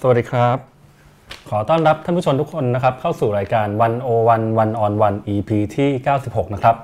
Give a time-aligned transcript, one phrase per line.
[0.00, 0.58] สวัสดีครับ
[1.50, 5.90] ขอต้อนรับท่านผู้ชมทุกคนนะครับ เข้าสู่รายการวันโอวันวันออนวัน EP ที่
[6.22, 6.76] 96 นะครับ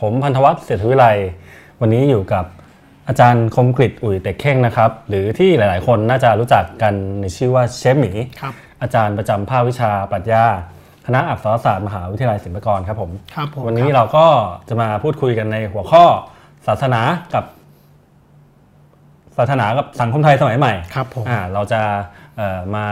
[0.00, 1.06] ผมพันธวัฒน์เศรษฐวิไล
[1.80, 2.44] วันนี้อยู่กับ
[3.08, 10.44] อาจารย์คมกริตอุ่ยเต็กเข่งนะครับ หรือที่หลาย ๆ คนน่าจะรู้จักกันในชื่อว่าเชฟหมีครับอาจารย์ประจำภาควิชาปรัชญา
[11.06, 14.26] คณะอักษรศาสตร์มหาวิทยาลัยศิลปากรครับผมครับผมวันนี้ครับเราก็
[14.68, 16.04] จะมาพูดคุยกันในหัวข้อ
[16.66, 17.00] ศาสนา
[17.34, 17.44] กับ
[19.38, 22.19] ศาสนากับสังคมไทยสมัยใหม่ครับผมอ่าเราจะเอ่อ
[22.74, 22.86] มา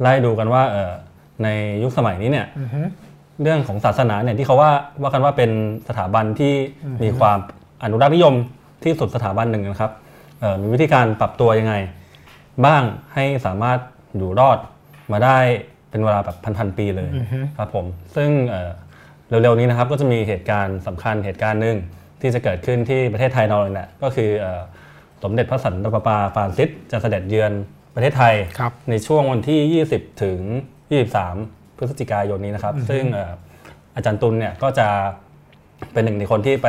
[0.00, 0.92] ไล่ดูกันว่าเอ่อ
[1.42, 1.48] ใน
[1.82, 2.82] ยุคสมัยนี้เนี่ยอือฮึ
[3.42, 4.72] เรื่องของศาสนาเนี่ยที่เขาว่า
[5.02, 5.50] ว่ากันว่าเป็น
[5.88, 6.52] สถาบันที่
[7.02, 7.38] มีความ
[7.82, 8.34] อนุรักษ์นิยม
[8.84, 9.92] ที่สุดสถาบันหนึ่งนะครับ
[10.40, 11.74] เอ่อมีวิธีการปรับตัวยังไง
[12.64, 12.82] บ้าง
[13.14, 13.78] ให้สามารถ
[14.16, 14.58] อยู่รอด
[15.12, 15.38] มาได้
[15.90, 17.86] เป็นเวลาแบบพันๆปีเลยอือฮึครับผม
[18.16, 18.70] ซึ่งเอ่อ
[19.28, 21.76] เร็วๆนี้นะครับก็จะมีเหตุการณ์สำคัญเหตุการณ์หนึ่ง
[22.20, 24.62] ที่จะเกิดขึ้นที่ประเทศไทยเราเลยแหละก็คือเอ่อ
[25.22, 27.52] สมเด็จพระสันตะปาปาฟรานซิสจะเสด็จเยือน
[27.94, 30.40] ประเทศไทยครับในช่วงวันที่ 20 ถึง
[31.08, 33.32] 23 พฤศจิกายนนี้นะครับ ซึ่งเอ่อ
[33.96, 34.88] อาจารย์ตุลเนี่ยก็จะ
[35.92, 36.68] เป็นหนึ่งในคนที่ไป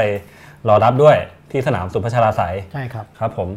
[0.68, 1.18] รอรับด้วย
[1.52, 3.50] ที่สนามสุพัชราไสยใช่ครับครับผม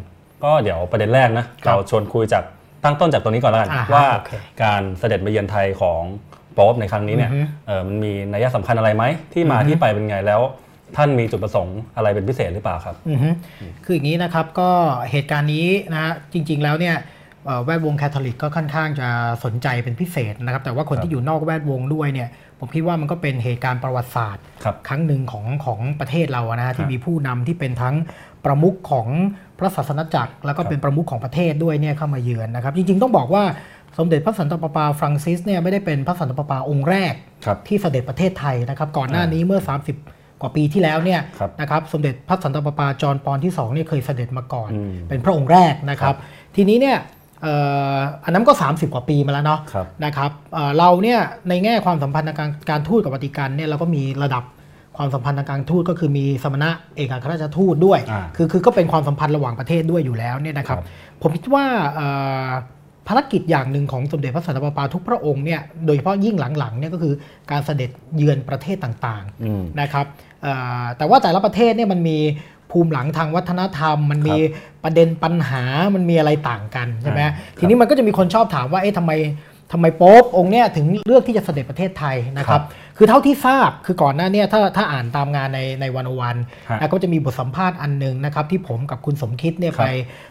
[0.44, 2.44] ก็เดี๋ยวประเด็นแรกนะครับเราชวนคุยจาก
[2.84, 6.00] ตั้งต้นจากตัวนี้ก่อนแล้วกันอ่าฮะว่าโอเคการเสด็จมาเยือนไทยของ
[6.54, 10.40] โป๊ปในครั้งนี้เนี่ยอือฮึเออมันมีนัยสำคัญอะไรไหมที่มาที่ไปเป็นไงแล้ว
[10.96, 13.28] ท่านมีจุดประสงค์อะไรเป็นพิเศษหรือเปล่าครับอือฮึ
[13.84, 14.70] คืออย่างนี้นะครับก็
[15.10, 17.16] เหตุการณ์นี้นะฮะจริง ๆแล้วเนี่ยเอ่อ
[17.64, 19.08] แวดวงแคทอลิกก็ค่อนข้างจะ
[19.44, 27.96] สนใจเป็นพิเศษนะครับ แต่ว่าคนครับที่อยู่นอกแวดวงด้วยเนี่ยผมคิดว่ามันก็เป็นเหตุการณ์ประวัติศาสตร์ ครับครั้งหนึ่งของของประเทศเราอะนะฮะครัที่บมีผู้นำที่เป็นทั้ง
[28.44, 29.08] ประมุขของ
[29.58, 33.42] พระศาสนจักร แล้วก็ครับเป็นประมุขของประเทศด้วยเนี่ยเข้ามาเยือนนะครับ จริงๆต้องบอกว่า
[33.98, 39.60] สมเด็จพระสันตะปาปาฟรังซิสเนี่ยไม่ได้เป็นพระสันตะปาปาองค์แรกครับที่เสด็จประเทศไทยนะครับก่อนหน้านี้เมื่อ
[40.00, 46.16] 30กว่าปีที่แล้วเนี่ยครับนะครับสมเด็จพระสันตะปาปาจอห์นปอนที่2เนี่ยเคยเสด็จมาก่อนอืมเป็นพระองค์แรกนะครับ
[46.56, 47.54] ทีนี้เนี่ยเอ่
[47.94, 54.44] ออันนั้นก็ 30 กว่าปีมาแล้วเนาะครับนะครับเอ่อเราเนี่ยในแง่ความสัมพันธ์ทางการการทูตกับวัติกันเนี่ยเราก็มีระดับ
[54.96, 60.86] ความสัมพันธ์ทางการทูตก็คือมีสมณะเอกอัครราชทูตด้วยอ่าคือคือก็เป็นความสัมพันธ์ระหว่างประเทศด้วยอยู่แล้วเนี่ยนะครับครับ
[61.22, 61.64] ผมคิดว่า
[61.94, 62.06] เอ่
[62.46, 62.48] อ
[63.08, 67.14] ภารกิจอย่างหนึ่งของสมเด็จพระสันตะปาปาทุกพระองค์เนี่ยโดยเฉพาะยิ่งหลังๆเนี่ยก็คือ
[67.50, 70.06] การเสด็จเยือนประเทศต่างๆอืมนะครับ
[70.42, 70.52] เอ่
[70.82, 72.18] อแต่ว่าแต่ละประเทศเนี่ยมันมี
[72.70, 74.36] ภูมิหลังทางวัฒนธรรม มันมี
[74.84, 75.62] ประเด็นปัญหา
[75.94, 79.12] มันมีอะไรต่างกันใช่ไหมอ่าทีนี้มันก็จะมีคนชอบถามว่าเอ๊ะทำไม
[79.72, 82.62] ทำไมโป๊ปองค์เนี่ยถึงเลือกที่จะเสด็จประเทศไทยนะครับ
[82.96, 86.36] คือเท่าที่ทราบคือก่อนหน้าเนี่ยถ้าถ้าอ่านตามงานในในวันวัน
[86.70, 89.90] ฮะนะก็จะมีบทสัมภาษณ์อันหนึ่งนะครับ ที่ผมกับคุณสมคิดเนี่ยครับไป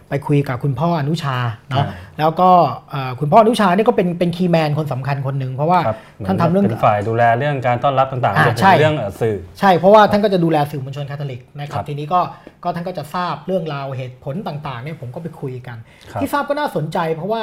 [0.09, 1.38] ไปคุยกับคุณพ่ออนุชา
[1.70, 2.50] เนาะอ่าแล้วก็
[2.92, 12.22] เอ่อคุณพ่ออนุชาเนี่ยก็เป็นเป็นคีย์แมนคนสำคัญคนหนึ่งเพราะว่าครับท่านทำเรื่องเป็นฝ่ายดูแลเรื่องการต้อนรับต่างๆอ่ารวมถึงใช่เรื่องเอ่อสื่อ ใช่เพราะว่าท่านก็จะดูแลสื่อมวลชนคาทอลิกนะคครัรับบทีนี้ก็
[12.64, 15.78] ก็ท่านก็จะทราบเรื่องราวเหตุผลต่างๆเนี่ยผมก็ไปคุยกัน
[16.12, 17.42] ครับที่ทราบก็น่าสนใจเพราะว่า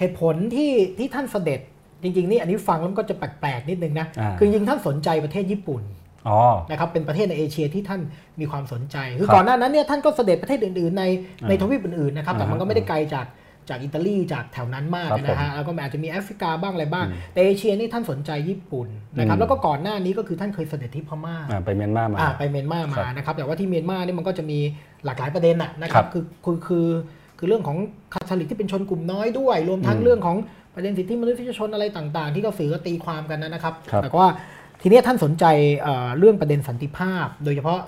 [0.00, 1.60] เอ่อเหตุผลที่ที่ท่านเสด็จ
[2.02, 5.82] จริงๆนี่อันนี้ฟังแล้วมันก็จะแปลกๆนิดนึงนะอ่าคือจริงๆท่านสนใจประเทศญี่ปุ่น
[6.28, 6.38] อ๋อ
[6.70, 8.00] นะครับเป็นประเทศในเอเชียที่ท่าน
[8.40, 11.04] มีความสนใจ คือครับก่อนหน้านั้นเนี่ยท่านก็เสด็จประเทศอื่นๆ ใน
[11.48, 13.26] ในอ่าทวีปอื่นๆนะครับแต่มันก็อ่าไม่ได้ไกลจาก
[13.68, 18.88] จากอิตาลีจากแถวนั้นมากครับนะฮะแล้วก็อาจจะมีแอฟริกาบ้างอะไรบ้าง แต่เอเชียนี่ท่านสนใจญี่ปุ่น
[19.18, 24.58] นะครับอืมแล้วก็ก่อนหน้านี้ก็คือท่านเคยเสด็จที่พม่าอ่าไปเมียนมามาอ่าไปเมียนมาครัมาบนะครับแต่ว่าที่เมียนมานี่มันก็จะมี
[25.04, 26.24] หลากหลายประเด็นนะนะครับครับคือ
[26.68, 26.86] คือ
[27.40, 27.78] คือคือเรื่องของ
[28.14, 30.36] คาทอลิกที่เป็นชนกลุ่มน้อยด้วย รวมทั้งอืมเรื่องของ
[30.74, 34.28] ประเด็นสิทธิมนุษยชนอะไรต่าง ๆ ที่ก็สื่อก็ตีความกันนะครับครับแต่ว่า
[34.82, 35.44] ทีเนี้ยท่านสนใจ
[35.80, 37.78] เอ่อเรื่องประเด็นสันติภาพ โดยเฉพาะ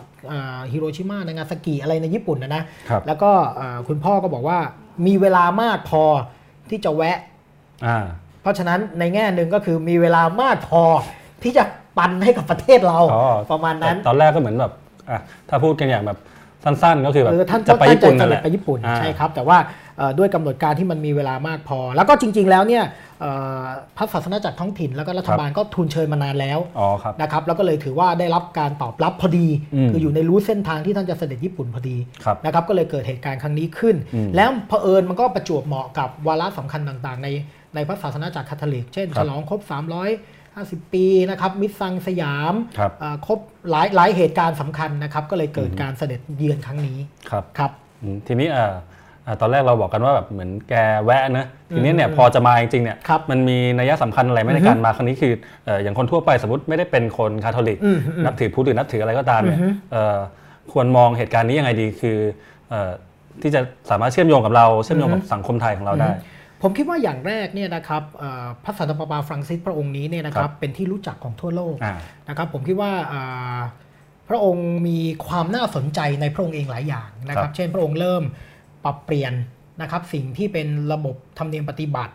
[0.72, 4.58] ฮิโรชิมานางาซากิอะไรในญี่ปุ่นนะนะครับแล้วก็เอ่อคุณพ่อก็บอกว่า
[5.06, 6.02] มีเวลามากพอ
[6.70, 7.18] ที่จะแวะ
[7.86, 7.98] อ่า
[8.42, 10.82] เพราะฉะนั้นในแง่หนึ่งก็คือมีเวลามากพอ
[11.42, 11.64] ที่จะ
[11.98, 14.72] ปันให้กับประเทศเราอ๋อประมาณนั้น ตอนแรกก็เหมือนแบบ
[15.10, 16.18] อะถ้าพูดกันอย่างแบบ
[16.64, 19.58] สั้นๆ ก็คือแบบเออท่านจะไปท่านญี่ปุ่นจะนั่นเสแหด็จละไปญี่ปุ่นอ่าใช่ครับ แต่ว่า
[19.98, 22.84] เอ่อด้วยกำหนดการที่มันมีเวลามากพอ แล้วก็จริง ๆ แล้วเนี่ย
[23.20, 23.30] เอ่
[23.60, 23.62] อ
[23.96, 37.28] พระศาสนาจักรท้องถิ่นแล้วก็รัฐบาลก็ทูลเชิญมานานแล้วอ๋อครับนะครับแล้วก็เลยถือว่าได้รับการตอบรับพอดีอืมคืออยู่ในรู้เส้นทางที่ท่านจะเสด็จญี่ปุ่นพอดีครับนะครับก็เลยเกิดเหตุการณ์ครั้งนี้ขึ้นอืมแล้วเผอิญมันก็ประจวบเหมาะกับวาระสำคัญต่างๆ ใน
[37.74, 39.60] ในพระศาสนาจักรคาทอลิก เช่นครัฉบลองครบ
[40.56, 43.38] 350 ปีนะครับมิตรซังสยามครับเอ่อครบ
[43.70, 46.98] หลายหลายเหตุการณ์สำคัญนะครับก็เลยเกิดการเสด็จเยือนครั้งนี้
[47.30, 47.70] ครับครับ
[48.02, 48.74] อืมทีนี้เอ่อ
[49.26, 55.32] อ่าตอนแรกเราบอกกันว่าแบบเหมือนแกแวะนะทีนี้เนี่ยอืมพอจะมาจริงๆเนี่ยครับมันมีนัยสำคัญอะไรไหมในการมาครั้งนี้คือ
[55.64, 60.18] เอ่ออย่างคนทั่วไปสมมติไม่ได้เป็นคนคาทอลิกอืมอืมนับถือพุทธหรือนับถืออะไรก็ตามเนี่ยอือฮึเอ่อ
[60.72, 62.18] ควรมองเหตุการณ์นี้ยังไงดีคือ
[62.70, 62.90] เอ่อ
[63.42, 63.60] ที่จะ
[63.90, 66.10] สามารถเชื่อมโยงกับเราเชื่อมโยงกับสังคมไทยของเราได้
[66.62, 71.96] ผมคิดว่าอย่างแรกเนี่ยนะครับเอ่อพระสันตะปาปาฟรังซิสพระองค์นี้เนี่ยนะคครัรับบเป็นที่รู้จักของทั่วโลกอ่า
[72.28, 73.60] นะครับผมคิดว่าอ่า
[74.28, 78.22] พระองค์มีความน่าสนใจในพระองค์เองหลายอย่างนะคครับเช่นพระองค์เริ่ม
[78.84, 79.32] ปรับเปลี่ยน
[79.82, 82.14] นะครับสิ่งที่เป็นระบบธรรมเนียมปฏิบัติ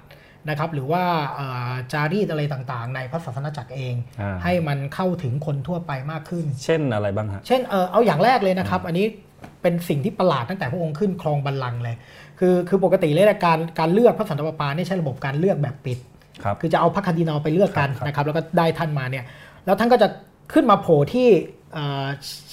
[0.50, 1.04] นะครับหรือว่า
[1.36, 9.06] เอ่อจารีตอะไรต่างๆ ในพระศาสนาจักรเองอ่าให้มันเข้าถึงคนทั่วไปมากขึ้น เช่นอะไรบ้างฮะเช่นเออเอาอย่างแรกเลยนะครับ อันนี้
[9.62, 11.96] เป็นสิ่งที่ประหลาดตั้งแต่พระองค์ขึ้นครองบัลลังก์เลย
[12.40, 15.98] คือคือปกติเลยนะการการเลือกพระสันตะปาปาเนี่ยใช้ระบบการเลือกแบบปิด
[16.44, 19.24] ครับคือจะเอาพระคาร์ดินัลไปเลือกกันครับนะครับ แล้วก็ได้ท่านมาเนี่ย
[19.66, 20.08] แล้วท่านก็จะ
[20.54, 21.28] ขึ้นมาโผล่ที่
[21.74, 22.06] เอ่อ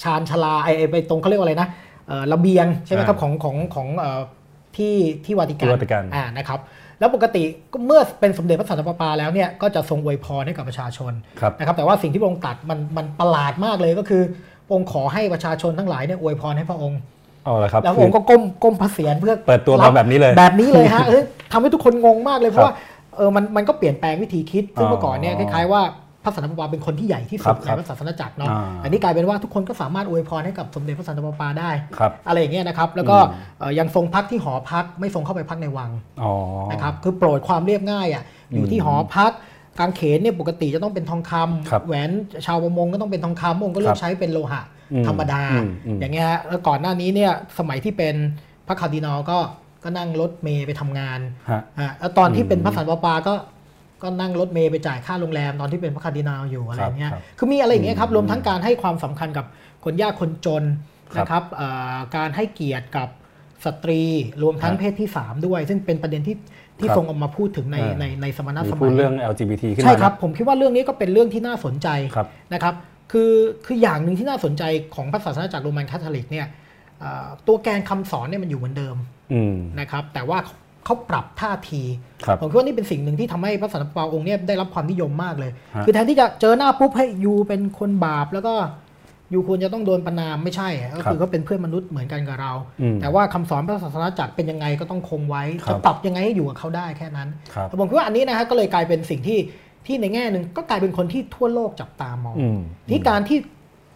[0.03, 1.67] ชานชาลาไอไอ้ไปตรงเขาเรียกว่าอะไรนะ
[2.07, 4.21] เอ่อระเบียงใช่ไหมครับของของของเอ่อ
[4.77, 4.95] ที่
[5.25, 6.59] ที่วาติกันที่วาติกันอ่านะครับ
[6.99, 16.99] แล้วปกติก็เมื่อเป็นสมเด็จพระสันตะปาปาแล้วเนี่ยก็จะทรงอวยพรให้กับประชาชนครับนะครับแต่ว่าสิ่งที่พระองค์ตรัดมันมันประหลาดมากเลยก็คือพระ องค์ขอให้ประชาชนทั้งหลายเนี่ยอวยพรให้พระองค์
[17.45, 22.73] เอาละครับแล้วพระองค์ก็ก้มก้มพระเศียรเพื่อเปิดตัวมาแบบนี้เลย แบบนี้เลยฮะเอ้ยทำให้ทุกคนงงมากเลยเพราะว่า
[23.17, 25.81] เออมันมันก็เปลี่ยนแปลงวิธีคิด ซึ่งอ๋อเมื่อก่อนเนี่ยคล้ายๆว่า
[26.23, 35.91] พระสันตะปาปาเป็นคนที่ใหญ่ที่สุดคในรับพระศาสนาจักรเนาะอ่าอันนี้กลายเป็นว่าทุกคนก็สามารถอวยพรให้กับสมเด็จพระสันตะปาปาได้ครับอะไรอย่างเงี้ยนะครับ แล้วก็อืมเอ่อยังทรงพักที่หอพักไม่ทรงเข้าไปพักในวัง
[36.23, 36.33] อ๋อ
[36.71, 38.23] นะครับ คือโปรดความเรียบง่ายอะ
[38.53, 39.31] อยู่ที่หอพัก
[39.79, 42.09] กางเขนเนี่ยปกติจะต้องเป็นทองคำครับแหวน
[42.45, 44.61] ชาวประมงก็ต้องเป็นทองคำพระองค์ก็เลือครักบใช้เป็นโลหะ
[44.93, 48.15] อืมธรรมดาอืมอืมอย่างเงี้ยฮะแล้วก่อนหน้านี้เนี่ยสมัยที่เป็น
[48.67, 49.37] พระคาร์ดินัลก็
[49.83, 51.19] ก็นั่งรถเมย์ไปทำงาน
[51.49, 53.33] ฮะอะแล้วตอนที่เป็นอืมพระสันตะปาปาก็
[54.03, 59.45] ก็นั่งรถเมย์ไปจ่ายค่าโรงแรมตอนที่เป็นพระคาร์ดินัลอยู่อะไรเงี้ยครับคือมีอะไรอย่างเงี้ยครับอืมรวมทั้งการให้ความสำคัญกับ
[59.83, 60.63] คนยากคนจน
[61.13, 63.09] ครับนะครับเอ่อการให้เกียรติกับ
[63.65, 64.01] สตรี
[64.43, 66.35] รวมทั้งครับเพศที่ 3 ด้วย ซึ่งเป็นประเด็นที่
[66.79, 72.73] ที่ครับทรงเอามาพูดถึงในอ่าในในสมณสมัยมีพูดเรื่อง LGBT ขึ้นมาใช่ครับนะผมคิดว่าเรื่องนี้ก็เป็นเรื่องที่น่าสนใจครับนะครับ
[73.11, 73.31] คือ
[73.65, 74.63] คืออย่างหนึ่งที่น่าสนใจ
[74.95, 76.47] ของพระศาสนาจักรโรมันคาทอลิกเนี่ย
[76.99, 78.95] เอ่อตัวแกนคำสอนเนี่ยมันอยู่เหมือนเดิม
[79.33, 80.39] อืมนะครับ แต่ว่า
[80.85, 81.81] เขาปรับท่าที
[82.25, 88.53] ครับผมคิดว่านี่เป็นสิ่งหนึ่งที่ทำให้พระสันตะปาองค์เนี่ยได้รับความนิยมมากเลยฮะคือแทนที่จะเจอหน้าปุ๊บให้ยูเป็นคนบาปแล้วก็
[89.33, 99.39] ยูควรจะต้องโดนประนามไม่ใช่อะก็คือเขาเป็นเพื่อนมนุษย์เหมือนกันกับเราอืมแต่ว่าคำสอนพระศาสนาจักรเป็นยังไงก็ต้องคงไว้ครับจะปรับยังไงให้อยู่กับเขาได้แค่นั้นครับแต่ผมคิดว่าอันนี้นะฮะก็เลยกลายเป็นสิ่งที่
[99.85, 103.37] ที่ในแง่หนึ่งก็กลายเป็นคนที่ทั่วโลกจับตามองอืมที่การที่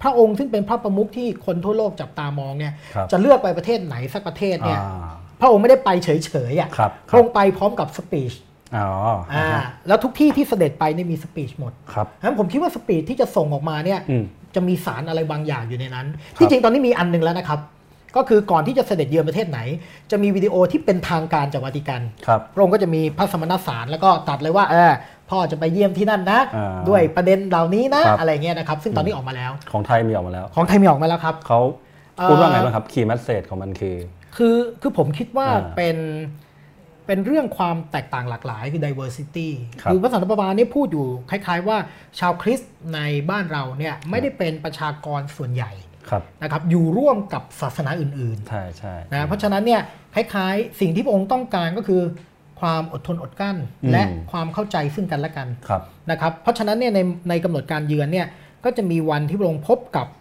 [0.03, 5.11] พระองค์ซึ่งเป็นพระประมุขที่คนทั่วโลกจับตามองเนี่ยครับจะเลือกไปประเทศไหนสักประเทศเนี่ยอ่า
[5.41, 6.09] พระองค์ไม่ได้ไปเฉ
[6.51, 8.33] ยๆอะครับพระองค์ไปพร้อมกับสปีช
[8.77, 8.89] อ๋อ
[9.33, 9.47] อ่า
[9.87, 16.07] แล้วทุกที่ที่เสด็จไปเนี่ยมีสปีชหมดครับงั้นผมคิดว่าสปีชที่จะส่งออกมาเนี่ยอืม จะมีสารอะไรบางอย่างอยู่ในนั้น
[16.39, 17.59] ที่จริงตอนนี้มีอันหนึ่งแล้วนะครับ
[18.15, 19.59] ก็คือก่อนที่จะเสด็จเยือนประเทศไหน
[20.11, 24.91] จะมีวิดีโอที่เป็นทางการจากวาติกันครับพระองค์ก็จะมีพระสมณสารแล้วก็ตัดเลยว่าเออ
[25.29, 31.59] พ่อจะไปเยี่ยมที่นั่นนะอ่าด้วยประเด็นเหล่านี้นะครับอะไรเงี้ยนะครับ ซึ่งตอนนี้ออกมาแล้ว ของไทยมีออกมาแล้ว ของไทยมีออกมาแล้วครับเขา
[32.17, 33.95] เอ่อพูดว่าไงบ้างครับ key message ของมันคือ
[34.37, 35.97] คือคือผมคิดว่าอ่าเป็น
[37.09, 39.49] เป็นเรื่องความแตกต่างหลากหลายคือ diversity
[39.81, 41.77] ครับคือพระสันตะปาปาเนี่ยพูดอยู่คล้ายๆว่า
[42.19, 45.71] ชาวคริสต์ในบ้านเราเนี่ยไม่ได้เป็นประชากรส่วนใหญ่
[46.09, 49.81] ครับนะครับอยู่ร่วมกับศาสนาอื่นใช่ใช่ๆนะเพราะฉะนั้นเนี่ย
[50.15, 52.01] คล้ายๆ สิ่งที่พระองค์ต้องการก็คือ
[52.61, 55.81] ความอดทนอดกลั้นอืมและความเข้าใจซึ่งกันและกันครับ
[56.11, 58.27] นะครับเพราะฉะนั้นเนี่ยในในกำหนดการเยือนเนี่ย
[58.63, 60.17] ก็จะมีวันที่พระองค์พบกับอ่า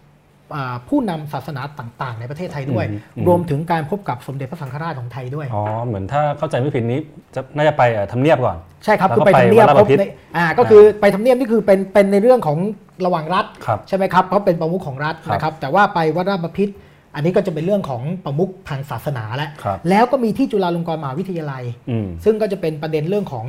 [0.89, 6.99] ผู้นำศาสนาต่าง ๆ ในประเทศไทยด้วยอืมอืมรวมถึงการพบกับสมเด็จพระสังฆราชของไทยด้วยอ๋อเหมือนถ้าเข้าใจไม่ผิดนี้
[7.35, 10.05] จะน่าจะไปเอ่อทำเนียบก่อน ใช่ครับแล้วคือก็ไปทำเนียบไปวัดพราบชพิตรใน
[10.37, 12.57] อ่าก็คือไปทำเนียบนี่คือเป็นเป็นในเรื่องของ
[13.05, 16.73] ระหว่างรัฐครับใช่ไหมครับเพราะเป็นประมุขของรัฐครับนะครับ แต่ว่าไปวัดราชบพิตร
[17.15, 23.45] อันนี้ก็จะเป็นเรื่องของประมุขทางศาสนาแล้วครับแล้วก็มีที่จุฬาลงกรณ์มหาวิทยาลัยอืมซึ่งก็จะเป็นประเด็นเรื่องของ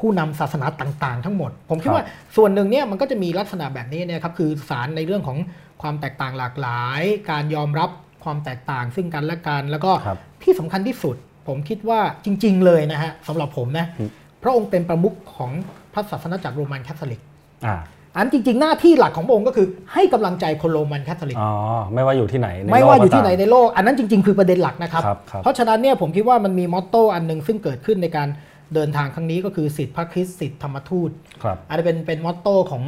[0.00, 5.38] ผู้นำศาสนาต่าง ๆ ทั้งหมด ผมคิดครับว่าส่วนหนึ่งเนี่ยมันก็จะมีลักษณะแบบนี้เนี่ยครับคือสารในเรื่องของ
[5.82, 7.90] ความแตกต่างหลากหลาย การยอมรับ
[8.24, 11.16] ความแตกต่างซึ่งกันและกัน แล้วก็ครับที่สำคัญที่สุด
[11.48, 14.10] ผมคิดว่าจริง ๆ เลยนะฮะสำหรับผมนะอืม
[14.42, 15.50] พระองค์เป็นประมุขของ
[15.94, 17.20] พระศาสนาจักรโรมันคาทอลิก
[17.66, 17.76] อ่า
[18.16, 21.50] อันจริง ๆ หน้าที่หลักของพระองค์ก็คือให้กำลังใจคนโรมันคาทอลิกอ๋อ
[21.94, 28.28] ไม่ว่าอยู่ที่ไหนในไม่โลกว่าอยู่ที่ก็ไหนตมในโลก อันนั้นจริง ๆ คือประเด็นหลักนะครับครับครับ เพราะฉะนั้นเนี่ยผมคิดว่ามันมี motto อันหนึ่งซึ่งเกิดขึ้นในการ
[28.74, 31.10] เดินทางครั้งนี้ก็คือศิษย์พระคริสต์ศิษย์ธรรมทูต
[31.42, 32.82] ครับอันนี้เป็นเป็น motto ของ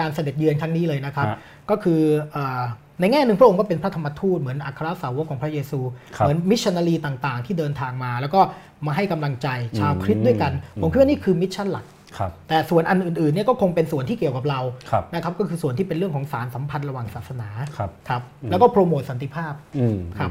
[0.00, 1.38] การเสด็จเยือนครั้งนี้เลยนะครับฮะ
[1.70, 2.00] ก็คือ
[2.32, 2.62] เอ่อ
[3.00, 5.80] ในแง่หนึ่งพระองค์ก็เป็นพระธรรมทูตเหมือนอัครสาวกของพระเยซู
[6.16, 8.40] ครับเหมือนมิชชันนารีต่างๆ ที่เดินทางมา แล้วก็
[8.86, 9.48] มาให้กำลังใจ
[9.78, 11.84] ชาวอืมคริสต์ด้วยกันอืมผมคิดว่านี่คือ mission หลัก
[12.18, 14.60] ครับแต่ส่วนอันอื่นๆเนี่ยก็คงเป็นส่วนที่เกี่ยวกับเรา
[14.90, 17.48] ครับนะครับก็คือส่วนที่เป็นเรื่องของสานสัมพันธ์ระหว่างศาสนา
[17.78, 20.30] ครับครับแล้วก็โปรโมทสันติภาพอืมครับ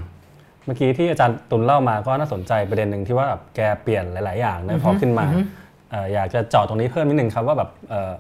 [0.66, 5.40] เมื่อกี้ที่อาจารย์ตุลเล่ามาก็น่าสนใจประเด็นหนึ่งที่ว่าแบบแกเปลี่ยนหลาย ๆ อย่างนะพอขึ้นมาอือฮึ
[5.92, 8.12] เอ่ออยากจะเจาะตรงนี้เพิ่มนิดนึงครับว่าแบบเอ่อ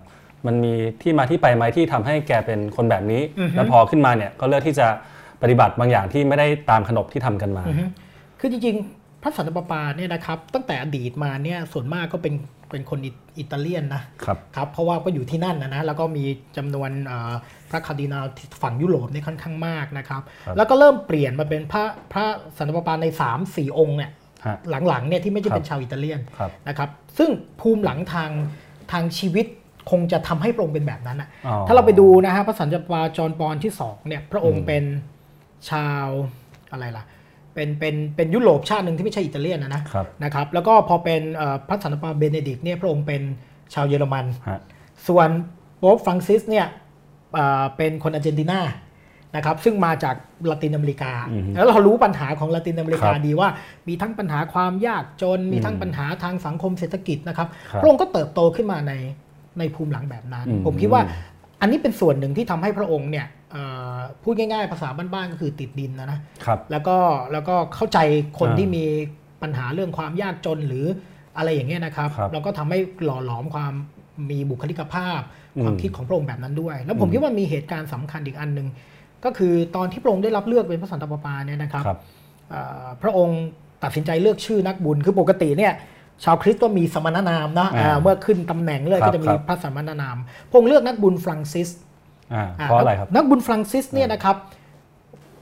[0.48, 3.22] มันมีที่มาที่ไปไหมที่ทำให้แกเป็นคนแบบนี้
[3.55, 4.88] แล้วพอขึ้นมาเนี่ยก็เลือกที่จะ
[5.41, 7.86] ปฏิบัติบางอย่างที่ไม่ได้ตามขนบที่ทำกันมาอือฮึ
[8.39, 12.34] คือจริงๆ พระสันตะปาปาเนี่ยนะครับตั้งแต่อดีตมาเนี่ยส่วนมากก็เป็น
[12.69, 16.25] เป็นคนอิอิตาเลียนนะครับครับเพราะว่าก็อยู่ที่นั่นนะนะแล้วก็มี
[16.58, 17.34] จำนวนเอ่อ
[17.69, 22.25] พระคาร์ดินาลที่ฝั่งยุโรปนี่ค่อนข้างมากนะครับครับแล้วก็เริ่มเปลี่ยนมาเป็นพระพระ
[22.58, 24.12] สันตะปาปาใน 3 4 องค์เนี่ย
[24.46, 27.29] ฮะหลังๆเนี่ยที่ไม่ใช่ครับเป็นชาวอิตาเลียนครับนะครับซึ่ง
[27.62, 28.31] ภูมิหลังทาง
[28.91, 29.46] ทางชีวิต
[29.89, 34.84] คงจะทำให้พระองค์เป็นแบบนั้นนะอ๋อถ้าเราไปดูนะฮะพระสันตะปาปาจอห์นปอลที่สองเนี่ยพระองค์อืมเป็น
[35.69, 36.08] ชาว
[36.72, 37.03] อะไรล่ะ
[37.53, 43.22] เป็นเป็นเป็นยุโรปชาติหนึ่งที่ไม่ใช่อิตาเลียนนะนะครับนะครับแล้วก็พอเป็นเอ่อพระสันตะปาปาเบเนดิกต์เนี่ยพระองค์เป็น
[43.74, 44.60] ชาวเยอรมันฮะ
[45.08, 45.29] ส่วน
[45.79, 46.67] โป๊ปฟรังซิสเนี่ย
[47.34, 48.62] เอ่อเป็นคนอาร์เจนตินา
[49.36, 50.15] นะครับซึ่งมาจาก
[50.51, 53.50] ละตินอเมริกาอือฮึแล้วเรารู้ปัญหาของละตินอเมริกาครับดีว่า
[53.88, 58.93] มีทั้งปัญหาความยากจนมีทั้งอืมปัญหาทางสังคมเศรษฐกิจนะครับครับพระองค์ก็เติบโตขึ้นมาใน
[59.60, 61.01] ในภูมิหลังแบบนั้นอืมผมคิดว่า
[61.62, 63.63] อันนี้เป็นส่วนหนึ่งที่ทำให้พระองค์เนี่ยเอ่
[63.96, 66.98] อพูดง่ายๆ ภาษาบ้านๆก็คือติดดินนะนะครับแล้วก็
[67.32, 68.00] แล้วก็เข้าใจ
[68.39, 68.86] คนอ่าที่มี
[69.42, 70.86] ปัญหาเรื่องความยากจนหรือ
[71.38, 73.74] อะไรอย่างเงี้ยนะครับครับแล้วก็ทำให้หล่อหลอมความ
[74.30, 75.22] มีบุคลิกภาพ
[75.56, 78.68] อืมความคิดของพระองค์แบบนั้นด้วย แล้วผมอืมคิดว่ามีเหตุการณ์สำคัญอีกอันหนึ่ง
[79.25, 82.00] ก็คือตอนที่พระองค์ได้รับเลือกเป็นพระสันตะปาปาเนี่ยนะครับครับ
[82.50, 83.42] เอ่อพระองค์
[83.84, 85.74] ตัดสินใจเลือกชื่อนักบุญคือปกติเนี่ย
[86.24, 90.18] ชาวคริสต์ก็มีสมณนามนะอ่าอ่าเมื่อขึ้นตำแหน่งเลยครับก็จะมีครับพระสมณนาม
[90.50, 91.70] พระองค์เลือกนักบุญฟรังซิส
[92.34, 94.36] อ่าอ่าเพราะอะไรครับ นักบุญฟรังซิสเนี่ยนะครับ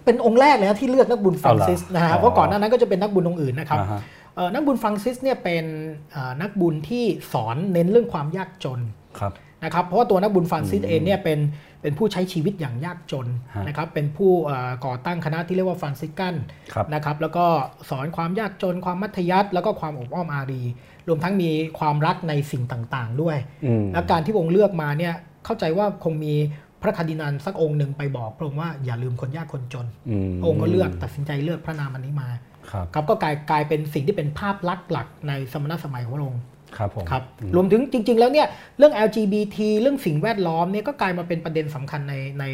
[0.05, 4.01] เป็นองค์แรกเลยนะที่เลือกนักบุญฟรังซิสเอาเหรอนะฮะอ๋อเพราะก่อนหน้านั้นก็จะเป็นนักบุญองค์อื่นนะครับอ่าฮะ
[4.35, 5.65] เอ่อนักบุญฟรังซิสเนี่ยเป็น
[6.11, 8.79] เอ่อนักบุญที่สอนเน้นเรื่องความยากจน
[9.19, 11.39] ครับนะครับเพราะว่าตัวนักบุญฟรังซิสอืมเองเนี่ยเป็น
[11.81, 16.35] เป็นผู้ใช้ชีวิตอย่างยากจนฮะนะครับเป็นผู้เอ่อก่อตั้งคณะที่เรียกว่าฟรันซิสกัน
[16.73, 17.45] ครับนะครับแล้วก็
[17.89, 20.63] สอนความยากจนความมัธยัสถ์แล้วก็ความโอบอ้อมอารี
[21.07, 25.13] รวมทั้งมีความรักในสิ่งต่างๆ ด้วยอืมและการที่พระองค์เลือกมาเนี่ย
[25.45, 26.33] เข้าใจว่าคงมี
[26.81, 32.29] พระคาร์ดินัลสักองค์หนึ่งไปบอกพระองค์ว่าอย่าลืมคนยากคนจนอืมพระองค์ก็เลือกตัดสินใจเลือกพระนามอันนี้มา
[32.71, 36.41] ครับครับก็กลายกลายเป็นสิ่งที่เป็นภาพลักษณ์หลักในสมณสมัยของพระองค์
[36.77, 37.23] ครับผมครับ
[37.55, 38.47] รวมถึงจริง ๆ แล้วเนี่ย
[38.77, 42.45] เรื่อง LGBT เรื่องสิ่งแวดล้อมเนี่ยก็กลายมาเป็นประเด็นสำคัญในใน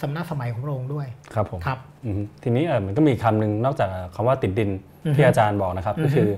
[0.00, 4.70] สมณสมัยของพระองค์ด้วยครับผมครับอืมทีนี้เออมันก็มีคำหนึ่งนอกจากคำว่าติดดิน
[5.04, 6.28] อือฮึที่อาจารย์บอกนะครับอือฮึก็คือ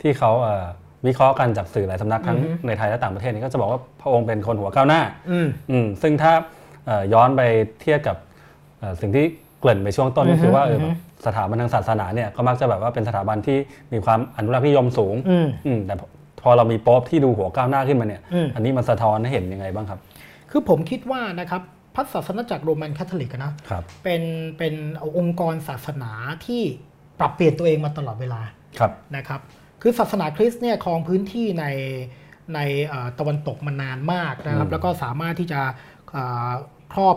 [0.00, 0.64] ที่เขาเอ่อ
[1.06, 5.00] วิเคราะห์กันจากสื่อหลายสำนักทั้งอือฮึในไทยและต่างประเทศนี่ก็จะบอกว่าพระองค์เป็นคนหัวก้าวหน้า
[5.30, 6.32] อืมอืมซึ่งถ้า
[6.86, 7.42] เอ่อย้อนไป
[7.80, 8.16] เทียบกับ
[8.78, 9.24] เอ่อสิ่งที่
[9.60, 10.88] เกริ่นไปช่วงต้นอือฮึก็คือว่าเออออฮึ
[11.26, 13.58] สถาบันทางศาสนาเนี่ยก็มักจะแบบว่าเป็นสถาบันที่
[13.92, 15.94] มีความอนุรักษ์นิยมสูงอืมอืมแต่
[16.44, 20.00] พอพอเรามีโป๊ปที่ดูหัวก้าวหน้าขึ้นมาเนี่ยอืมอันนี้มันสะท้อนให้เห็นยังไงบ้างครับ
[20.50, 21.62] คือผมคิดว่านะครับ
[21.94, 24.22] พระศาสนาจักรโรมันคาทอลิกอะนะครับเป็น
[24.58, 24.74] เป็น
[25.18, 26.10] องค์กรศาสนา
[26.46, 26.62] ที่
[27.20, 28.40] ปรับเปลี่ยนตัวเองมาตลอดเวลา
[28.78, 29.40] ครับนะครับ
[29.82, 31.66] คือศาสนาคริสต์เนี่ยครองพื้นที่ใน
[32.54, 35.60] ในเอ่อตะวันตกมานานมากนะครับอืมแล้วก็สามารถที่จะ
[36.12, 36.50] เอ่อ
[36.92, 37.16] ครอบ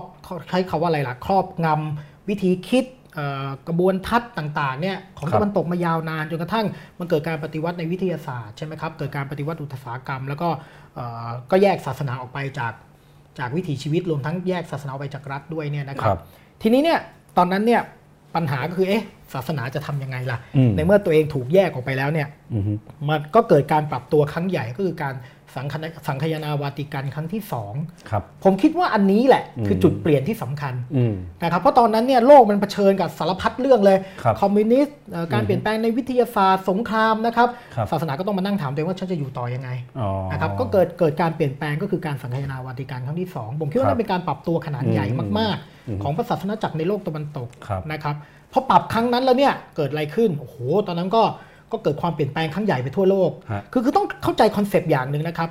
[0.49, 2.96] ใช้คาว่าอะไรล่ะครอบงำวิธีคิดเอ่อ
[3.67, 6.65] กระบวนทัศน์ต่างๆเนี่ยของครับตะวันตกมายาวนานจนกระทั่ง
[6.99, 10.49] มันเกิดการปฏิวัติในวิทยาศาสตร์ใช่ไหมครับเกิดการปฏิวัติอุตสาหกรรม แล้วก็
[10.95, 12.73] เอ่อก็แยกศาสนาออกไปจาก
[13.39, 16.21] จากวิถีชีวิตรวมทั้งแยกศาสนาออกไปจากรัฐด้วยเนี่ยนะคครัรับบ
[16.61, 16.99] ทีนี้เนี่ย
[17.37, 17.81] ตอนนั้นเนี่ย
[18.35, 22.73] ปัญหาก็คือเอ๊ะศาสนาจะทำยังไงล่ะอืมในเมื่อตัวเองถูกแยกออกไปแล้วเนี่ยอือฮึ
[23.09, 25.15] มันก็เกิดการปรับตัวครั้งใหญ่ก็คือการ
[25.55, 27.73] สังคณะสังคายนาวาติกันครั้งที่สอง
[28.09, 31.13] ครับผมคิดว่าอันนี้แหละอืมคือจุดเปลี่ยนที่สำคัญอืม
[31.43, 48.15] นะครับเพราะตอนนั้นเนี่ยโลกมันเผชิญกับสารพัดเรื่องเลยครับคอมมิวนิสต์เอ่อการอืมเปลี่ยนแปลงในวิทยาศาสตร์สงครามนะครับครับศาสนาก็ต้องมานั่งถามตัวเองว่าฉันจะอยู่ต่อยังไงอ๋อนะครับก็เกิดเกิดการเปลี่ยนแปลงก็คือการสังคายนาวาติกันครั้งที่สองผมคิดว่าครับนั่นเป็นการปรับตัวขนาดใหญ่อืมมากอืมๆของพระศาสนาจักรในโลกตะวันตกครับนะครับ
[48.51, 50.55] พอปรับครั้งนั้นแล้วเนี่ยเกิดอะไรขึ้นโอ้โห
[50.87, 51.23] ตอนนั้นก็
[51.71, 55.49] ก็เกิดความเปลี่ยนแปลงครั้งใหญ่ไปทั่วโลกฮะคือคือต้องเข้าใจ concept อย่างหนึ่งนะครับ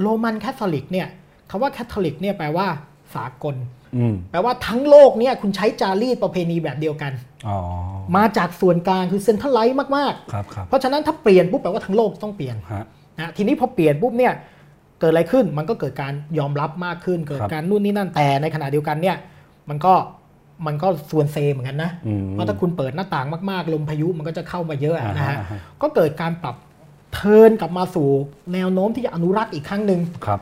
[0.00, 1.06] โรมันแคทอลิกเนี่ย
[1.50, 2.66] คำว่าแคทอลิกเนี่ยแปลว่า
[3.14, 3.56] สากล
[3.96, 7.12] อืมแปลว่าทั้งโลกเนี่ยคุณใช้จารีตประเพณีแบบเดียวกัน
[7.48, 7.58] อ๋อ
[8.16, 12.84] มาจากส่วนกลางคือ centralized มากครับครับๆเพราะฉะนั้นถ้าเปลี่ยนปุ๊บแปลว่าทั้งโลกต้องเปลี่ยนฮะ
[13.18, 14.32] นะทีนี้พอเปลี่ยนปุ๊บเนี่ย
[15.00, 19.16] เกิดอะไรขึ้นมันก็เกิดการยอมรับมากขึ้น เกิดครับการนู่นนี่นั่นแต่ในขณะเดียวกันเนี่ย
[19.68, 19.94] มันก็
[20.66, 26.56] มันก็ส่วนเซเหมือนกันนะอืมเพราะถ้าคุณเปิดหน้าต่างมากๆ ลมพายุมันก็จะเข้ามาเยอะอ่าฮะนะฮะอ่าฮะ ก็เกิดการปรับ
[27.14, 28.08] เทิร์นกลับมาสู่
[28.52, 30.40] แนวโน้มที่จะอนุรักษ์อีกครั้งหนึ่งครับ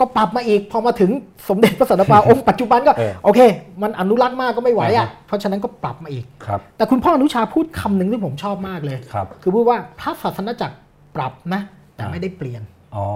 [0.00, 1.10] ก็ปรับมาอีก พอมาถึง
[1.48, 3.40] สมเด็จพระสันตะปาองค์ปัจจุบันก็เออโอเค
[3.82, 10.76] มันอนุรักษ์มากก็ไม่ไหวอะอ่าฮะเพราะฉะนั้นก็ปรับมาอีกครับ แต่คุณพ่ออนุชาพูดคำหนึ่งที่ผมชอบมากเลยครับ คือพูดว่าพระศาสนาจักร
[11.16, 11.60] ปรับนะ
[11.94, 12.62] แต่อ่าไม่ได้เปลี่ยน
[12.96, 13.06] อ๋อ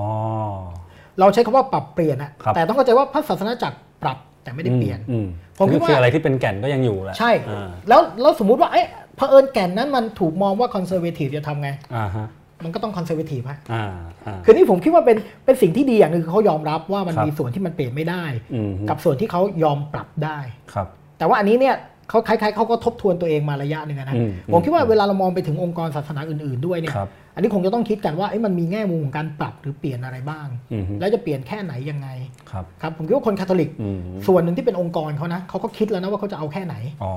[1.20, 5.26] เราใช้คำว่าปรับเปลี่ยนอะครับแต่ต้องเข้าใจว่าพระศาสนาจักรปรับ แต่ไม่ได้เปลี่ยนอืม
[5.59, 12.26] ผมคิดว่าคืออะไรที่เป็นแก่นก็ยังอยู่แหละใช่อ่าแล้วแล้วสมมุติว่าเอ๊ะเผอิญแก่นนั้นมันถูกมองว่า conservative จะทำไงอ่าฮะ
[12.64, 13.85] มันก็ต้อง conservative ฮะอ่า
[14.26, 20.38] อ่าคือนี่ผมคิดว่าเป็นเป็นสิ่งที่ดีอย่างหนึ่งคือเขายอมรับว่ามันครับมีส่วนที่มันเปลี่ยนไม่ได้อืมกับส่วนที่เขายอมปรับได้
[20.73, 20.87] ครับ
[21.18, 21.76] แต่ว่าอันนี้เนี่ย
[22.09, 32.08] เขาคล้ายๆเขาก็ทบทวนตัวเองมาระยะหนึ่งอะนะอืมผมคิดว่าเวลาเรามองไปถึงองค์กรศาสนาอื่น ๆด้วยเนี่ยครับอันนี้คงจะต้องคิดกันว่าเอ๊ะมันมีแง่มุมของการปรับหรือเปลี่ยนอะไรบ้างอืมแล้วจะเปลี่ยนแค่ไหนยังไง
[32.50, 37.12] ครับครับผมคิดว่าคนคาทอลิกอืมส่วนหนึ่งที่เป็นองค์กรเขานะเขาก็คิดแล้วนะว่าเขาจะเอาแค่ไหนอ๋อ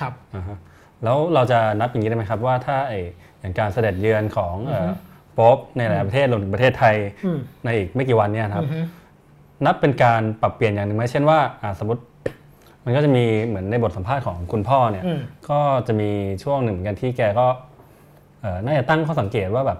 [0.00, 0.58] ครับอ่าฮะ
[1.04, 3.00] แล้วเราจะนับอย่างนี้ได้ไหมครับว่าถ้าไอ้
[3.40, 4.90] อย่างการเสด็จเยือนของเอ่อ
[5.34, 8.80] โป๊ปในหลายประเทศรวมถึงประเทศไทยอืมในอีกไม่กี่วันเนี่ยนะครับอือฮึ
[9.66, 12.02] นับเป็นการปรับเปลี่ยนอย่างหนึ่งไหมเช่นว่าอ่าสมมติ
[12.84, 16.10] มันก็จะมีเหมือนในบทสัมภาษณ์ของคุณพ่อเนี่ยอืมก็จะมี
[16.42, 17.73] ช่วงหนึ่งเหมือนกันที่แกก็เอ่อ
[18.64, 19.78] น่าจะตั้งข้อสังเกตว่าแบบ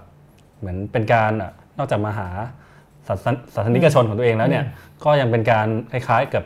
[0.59, 2.29] เหมือนเป็นการอะนอกจากมาหา
[3.09, 4.65] ศาสนศาสนิกชนของตัวเองแล้วเนี่ย
[5.05, 6.45] ก็ยังเป็นการคล้ายๆกับ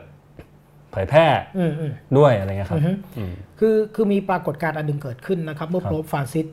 [0.90, 1.26] เผยแพร่
[1.58, 6.46] อืมอืมด้วยอะไรเงี้ยครับอือฮึอืมคือคือมีปรากฏการณ์อันหนึงเกิดขึ้นนะครับ เมื่อครับโป๊ปฟรานซิส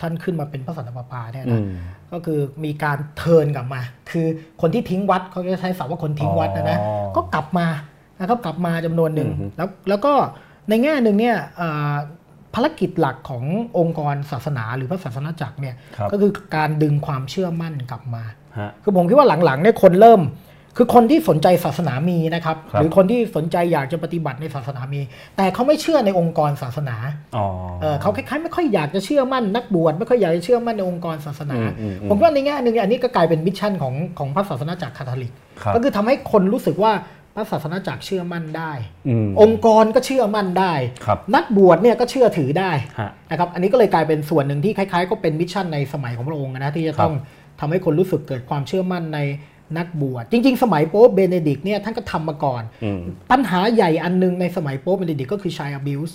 [0.00, 1.70] ท่านขึ้นมาเป็นพระสันตะปาปาเนี่ยอืนะม
[2.12, 4.26] ก็คือมีการเทิร์นกลับมา คือ
[4.60, 7.66] คนที่ทิ้งวัดเขาจะใช้ศัพท์ว่าคนทิ้งวัดนะนะอ๋อก็กลับมา
[8.20, 10.12] นะครับกลับมาจำนวนหนึ่งอือฮึแล้วแล้วก็
[10.68, 11.92] ในแง่หนึ่งเนี่ยเอ่อ
[12.54, 13.44] ภารกิจหลักของ
[13.78, 18.22] องค์กรศาสนาหรือพระศาสนาจักรเนี่ยครับก็คือการดึงความเชื่อมั่นกลับมา
[18.58, 20.22] ฮะคือผมคิดว่าหลังๆเนี่ยคนเริ่ม
[20.76, 25.00] คือคนที่สนใจศาสนามีนะครับครับหรือคนที่สนใจอยากจะปฏิบัติในศาสนามี
[25.36, 26.96] แต่เขาไม่เชื่อในองค์กรศาสนา
[27.36, 27.46] อ๋อ
[27.82, 35.32] เออเขาคล้ายๆไม่ค่อยอยากจะเชื่อมั่นนักบวชไม่ค่อยอยากจะเชื่อมั่นในองค์กรศาสนาอืมอืมอืมผมว่าในแง่หนึ่งอันนี้ก็กลายเป็น mission ของของพระศาสนาจักรคาทอลิก
[35.62, 36.92] ครับก็คือทำให้คนรู้สึกว่า
[37.34, 38.72] พระศาสนจักรเชื่อมั่นได้
[39.08, 40.74] อืมองค์กรก็เชื่อมั่นได้
[41.06, 47.14] ครับนักบวชเนี่ยก็เชื่อถือได้ฮะนะครับอันนี้ก็เลยกลายเป็นส่วนหนึ่งที่คล้ายๆ ก็เป็น mission ในสมัยของพระองค์นะที่จะต้อง
[47.60, 49.18] ทำให้คนรู้สึกเกิดความเชื่อมั่นใน
[49.78, 56.14] นักบวชจริง ๆ สมัยโป๊ปเบเนดิกต์เนี่ยท่านก็ทำมาก่อนอืมปัญหาใหญ่อันหนึ่งในสมัยโป๊ปเบเนดิกต์ก็คือ child abuse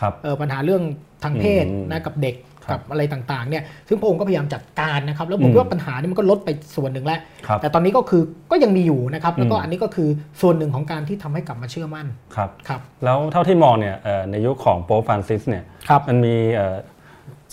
[0.00, 0.82] ครับเออปัญหาเรื่อง
[1.22, 10.08] ทางเพศอืมนะกับเด็กครับ กับอะไรต่างๆเนี่ยซึ่งพระองค์ก็พยายามจัดการนะครับ แล้วผมอืมคิดว่าปัญหานี่มันก็ลดไปส่วนหนึ่งแล้วครับแต่ตอนนี้ก็คือก็ยังมีอยู่นะครับแล้วก็อืมอันนี้ก็คือ
[10.40, 12.06] ส่วนหนึ่งของการที่ทำให้กลับมาเชื่อมั่น
[12.36, 16.76] ครับครับแล้วเท่าที่มองเนี่ยเอ่อในยุคของโป๊ปฟรานซิสเนี่ยครับมันมีเอ่อ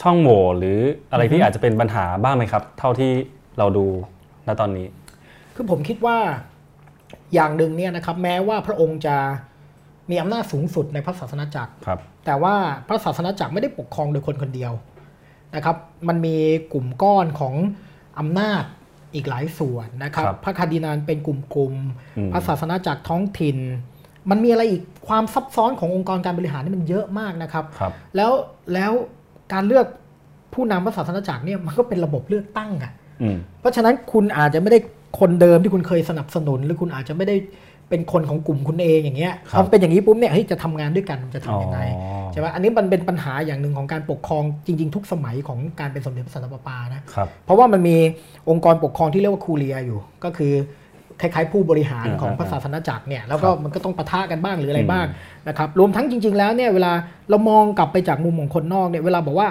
[0.02, 0.78] ช่องโหว่หรือ
[1.12, 3.12] อะไรที่อาจจะเป็นปัญหาบ้างไหมครับ เท่าที่
[3.58, 3.86] เราดู
[4.48, 4.88] ณตอนนี้
[5.56, 6.18] คือผมคิดว่า
[7.34, 9.18] อย่างหนึ่งเนี่ยนะครับแม้ว่าพระองค์จะ
[10.10, 12.56] มีอำนาจสูงสุดในพระศาสนาจักรครับแต่ว่า
[12.88, 14.72] พระศาสนาจักรไม่ได้ปกครองโดยคนคนเดียว
[15.56, 15.78] นะครับ
[16.08, 16.36] มันมี
[16.74, 17.56] กลุ่มก้อนของ
[18.20, 18.64] อำนาจ
[19.16, 23.58] อีกหลายส่วนนะครับครับพระคาร์ดินานเป็นกลุ่มกลุ่มๆอืมพระศาสนาจักรท้องถิ่น
[24.30, 28.32] มันมีอะไรอีกความซับซ้อนขององค์กรการบริหารนี่มันเยอะมากนะครับครับแล้ว
[28.74, 28.92] แล้ว
[29.54, 29.86] การเลือก
[30.54, 34.80] ผู้นำพระศาสนาจักรเนี่ยมันก็เป็นระบบเลือกตั้งอะอืมเพราะฉะนั้นคุณอาจจะไม่ได้
[35.20, 37.36] คนเดิมที่คุณเคยสนับสนุน หรือคุณอาจจะไม่ได้
[37.92, 47.98] เป็นคนของกลุ่มคุณเองอย่างเงี้ยครับพอเป็นอย่างนี้ปุ๊บเนี่ยเฮ้ยจะทำงานด้วยกันมันจะทำยังไงอ๋อใช่ไหมอันนี้มันเป็นปัญหาอย่างหนึ่งของการปกครองจริง ๆ ทุกสมัยของการเป็นสมเด็จพระสันตะปาปานะครับเพราะว่ามันมี
[48.50, 50.54] องค์กรปกครองที่เรียกว่าคูเรียอยู่ ก็คือ
[51.22, 55.08] คล้ายๆผู้บริหารอ่าของพระศาสนาจักรเนี่ยแล้วก็ครับมันก็ต้องปะทะกันบ้างหรืออะไรอืมบ้าง
[55.48, 56.92] นะครับรวมทั้งจริง ๆ แล้วเนี่ยเวลา
[57.30, 59.50] เรามองกลับไปจากมุมของคนนอกเนี่ยเวลาบอกว่า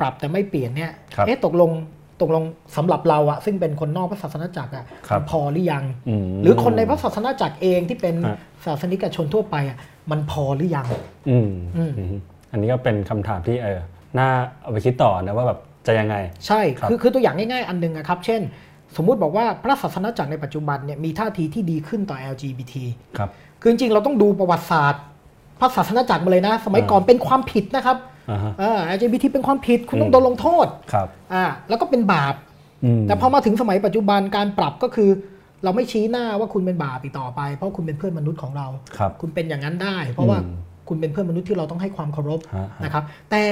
[0.00, 1.70] ปรับแต่ไม่เปลี่ยนเนี่ยครับเอ๊ะตกลง
[2.20, 2.44] ตกลง
[2.76, 5.84] สำหรับเราอะซึ่งเป็นคนนอกพระศาสนาจักรอะครับมันพอหรือยัง
[6.24, 9.78] มหรือคนในพระศาสนาจักรเองที่เป็นฮะศาสนิกชนทั่วไปอะ
[10.10, 10.86] มันพอหรือยัง
[11.28, 12.20] อืมอืมอืม
[12.52, 13.78] อันนี้ก็เป็นคำถามที่เออ
[14.18, 14.28] น่า
[14.62, 18.40] เอาไปคิดต่อนะว่าแบบจะยังไง ใช่ครับคือคือตัวอย่างง่ายๆ อันหนึงนะครับ เช่น
[18.96, 22.74] สมมุติบอกว่าพระศาสนาจักรในปัจจุบันเนี่ยมีท่าทีที่ดีขึ้นต่อ LGBT
[23.18, 25.02] ครับคือจริงๆเราต้องดูประวัติศาสตร์
[25.60, 27.96] พระศาสนาจักรมาเลยนะ สมัยก่อนเป็นความผิดนะครับ
[28.30, 32.34] อ่าฮะเออ LGBT เป็นความผิดคุณต้องอืมโดนลงโทษครับอ่าแล้วก็เป็นบาป
[32.84, 35.10] อืมแต่พอมาถึงสมัยปัจจุบันการปรับก็คือ
[35.64, 38.66] เราไม่ชี้หน้าว่าคุณเป็นบาปอีกต่อไป เพราะคุณเป็นเพื่อนมนุษย์ของเรา
[38.98, 40.56] ครับคุณเป็นอย่างนั้นได้ เพราะว่าอืม
[40.88, 43.42] คุณเป็นเพื่อนมนุษย์ที่เราต้องให้ความเคารพฮะฮะนะครับ แต่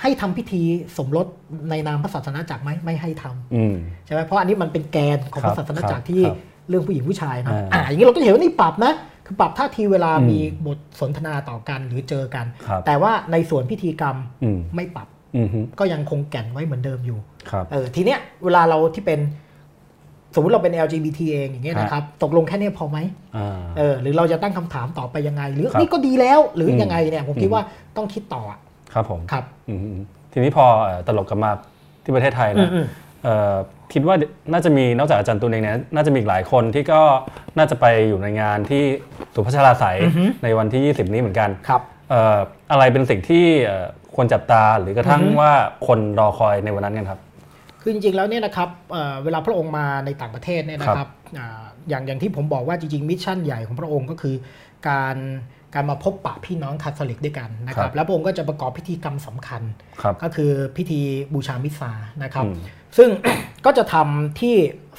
[0.00, 0.62] ให้ทำพิธี
[0.98, 1.26] สมรส
[1.70, 3.74] ในนามพระศาสนาจักรไหมไม่ให้ทำอืม
[4.06, 6.36] ใช่ไหมเพราะอันนี้มันเป็นแกนของครัพบระศาสนาจักรครับที่ครับ
[6.68, 8.92] เรื่องผู้หญิงผู้ชายนะอ่าอ่าอย่างนี้เราก็จะเห็นว่านี่ปรับนะ
[9.30, 17.18] คือปรับท่าทีเวลาอืมมีบทสนทนาต่อกันหรือเจอกันครับแต่ว่าในส่วนพิธีกรรมอืมไม่ปรับอืมฮึก็ยังคงแก่นไว้เหมือนเดิมอยู่
[17.50, 19.20] ครับเออทีเนี้ยเวลาเราที่เป็น
[20.34, 22.98] สมมติเราเป็น LGBT เองอย่างเงี้ยฮะนะครับ ตกลงแค่เนี้ยพอไหม
[23.36, 27.62] อ่าเออหรือเราจะตั้งคำถามต่อไปยังไง หรือครับนี่ก็ดีแล้วหรืออมยังไงเนี่ยผมคิดว่า
[27.96, 28.58] ต้องคิดต่ออะ
[28.94, 29.88] ครับผมครับอืมฮึ
[30.32, 31.50] ทีนี้พอเอ่อตลกกลับมา
[32.02, 32.86] ที่ประเทศไทยนะอืมเอ่อ
[33.92, 34.16] คิดว่า
[34.52, 37.00] น่าจะมีนอกจากอาจารย์ตูนเองเนี่ยน่าจะมีอีกหลายคนที่ก็
[37.58, 38.82] น่าจะไปอยู่ในงานที่
[39.34, 39.98] สุพัชราไสย
[40.44, 42.38] ในวันที่ 20 นี้เหมือนกันครับเอ่อ
[42.70, 45.52] อะไรเป็นสิ่งที่เอ่อควรจับตาหรือกระทั่งอือฮึว่า
[45.86, 47.20] คนรอคอยในวันนั้นกันครับ
[47.82, 54.34] คือจริงๆแล้วเนี่ยนะครับเอ่อเวลาพระองค์มาในต่างประเทศเนี่ยนะครับอ่าอย่างอย่างที่ผมบอกว่าจริงๆ mission ใหญ่ของพระองค์ก็คือ
[54.88, 55.16] การ
[55.74, 59.62] การมาพบปะพี่น้องคาทอลิกด้วยกันนะคครัรับบแล้วพระองค์ก็จะประกอบพิธีกรรมสำคัญ
[60.02, 61.00] ครับก็คือพิธี
[61.34, 62.56] บูชามิสซานะครับอืม
[62.96, 63.08] ซึ่ง
[63.66, 64.54] ก็จะทำที่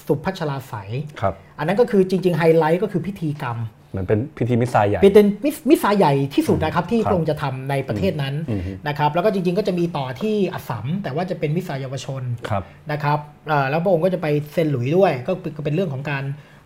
[0.07, 0.89] ศุภชลาศัย
[1.21, 3.59] ครับอันนั้นก็คือจริง ๆ ไฮไลท์ก็คือพิธีกรรม
[3.91, 16.23] เหมือนเป็นพิธีมิสซาใหญ่เป็นมิสมิสซาใหญ่ที่สุดนะครับที่ครับพระองค์จะทำในประเทศนั้นอืมนะครับแล้วก็จริงๆก็จะมีต่อที่อัสสัมแต่ว่าจะเป็นมิสซาเยาวชนครับนะครับเอ่อแล้วพระองค์ก็จะไปเซนหลุยด้วยก็เป็นก็เป็นเรื่องของการ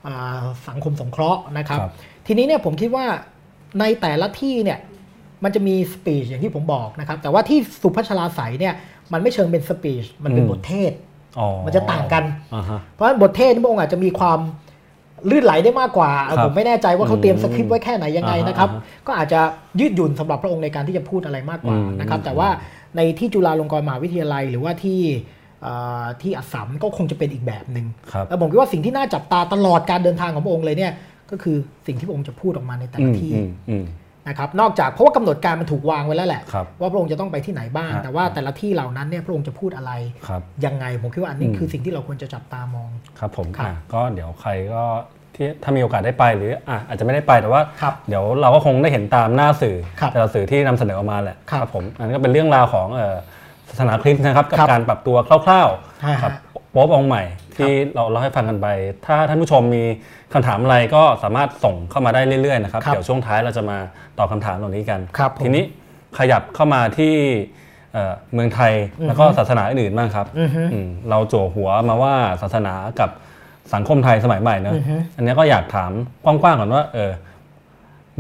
[0.08, 1.92] อ่าสังคมสงเคราะห์นะครับครับ
[2.28, 3.06] ทีนี้เนี่ยผมคิดว่า
[3.80, 4.80] ในแต่ละที่เนี่ย
[5.44, 8.74] มันจะมีสปีชอย่างที่ผมบอกนะครับ แต่ว่าที่สุพัชราใสยเนี่ย
[9.14, 10.92] มันไม่เชิงเป็นสปีชมันเป็นอืมบทเทศ
[11.40, 12.24] อ๋อมันจะต่างกัน
[12.56, 14.40] อ่าฮะเพราะฉะนั้นบทเทศนี่พระองค์อาจจะมีความ
[15.30, 19.40] ลื่นไหลได้มากกว่าครับผมไม่แน่ใจว่าเขาเตรียมอืมสคริปต์ไว้แค่ไหนยังไงนะครับอ่าฮะก็อาจจะ
[19.80, 22.50] ยืดหยุ่นสำหรับพระองค์ในการที่จะพูดอะไรมากกว่าอืมนะครับ แต่ว่า
[22.96, 25.00] ในที่จุฬาลงกรณ์มหาวิทยาลัย หรือว่าที่
[25.62, 30.92] เอ่อที่อัสสัมก็คงจะเป็นอีกแบบหนึ่งครับแล้วผมคิดว่าสิ่งที่น่าจับตาตลอดการเดินทางของพระองค์เลยเนี่ย
[31.32, 31.58] ก็คือ
[31.88, 33.86] สิ่งที่พระองค์จะพูดออกมาในแต่อืละมที่อืมอืม
[34.28, 39.92] นะครับนอกจากเพราะว่ากำหนดการมันถูกวางไว้แล้วแหละครับว่าพระองค์จะต้องไปที่ไหนบ้างฮะแต่ว่าแต่ละที่เหล่านั้นเนี่ยพระองค์จะพูดอะไร
[40.28, 44.84] ครับยังไงผมคิดว่าอันนี้อืมคือสิ่งที่เราควรจะจับตามองครับผมครับอะก็เดี๋ยวใครก็
[45.36, 53.16] ที่ถ้ามีโอกาสได้ไปหรืออะอาจจะไม่ได้ไปแต่ว่าครับเดี๋ยวเราก็คงได้เห็นตามหน้าสื่อครับแต่ละสื่อที่นำเสนอออกมาแหละครับผมอันนี้ก็เป็นเรื่องราวของเอ่อ
[53.70, 55.70] ศาสนาคริสต์นะครับกับครับการปรับตัวคร่าว
[56.06, 56.32] ฮะๆกับ
[56.72, 57.24] โป๊ปองค์ใหม่
[57.58, 58.68] ที่เราเราให้ฟังกันไป
[59.06, 59.84] ถ้าท่านผู้ชมมี
[60.34, 63.78] คำถามอะไรก็สามารถส่งเข้ามาได้เรื่อยๆนะครับครับเดี๋ยวช่วงท้ายเราจะมา
[64.18, 65.64] ตอบคำถามเหล่านี้กันครับผมทีนี้
[66.18, 67.14] ขยับเข้ามาที่
[67.94, 68.74] เอ่อเมืองไทย
[69.08, 73.10] แล้วก็ศาสนาอื่นๆบ้างครับอือฮึอืมเราโจวหัวมาว่าศาสนากับ
[73.74, 75.92] สังคมไทยสมัยใหม่เนอะอือฮึอันนี้ก็อยากถาม
[76.24, 77.12] กว้างๆก่อนว่าเออ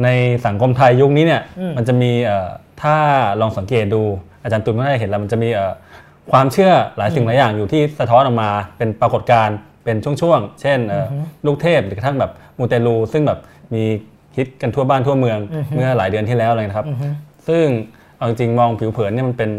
[0.04, 0.08] ใน
[0.45, 2.50] สังคมไทยยุคนี้เนี่ยอืมมันจะมีเอ่อ
[2.82, 2.95] ถ้า
[3.41, 4.02] ลองสังเกตดู
[4.43, 5.74] อาจารย์ตุลก็ได้เห็นแล้วมันจะมีเอ่อ
[6.32, 11.14] ความเชื่อหลายสิ่งหลายอย่างอยู่ที่สะท้อนออกมาเป็นปรากฏการณ์เป็นช่วงๆ เช่นเอ่ออ
[11.46, 13.40] ลูกเทพหรือกระทั่งแบบมูเตลู ซึ่งแบบ
[13.74, 13.84] มี
[14.38, 15.40] ฮิตกันทั่วบ้านทั่วเมือง
[15.76, 17.08] เมื่อหลายเดือนที่แล้วเลยนะครับอือฮึ
[17.48, 17.66] ซึ่ง
[18.18, 19.50] เอาจริงๆมองผิวเผินเนี่ยมันเป็น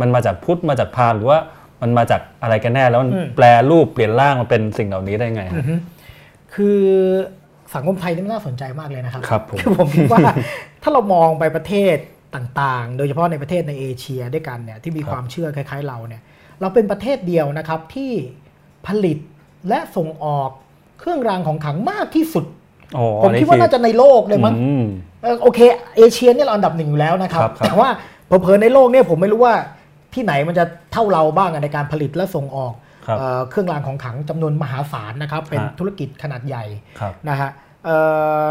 [0.00, 1.38] มันมาจากพุทธมาจากพราหมณ์หรือว่า
[1.82, 5.64] มันมาจากอะไรกันแน่แล้วมันอืมแปลรูปเปลี่ยนร่างมาเป็นสิ่งเหล่านี้ได้ไงฮะ
[6.54, 6.80] คือ
[7.74, 10.20] สังคมไทยนี่มันน่าสนใจมากเลยนะครับครับผมคือผมคิดว่า
[10.82, 11.96] ถ้าเรามองไปประเทศ
[12.34, 16.22] ต่างๆ โดยเฉพาะในประเทศในเอเชียด้วยกันเนี่ยที่มีความเชื่อคล้ายๆเราเนี่ย
[16.60, 18.12] เราเป็นประเทศเดียวนะครับที่
[18.86, 19.18] ผลิต
[19.68, 20.50] และส่งออก
[20.98, 22.44] เครื่องรางของขลังมากที่สุด
[22.94, 24.84] โอ้ผมคิดว่าน่าจะในโลกเลยมั้งอืม
[25.22, 25.60] เออโอเค
[25.96, 27.88] เอเชียเนี่ยเราอันดับหนึ่งอยู่แล้วนะครับครับครับแต่ว่า
[28.26, 29.54] เผลอๆในโลกเนี่ยผมไม่รู้ว่า
[30.14, 32.72] ที่ไหนมันจะเท่าเราบ้างอะในการผลิตและส่งออก
[33.06, 36.64] ครับเอ่อเครื่องรางของขลังจำนวนมหาศาลนะครับ เป็นฮะธุรกิจขนาดใหญ่
[37.00, 37.50] ครับนะฮะ
[37.84, 37.96] เอ่
[38.42, 38.44] อ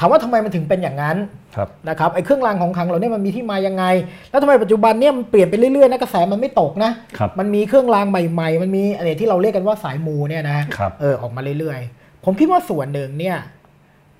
[0.00, 1.16] ถามว่าทำไมมันถึงเป็นอย่างนั้น
[1.56, 3.84] ครับนะครับไอ้เครื่องรางของขลังเหล่านี้มันมีที่มายังไง
[4.30, 13.36] แล้วทำไมปัจจุบันเนี่ยมันเปลี่ยนไปเรื่อยๆนะกระแสมันไม่ตกนะครับมันมีเครื่องรางใหม่ ๆ มันมีอะไรที่เราเรียกกันว่าสายมูเนี่ยนะฮะครับเออออกมาเรื่อยๆ ผมคิดว่าส่วนหนึ่งเนี่ย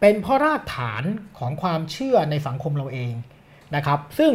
[0.00, 1.02] เป็นเพราะรากฐาน
[1.38, 3.12] ของความเชื่อในสังคมเราเอง
[3.76, 4.32] นะครับ ซึ่ง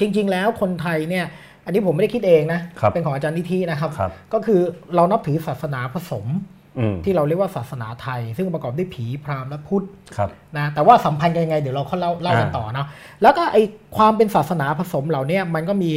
[0.00, 1.24] จริง ๆ แล้วคนไทยเนี่ย
[1.64, 4.60] อันนี้ผมไม่ได้คิดเองนะครับเป็นของอาจารย์นิธินะครับครับ ก็คือ
[4.94, 6.55] เรานับถือศาสนาผสมอืม
[7.04, 9.84] ที่เราเรียกว่าศาสนาไทย ซึ่งประกอบด้วยผีพราหมณ์และพุทธ
[10.16, 12.86] ครับนะแต่ว่าสัมพันธ์กันยังไงเดี๋ยวเราเขาเล่าเล่ากันอ่าต่อเนาะ
[13.22, 13.56] แล้วก็ไอ
[13.96, 15.92] ความเป็นศาสนาผสมเหล่าเนี้มันก็มี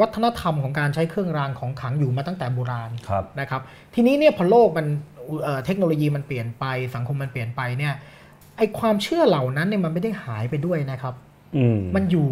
[0.00, 3.60] วัฒนธรรมของการใช้เครื่องรางของขลังอยู่มาตั้งแต่โบราณครับนะครับ
[3.94, 4.86] ทีนี้เนี่ยพอโลกมัน
[5.44, 7.94] เอ่อเทคโนโลยีมันเปลี่ยนไป สังคมมันเปลี่ยนไปเนี่ย
[8.56, 11.14] ไอความเชื่อเหล่านั้นเนี่ยมันไม่ได้หายไปด้วยนะครับ
[11.56, 12.30] อืมมันอยู่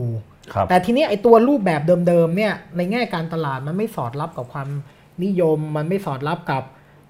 [0.54, 4.68] ครับแต่ทีนี้ไอตัวรูปแบบเดิมๆเนี่ยในแง่การตลาดมันไม่สอดรับกับความ
[5.24, 6.62] นิยม มันไม่สอดรับกับ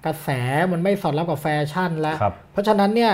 [0.05, 0.29] กระแส
[0.71, 3.13] มันไม่สอดรับกับแฟชั่นแล้วครับเพราะฉะนั้นเนี่ย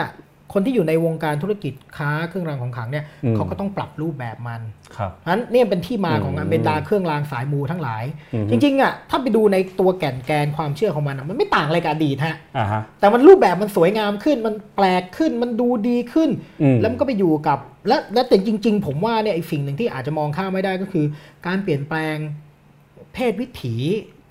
[0.54, 4.62] คนที่อยู่ในวงการธุรกิจค้าเครื่องรางของขลังเนี่ยอืมเขาก็ต้องปรับรูปแบบมัน
[4.98, 16.30] ครับนั้นเนี่ยเป็นที่มาของอืมบรรดาเครื่องรางสายมูทั้งหลายอืมจริงๆอะถ้าไปดูในตัวแก่นแกนความเชื่อของมันอะมันไม่ต่างอะไรกับอดีตฮะอ่าฮะแต่มันรูปแบบมันสวยงามขึ้นมันแปลกขึ้นมันดูดีขึ้น
[16.62, 21.06] อืมแล้วมันก็ไปอยู่กับและและแต่จริง ๆ ผมว่าเนี่ยไอ้สิ่งหนึ่งที่อาจจะมองข้ามไม่ได้ก็คือ
[21.48, 22.18] การเปลี่ยนแปลง
[23.14, 23.76] เพศวิถี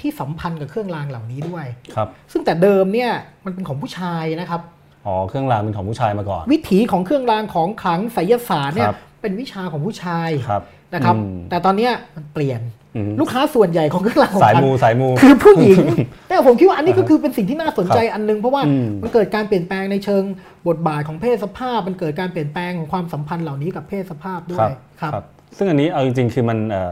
[0.05, 3.11] ที่สัมพันธ์กับเครื่องรางเหล่านี้ด้วย ครับ ซึ่งแต่เดิมเนี่ย
[3.45, 4.61] มันเป็นของผู้ชายนะครับ
[5.07, 10.63] อ๋อ เครื่องรางเป็นของผู้ชายมาก่อน วิถีของเครื่องรางของขลังไสยศาสตร์เนี่คยรับเป็นวิชาของผู้ชายครับ
[10.95, 12.61] นะครับ อืม แต่ตอนเนี้ยมันเปลี่ยน
[12.97, 15.79] อืมลูกค้าส่วนใหญ่ของเครื่องรางของสายขลัง มูสายมู คือผู้หญิง
[16.29, 20.23] แต่ผมคิดว่าอันนี้ก็คือเป็นสิ่งที่น่าสนใจครับอันหนึง เพราะว่าอืม มันเกิดการเปลี่ยนแปลงในเชิง
[20.69, 25.13] บทบาทของเพศสภาพ มันเกิดการเปลี่ยนแปลงของความสัมพันธ์เหล่านี้กับเพศสภาพด้วยครับ
[25.57, 26.91] ซึ่งอันนี้เอาจริงๆคือมันเอ่อ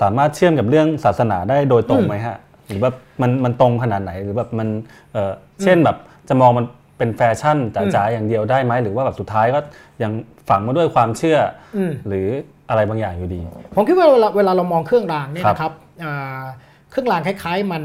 [0.00, 2.36] สามารถเชื่อมกับเรื่องศาสนาได้โดยตรงไหมฮะ
[2.68, 2.90] หรือว่า
[3.22, 4.68] มันมันตรงขนาดไหนหรือแบบมัน
[5.12, 5.96] เอ่อเช่นแบบ
[6.28, 6.66] จะมองมัน
[6.98, 9.60] เป็นแฟชั่นจ๋าๆอย่างเดียวได้ไหมหรือว่าแบบสุดท้ายก็
[10.02, 10.12] ยัง
[10.48, 11.38] ฝังมาด้วยความเชื่อ
[11.76, 12.26] อมหรือ
[12.68, 13.40] อะไรบางอย่างอยู่ดี
[13.74, 15.72] ผมคิดว่าเวลาเวลาเรามองเครื่องรางเนี่ยครับนะครับ
[16.04, 16.42] อ่า
[16.90, 17.84] เครื่องรางคล้ายๆมัน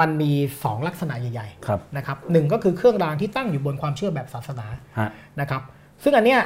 [0.00, 0.32] มันมี
[0.64, 4.66] สองลักษณะใหญ่ครับๆนะครับหนึ่งก็คือเครื่องรางที่ตั้งอยู่บนความเชื่อแบบศาสนา
[4.98, 5.62] ฮะนะครับ
[6.02, 6.40] ซึ่งอันเนี้ย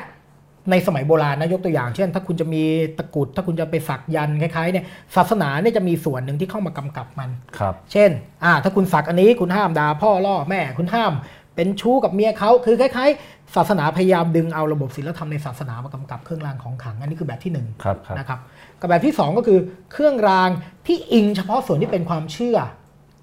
[0.70, 2.62] ในสมัยโบราณนะยกตัวอย่าง เช่น ถ้าคุณจะมี
[2.98, 4.85] ตะกรุด ถ้าคุณจะไปสักยันต์คล้ายๆเนี่ย
[5.16, 8.11] ศาสนาเนี่ยจะมีส่วนหนึ่งที่เข้ามากำกับมันครับ เช่น
[8.44, 11.12] อ่าถ้าคุณสักอันนี้คุณห้ามด่าพ่อล่อแม่คุณห้าม
[11.57, 18.38] เป็นชู้กับเมียเขาคือคล้ายๆ ศาสนาพยายามดึงเอาระบบศีลธรรมในศาสนามากำกับเครื่องรางของขลังอันนี้คือแบบที่หนึ่งครับครับนะครับ
[18.81, 19.59] กับแบบที่สองก็คือ
[19.92, 20.48] เครื่องราง
[20.87, 22.57] ที่อิงเฉพาะส่วนที่เป็นความเชื่อ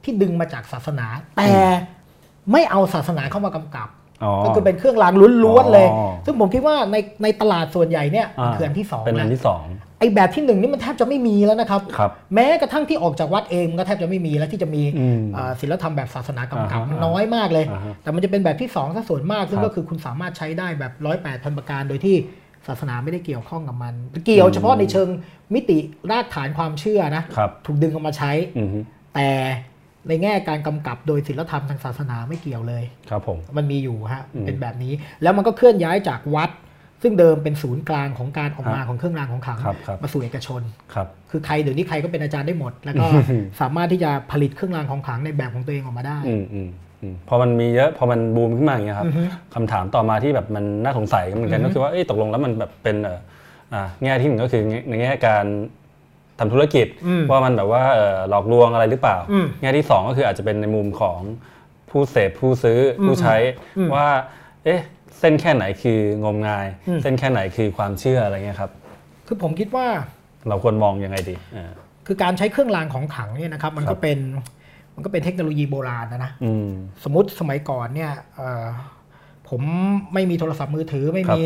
[0.04, 1.52] ที่ดึงมาจากศาสนา แต่
[2.52, 3.99] ไม่เอาศาสนาเข้ามากำกับอ๋อ
[4.46, 5.14] ก็คือเป็นเครื่องราง
[5.46, 9.64] ล้วนๆเลยอ๋อซึ่งผมคิดว่าในในตลาดส่วนใหญ่เนี่ยอ่าคืออันที่สองเป็นอันนะที่สอง
[10.00, 22.16] ไอแบบที่หนึ่งนี่มันแทบจะไม่มีแล้วนะครับครับแม้กระทั่งที่ออกจากวัดเองก็แทบจะไม่มีแล้วที่จะมีอืมอ่าศิลธรรมแบบศาสนากำกับอ่าฮะมันน้อยมากเลยอ่าฮะแต่มันจะเป็นแบบที่สองซะส่วนมาก ซึ่งครับก็คือคุณสามารถใช้ได้แบบร้อยแปดพันประการโดยที่
[22.68, 23.94] ศาสนาไม่ได้เกี่ยวข้องกับมัน
[24.26, 25.08] เกี่ยวเฉพาะในเชิง
[25.54, 25.78] มิติ
[26.12, 28.80] รากฐานความเชื่อนะครับถูกดึงเอามาใช้อือฮึ
[29.16, 29.30] แต่
[30.10, 34.94] ในแง่การกำกับโดยศิลธรรมทางศาสนาไม่เกี่ยวเลยครับผมมันมีอยู่ฮะอืมเป็นแบบนี้
[35.24, 36.50] แล้วมันก็เคลื่อนย้ายจากวัด
[37.02, 40.62] ซึ่งเดิมเป็นศูนย์กลางของการออกมาครับของเครื่องรางของขลังครับครับมาสู่เอกชน
[40.94, 43.06] ครับคือใครเดี๋ยวนี้ใครก็เป็นอาจารย์ได้หมด แล้วก็
[43.62, 46.70] สามารถที่จะผลิตเครื่องรางของขลังในแบบของตัวเองออกมาได้อืมอืม
[47.02, 49.24] อืมพอมันมีเยอะพอมันบูมขึ้นมาอย่างเงี้ยครับอือฮึ
[49.56, 53.20] คำถามต่อมาที่แบบมันน่าสงสัยเหมือนกันอือฮึก็คือว่าเอ้ยตกลงแล้วมันแบบเป็นเอ่อ
[53.74, 55.46] อ่าแง่ที่หนึ่งก็คือในแง่การ
[56.40, 61.20] ทำธุรกิจอืมว่ามันแบบว่าเอ่อหลอกลวงอะไรหรือเปล่าอืมแง่ที่สองก็คืออาจจะเป็นในมุมของ
[61.90, 63.36] ผู้เสพผู้ซื้ออมผู้ใช้
[63.78, 64.08] อืมว่า
[64.64, 64.82] เอ๊ะ
[65.20, 68.72] เส้นแค่ไหนคืองมงายอืมเส้นแค่ไหนคือความเชื่ออะไรเงี้ยครับ
[69.28, 69.88] คือผมคิดว่า
[70.48, 71.72] เราควรมองยังไงดีอ่า
[72.08, 74.18] คือการใช้เครื่องรางของขลังเนี่ยนะครับ มันครัก็บเป็น
[74.96, 76.70] มันก็เป็นเทคโนโลยีโบราณนะนะอืม
[77.04, 78.66] สมมติสมัยก่อนเนี่ยเอ่อ
[79.50, 79.62] ผม
[80.14, 81.42] ไม่มีโทรศัพท์มือถือไม่มี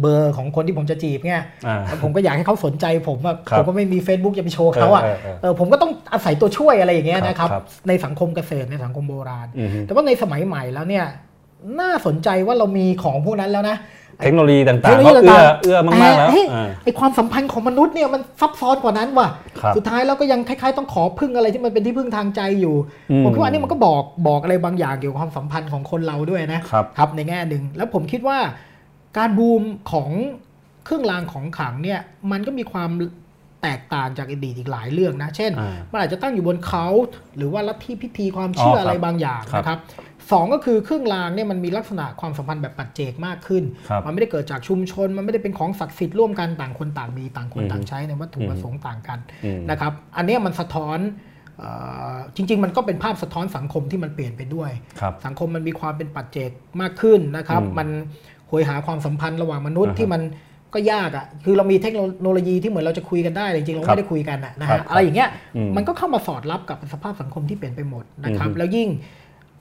[0.00, 11.06] เบอร์ของคนที่ผมจะจีบเนี่ยอ่าแล้วผมก็อยากให้เขาสนใจผมอะครับผมก็ไม่มี Facebook จะไปโชว์เขาอะเออเออเออเออผมก็ต้องอาศัยตัวช่วยอะไรอย่างเงี้ยนะครับครับในสังคมเกษตรในสังคมโบราณอือฮึแต่ว่าในสมัยใหม่แล้วเนี่ย
[11.80, 13.78] น่าสนใจว่าเรามีของพวกนั้นแล้วนะ
[14.22, 19.28] เทคโนโลยีต่างเทคๆโนโลก็ยีเอื้อต่างๆเอื้อมากๆแล้วต่เฮ้ยอ่าไอความสัมพันธ์ของมนุษย์เนี่ยมันซับซ้อนกว่านั้นว่ะ
[19.60, 22.74] ครับสุดท้ายเราก็ยังคล้ายๆ ต้องขอพึ่งอะไรที่มันเป็นที่พึ่งทางใจอยู่
[23.10, 28.38] อืมผมคิดว่าอันนี้มันก็บอกบอกอะไรบางอย่างเกี่ยวกับความสัมพันธ์ของคนเราด้วยนะครับครับในแง่หนึ่งแล้วผมคิดว่า
[29.18, 30.10] การบูมของ
[30.84, 32.00] เครื่องรางของขลังเนี่ย
[32.30, 32.90] มันก็มีความ
[33.62, 36.86] แตกต่างจากอดีตอีกหลายเรื่องนะ เช่นอ่ามันอาจจะตั้งอยู่บนเขา
[37.36, 39.78] หรือว่าลัทธิพิธีความเชื่ออครับอะไรบางอย่างครับนะครับ
[40.32, 50.98] สองก็คือเครื่องรางเนี่ยมันมีลักษณะความสัมพันธ์แบบปัจเจกมากขึ้นครับมันไม่ได้เกิดจากชุมชน มันไม่ได้เป็นของศักดิ์สิทธิ์ร่วมกันต่างคนต่างมีต่างคนอืมต่างใช้ในวัตถุอืมประสงค์ต่างกันอืมนะครับ อันเนี้ยมันสะท้อน
[51.58, 51.70] เอ่
[52.12, 56.50] อจริง ๆ มันก็เป็นภาพสะท้อนสังคมที่มันเปลี่ยนไปด้วยครับสังคมมันมีความเป็นปัจเจก
[56.80, 57.84] มากขึ้นนะครับอืมมั
[58.46, 60.22] นหวยหาความสัมพันธ์ระหว่างมนุษย์อ่าฮะที่มัน
[60.74, 68.88] ก็ยากอะคือเรามีเทคโนโลยีที่เหมือนเราจะคุยกันได้แต่จริงๆเราครับไม่ได้คุยกันอะนะครัฮะบอะไรอย่างเงี้ยอืมมันก็เข้ามาสอดรับกับสภาพสังคมที่เปลี่ยนไปหมดนะครับอือฮึแล้วยิ่ง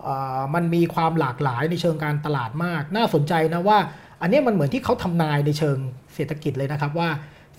[0.03, 3.77] เอ่อมันมีความหลากหลายในเชิงการตลาดมาก น่าสนใจนะว่า
[4.21, 5.77] อันเนี้ยมันเหมือนที่เขาทำนายในเชิง
[6.15, 7.09] เศรษฐกิจเลยนะครับว่า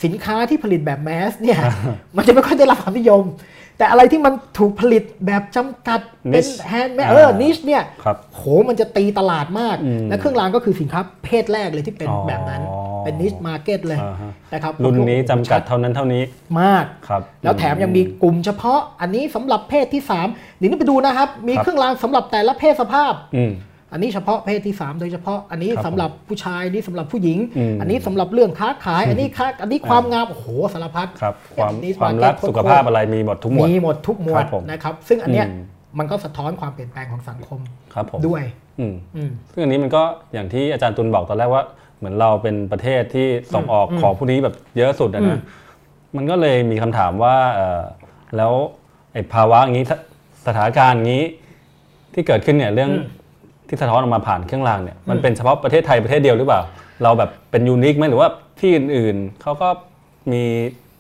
[0.05, 1.59] สินค้าที่ผลิตแบบ mass เนี่ย
[2.17, 3.25] มันจะไม่ค่อยได้รับความนิยม
[3.79, 6.01] แต่อะไรที่มันถูกผลิตแบบจำกัด
[6.33, 12.63] เป็น Niche hand เออ niche เนี่ยครับโหมันจะตีตลาดมากอืมและเครื่องรางก็คือสินค้าประเภทแรกเลยที่เป็นอ๋อแบบนั้น
[13.05, 16.23] เป็น niche market เลยอ่าฮะนะครับรุ่นนี้ผมจำกัดเท่านั้นเท่านี้
[16.61, 23.13] มากครับแล้วแถมยังมีกลุ่มเฉพาะอันนี้สำหรับเพศที่3เดี๋ยวนี้ไปดูนะครับ มีครับเครื่องรางสำหรับแต่ละเพศสภาพ
[23.95, 35.63] อืมอันนี้เฉพาะเพศที่ 3 โดยเฉพาะอันนี้ครับสำหรับผู้ชายอันนี้สำหรับผู้หญิงอืมอันนี้สำหรับเรื่องค้าขาย อันนี้ค้าอันนี้ความงามโอ้โหสารพัดครับความนิชความมาร์เก็ตรักโคตรสุขภาพอะไรมีหมดทุกหมวดมีหมดทุกหมวครัดบผมนะครับซึ่งอันเนี้ยอืม
[35.99, 37.61] มันก็สะท้อนความเปลี่ยนแปลงของสังคม
[37.95, 38.43] ครับผมด้วย
[38.81, 40.03] อืมอืมซึ่งอันนี้มันก็
[40.33, 41.63] อย่างที่อาจารย์ตุลบอกตอนแรกว่า
[41.99, 45.41] เหมือนเราเป็นประเทศที่ส่งออกอืมของพวกนี้แบบเยอะสุดอะอืมนะ
[46.17, 47.83] มันก็เลยมีคำถามว่าเอ่อ
[48.37, 48.53] แล้ว
[49.13, 49.93] ไอ้ภาวะอย่างนี้ส
[50.47, 51.25] สถานการณ์อย่างนี้
[52.15, 52.91] ที่เกิดขึ้นเนี่ยเรื่อง
[53.75, 56.61] ที่สะท้อนออกมาผ่านเครื่องรางเนี่ยมันเป็นเฉพาะประเทศไทยประเทศเดียวหรือเปล่า
[57.03, 58.29] เราแบบเป็นยูนิคไหมหรือว่า
[58.61, 59.69] ที่อื่นๆเขาก็
[60.33, 60.43] มี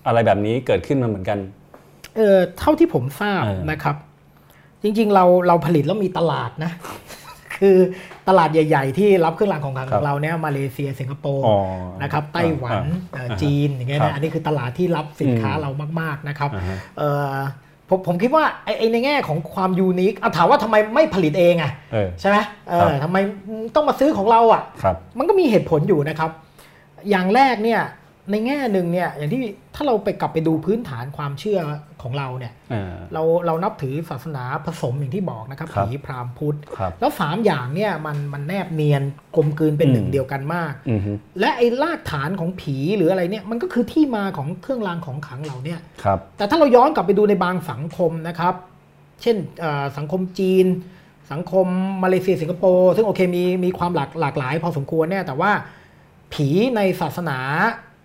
[0.07, 1.39] อะไรแบบนี้เกิดขึ้นมาเหมือนกัน
[2.17, 3.97] เออเท่าที่ผมทราบเออนะครับ
[4.83, 6.73] จริงๆ เราเราผลิตแล้วมีตลาดนะ
[7.57, 7.77] คือ
[8.29, 11.57] ตลาดใหญ่ ๆ ที่รับเครื่องรางของขลังคขรับองเราเนี่ยมาเลเซียสิงคโปร์อ๋อ
[12.03, 12.83] นะครับไต้หวัน
[13.17, 17.35] อ่าเอ่ออ่าจีนอย่างเงี้ยครันะบอันนี้คือตลาดที่รับสินค้าอืมเรามากๆนะครับอ่าฮะเออ
[17.89, 22.37] ผมผมคิดว่าไอ้ไอ้ในแง่ของความยูนิคเอาถามว่าทำไมไม่ผลิตเองอะเออใช่ไหม
[22.69, 23.17] เอครับอทำไม
[23.75, 26.31] ต้องมาซื้อของเราอะครับมันก็มีเหตุผลอยู่นะครับ
[27.11, 27.81] อย่างแรกเนี่ย
[28.31, 29.41] ในแง่หนึ่งเนี่ยอย่างที่
[29.75, 31.59] ถ้าเราไปกลับไปดูพื้นฐานความเชื่อ
[32.03, 39.03] ของเราเนี่ยอ่าเราเรานับถือศาสนาผสมอย่างที่บอกนะครับครับผีพราหมณ์พุทธครับแล้วสามอย่างเนี่ยมันมันแนบเนียน
[39.37, 48.55] กลมกลืนเป็นอืมหนึ่งเดียวกันมากอือฮึและไอ้รากฐานของผีหรืออะไรเนี่ยมันก็คือที่มาของเครื่องรางของขลังเราเนี่ยครับแต่ถ้าเราย้อนกลับไปดูในบางสังคมนะครับ
[49.23, 50.67] เช่นเอ่อสังคมจีน
[51.33, 51.67] สังคม
[52.03, 55.51] มาเลเซียสิงคโปร์ซึ่งโอเคมีมีความหลากหลากหลายพอสมควรเนี่ยแต่ว่า
[56.33, 57.39] ผีในศาสนา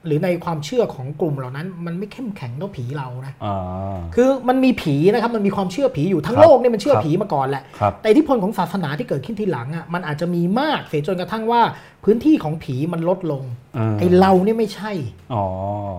[0.05, 11.61] หรือในความเชื่อของกลุ่มเหล่านั้น มันไม่เข้มแข็งเท่าผีเรานะอ่าคือมันมีผีนะครับมันมีความเชื่อผีอยู่ทั้งครับโลกเนี่ยมันเชื่อครับผีมาก่อนแหละครับแต่อิทธิพลของศาสนาที่เกิดขึ้นทีหลังอะมันอาจจะมีมากเสียจนกระทั่งว่า
[12.03, 13.43] พื้นที่ของผีมันลดลง
[13.77, 14.91] อ่าไอเราเนี่ยไม่ใช่
[15.33, 15.43] อ๋อ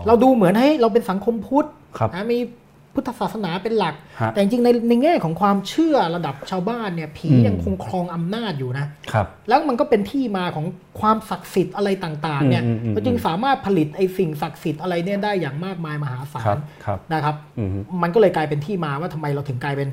[0.07, 1.67] เราดูเหมือนให้ยเราเป็นสังคมพุทธ
[1.99, 2.39] ครับนะมี
[2.95, 10.67] พุทธศาสนาเป็นหลักฮะแต่จริงๆในในแง่ของความเชื่อระดับชาวบ้านเนี่ย ผีอืมยังคงครองอำนาจอยู่นะครับ แล้วมันก็เป็นที่มาของ
[11.01, 17.71] ความศักดิ์สิทธิ์อะไรต่างๆเนี่ยอืมอืมอืมมันจึงสามารถผลิตไอ้สิ่งศักดิ์สิทธิ์อะไรเนี่ยได้อย่างมากมายมหาศาครัลบครับนะครับอืม
[18.03, 19.89] มันก็เลยกลายเป็นที่มาว่าทำไมเราถึงกลายเป็น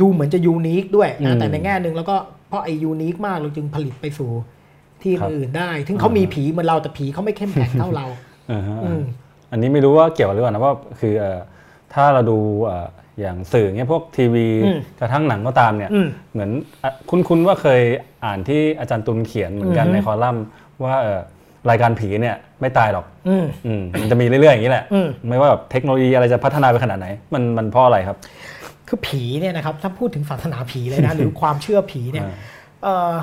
[0.00, 2.16] ดูเหมือนจะยูนิคด้วยอืนะมแต่ในแง่หนึ่งแล้วก็
[2.48, 4.30] เพราะไอ้ยูนิคมากเราจึงผลิตไปสู่
[5.02, 8.06] ที่ครับอื่นได้ ถึงเขามีผีเหมือนเราแต่ผีเขาไม่เข้มแข็งเท่าเรา
[8.50, 9.02] อ่าฮะอืม
[9.50, 11.38] อันนี้ไม่รู้ว่าเกี่ยวหรือเปล่านะว่าคือเอ่อ
[11.94, 12.86] ถ้าเราดูเอ่อ
[13.20, 16.50] อย่างสื่อเงี้ยพวกทีวีอืมกระทั่งหนังก็ตามเนี่ยอืมเหมือน
[16.82, 17.80] อะคุ้นๆว่าเคย
[18.24, 20.44] อ่านที่อาจารย์ตุลเขียนเหมือนกันอือฮึในคอลัมน์
[20.84, 21.20] ว่าเอ่อ
[21.70, 28.16] รายการผีเนี่ยไม่ตายหรอกอืมอืมมันจะมีเรื่อยๆอย่างนี้แหละอืมไม่ว่าแบบเทคโนโลยีอะไรจะพัฒนาไปขนาดไหน มันมันเพราะอะไรครับ
[28.88, 32.34] คือผีเนี่ยนะครับถ้าพูดถึงศาสนาผีเลยนะหรือความเชื่อผีเนี่ยอ่า
[32.82, 33.14] เอ่อ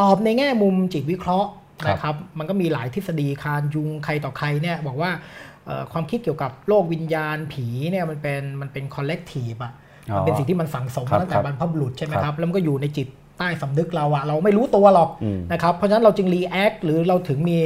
[0.00, 1.50] ตอบในแง่มุมจิตวิเคราะห์
[1.84, 5.49] ครับนะครับ มันก็มีหลายทฤษฎีคาร์ล ยุงใครต่อใครเนี่ยบอกว่าเอ่อ
[5.92, 9.72] ความคิดเกี่ยวกับโลกวิญญาณผีเนี่ยมันเป็นมันเป็น collective อะ
[10.10, 17.58] อ๋อมันเป็นสิ่งที่มันสั่งสมครับมาตั้งแต่ครับบรรพบุรุษใช่ไหมคครัรับบแล้วมันก็อยู่ในจิตใต้สำนึกเราอะเราไม่รู้ตัวหรอกอืมนะครับ เพราะฉะนั้นเราจึง react หรือเราถึงมี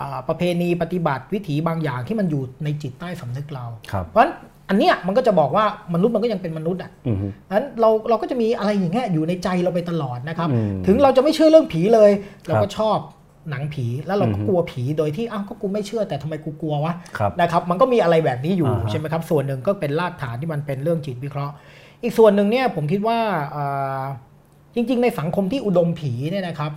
[0.00, 4.32] อ่าประเพณีปฏิบัติวิถีบางอย่างที่มันอยู่ในจิตใต้สำนึกเราครับเพราะฉะนั้น
[4.68, 12.10] อันเนี้ยมันก็จะบอกว่ามนุษย์มันก็ยังเป็นมนุษย์อะอืมฮึนั้นเราเราก็จะมีอะไรอย่างเงี้ยอยู่ในใจเราไปตลอดนะครับอืมถึงเราจะไม่เชื่อเรื่องผีเลย
[12.46, 12.98] เราครัก็บชอบ
[13.50, 21.54] หนังผีแล้วเราก็อือฮึกลัวผีโดยที่อ้าวก็กูไม่เชื่อแต่ทำไมกูกลัววะครับนะครับ มันก็มีอะไรแบบนี้อยู่อ่าฮะใช่ไหมครับ ส่วนหนึ่งก็เป็นรากฐานที่มันเป็นเรื่องจิตวิเคราะห์
[22.02, 23.18] อีกส่วนหนึ่งเนี่ยผมคิดว่า
[23.56, 24.02] อ่า
[24.74, 26.70] จริง ๆ ในสังคมที่อุดมผีเนี่ยนะครับ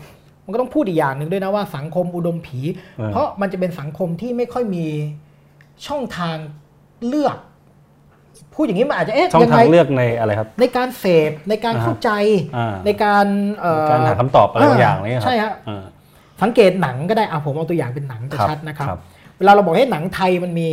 [0.45, 2.59] มันก็ต้องพูดอีกอย่างหนึ่งด้วยนะว่าสังคมอุดมผี
[2.97, 4.85] เออเพราะมันจะเป็นสังคมที่ไม่ค่อยมี
[5.87, 6.37] ช่องทาง
[7.07, 7.37] เลือก
[8.55, 12.09] พูดอย่างนี้มันอาจจะเอ๊ะช่องยังทาไงงเลือกในอะไรครับ ในการเสพในการอ่าฮะเข้าใจ
[12.57, 13.25] อ่าในการ
[13.59, 15.83] เอ่อการหาคำตอบอะไรบางอย่างนี่ครับใช่ฮะอ่า
[16.41, 18.99] สังเกตหนังก็ได้อะผมเอาตัวอย่างเป็นหนังจะครับชัดนะครับครับ
[19.37, 20.69] เวลาเราบอกให้หนังไทยมันมี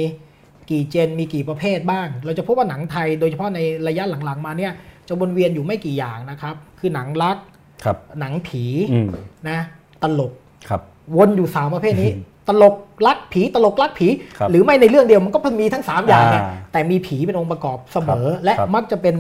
[0.71, 4.73] กี่เจนมีกี่ประเภทบ้าง เราจะพบว่าหนังไทยโดยเฉพาะในระยะหลังๆ มาเนี่ย
[5.09, 7.37] จะวนเวียนอยู่ไม่กี่อย่างนะครับ คือหนังรัก
[7.85, 9.09] ครับหนังผีอืม
[9.49, 9.59] นะ
[10.03, 10.33] ตลก
[10.69, 10.81] ครับ
[11.17, 12.11] วนอยู่สามประเภทนี้
[12.49, 12.75] ตลก
[13.07, 19.15] รักผีตลกรักผีครับหรือไม่ในเรื่องเดียวมันก็มีทั้งสามอย่างเนี่ยอ่าแต่มีผีเป็นองค์ประกอบเสมอครับและครับมักจะเป็น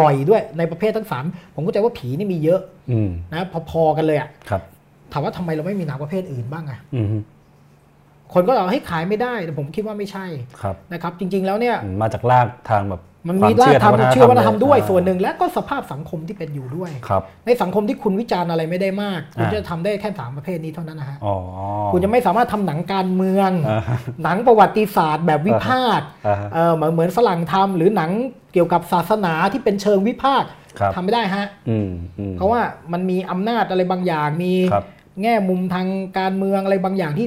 [0.00, 2.60] บ่อยด้วยในประเภททั้งสามผมเข้าใจว่าผีนี่มีเยอะ
[2.90, 4.62] อืมนะพอๆกันเลยอะครับ
[5.12, 7.18] ถามว่าทำไมเราไม่มีหนังประเภทอื่นบ้างอะอืมฮึ
[8.34, 10.26] คนก็บอกให้ขายไม่ได้แต่ผมคิดว่าไม่ใช่
[10.60, 21.34] ครับนะครับ จริง ๆ แล้วเนี่ยอืมมาจากรากทางแบบมันควมีรากททางเชื่อวัฒนธรรมด้วยอ่าส่วนหนึ่งและก็สภาพสังคมที่เป็นอยู่ด้วยครับในสังคมที่คุณวิจารณ์อะไรไม่ได้มาก คุณอ่าจะทำได้แค่สามประเภทนี้เท่านั้นนะฮะอ๋อ
[21.92, 28.10] คุณจะไม่สามารถทำหนังการเมืองอ่าฮะหนังประวัติศาสตร์แบบวิพากษ์อ่าฮะเออเหมือนเหมือนฝรั่งทำหรือหนัง
[28.52, 31.88] เกี่ยวกับศาสนาที่เป็นเชิงวิพากษ์ครับทำไม่ได้ฮะอืม
[32.18, 32.60] อืมเพราะว่า
[32.92, 34.86] มันมีอำนาจอะไรบางอย่างมีครับ
[35.22, 35.86] แง่มุมทาง
[36.18, 37.26] การเมืองอะไรบางอย่างที่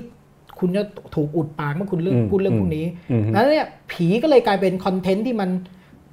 [0.60, 0.84] คุณจะ
[1.16, 5.50] ถูกอุดปากเมื่อคุณเรื่องอืมพูดเรื่องพวกนี้อืมนั้นเนี่ยผีก็เลยกลายเป็น content ที่มัน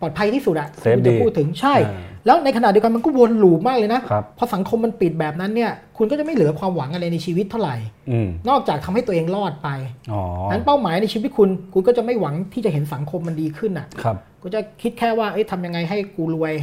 [0.01, 7.77] ปลอดภัยที่สุดอะ safe ที่คุณจะพูดถึงใช่อ่าแล้วในขณะเดียวกันมันก็วน loop มากเลยนะครับพอสังคมมันปิดแบบนั้นเนี่ย คุณก็จะไม่เหลือความหวังอะไรในชีวิตเท่าไหร่
[8.11, 9.69] อืมนอกจากทำให้ตัวเองรอดไป
[10.13, 16.55] อ๋อนั้นเป้าหมายในชีวิตคุณ คุณก็จะไม่หวังที่จะเห็นสังคมมันดีขึ้นอะครับกูจะคิดแค่ว่าเอ้ยทำยังไงให้กูรวย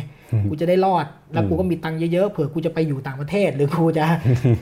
[0.49, 4.05] กูจะได้รอด แล้วกูก็มีตังค์เยอะๆ เผื่อกูจะไปอยู่ต่างประเทศ หรือกูจะ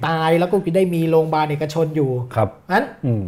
[0.08, 3.26] ตายแล้วกูจะได้มีโรงพยาบาลเอกชนอยู่ ครับนั้นอืม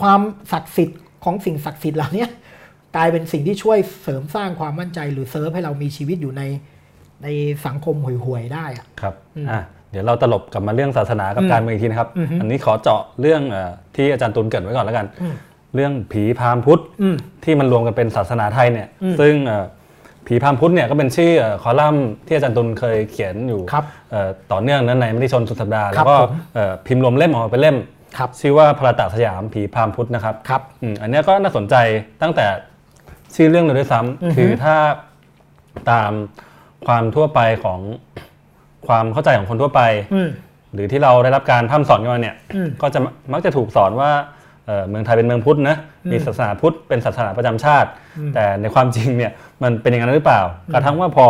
[0.00, 0.20] ความ
[0.52, 2.26] ศักดิ์สิทธิ์ของสิ่งศักดิ์สิทธิ์เหล่านี้
[2.96, 6.42] กลายเป็นสิ่งที่ช่วยเสริมสร้างความมั่นใจ หรือเซิร์ฟให้เรามีชีวิตอยู่ใน
[7.22, 7.28] ใน
[7.66, 15.34] สังคมห่วยๆได้อะครับอืมอะเดี๋ยวเราตลบกลับมาเรื่องศาสนากับอืมการเมืองอีกทีนะครับอือฮึอันนี้ขอเจาะเรื่องเอ่อที่อาจารย์ตุลเกริดไว้ก่อนแล้วกันอืม
[15.74, 19.64] เรื่องผีพราหมณ์พุทธอืมที่มันรวมกันเป็นศาสนาไทยเนี่ยอืมซึ่งเอ่อ
[20.26, 27.76] ผีพราหมณ์พุทธเนี่ยก็เป็นชื่อเอ่อคอลัมน์ที่อาจารย์ตุลเคยเขียนอยู่ครับเอ่อต่อเนื่องนั้นในมติชนสุดสัปดาห์ครัแล้บวก็ผมเอ่อพิมพ์รวมเล่มออกมาเป็นเล่ม
[28.18, 31.74] ครับชื่อว่าพระตะสยามผีพราหมณ์พุทธนะครับครับอืมอันเนี้ยก็น่าสนใจ
[32.22, 32.46] ตั้งแต่
[33.36, 34.76] ชื่อเรื่องเลยด้วยซ้ำอือฮึคือถ้า
[35.90, 36.12] ตาม
[36.86, 37.80] ความทั่วไปของ
[38.86, 39.82] ความเข้าใจของคนทั่วไป
[40.14, 40.28] อืม
[40.74, 43.00] หรือที่เราได้รับการพร่ำสอนกันมาเนี่ยอืมก็จะ
[43.32, 44.10] มักจะถูกสอนว่า
[44.66, 51.26] เอ่อเมืองไทยเป็นเมืองพุทธนะอืมมีศาสนาพุทธเป็นศาสนาประจำชาติอืมแต่ในความจริงเนี่ยมันเป็นอย่างนั้นหรือเปล่ากระทั่งว่าพอ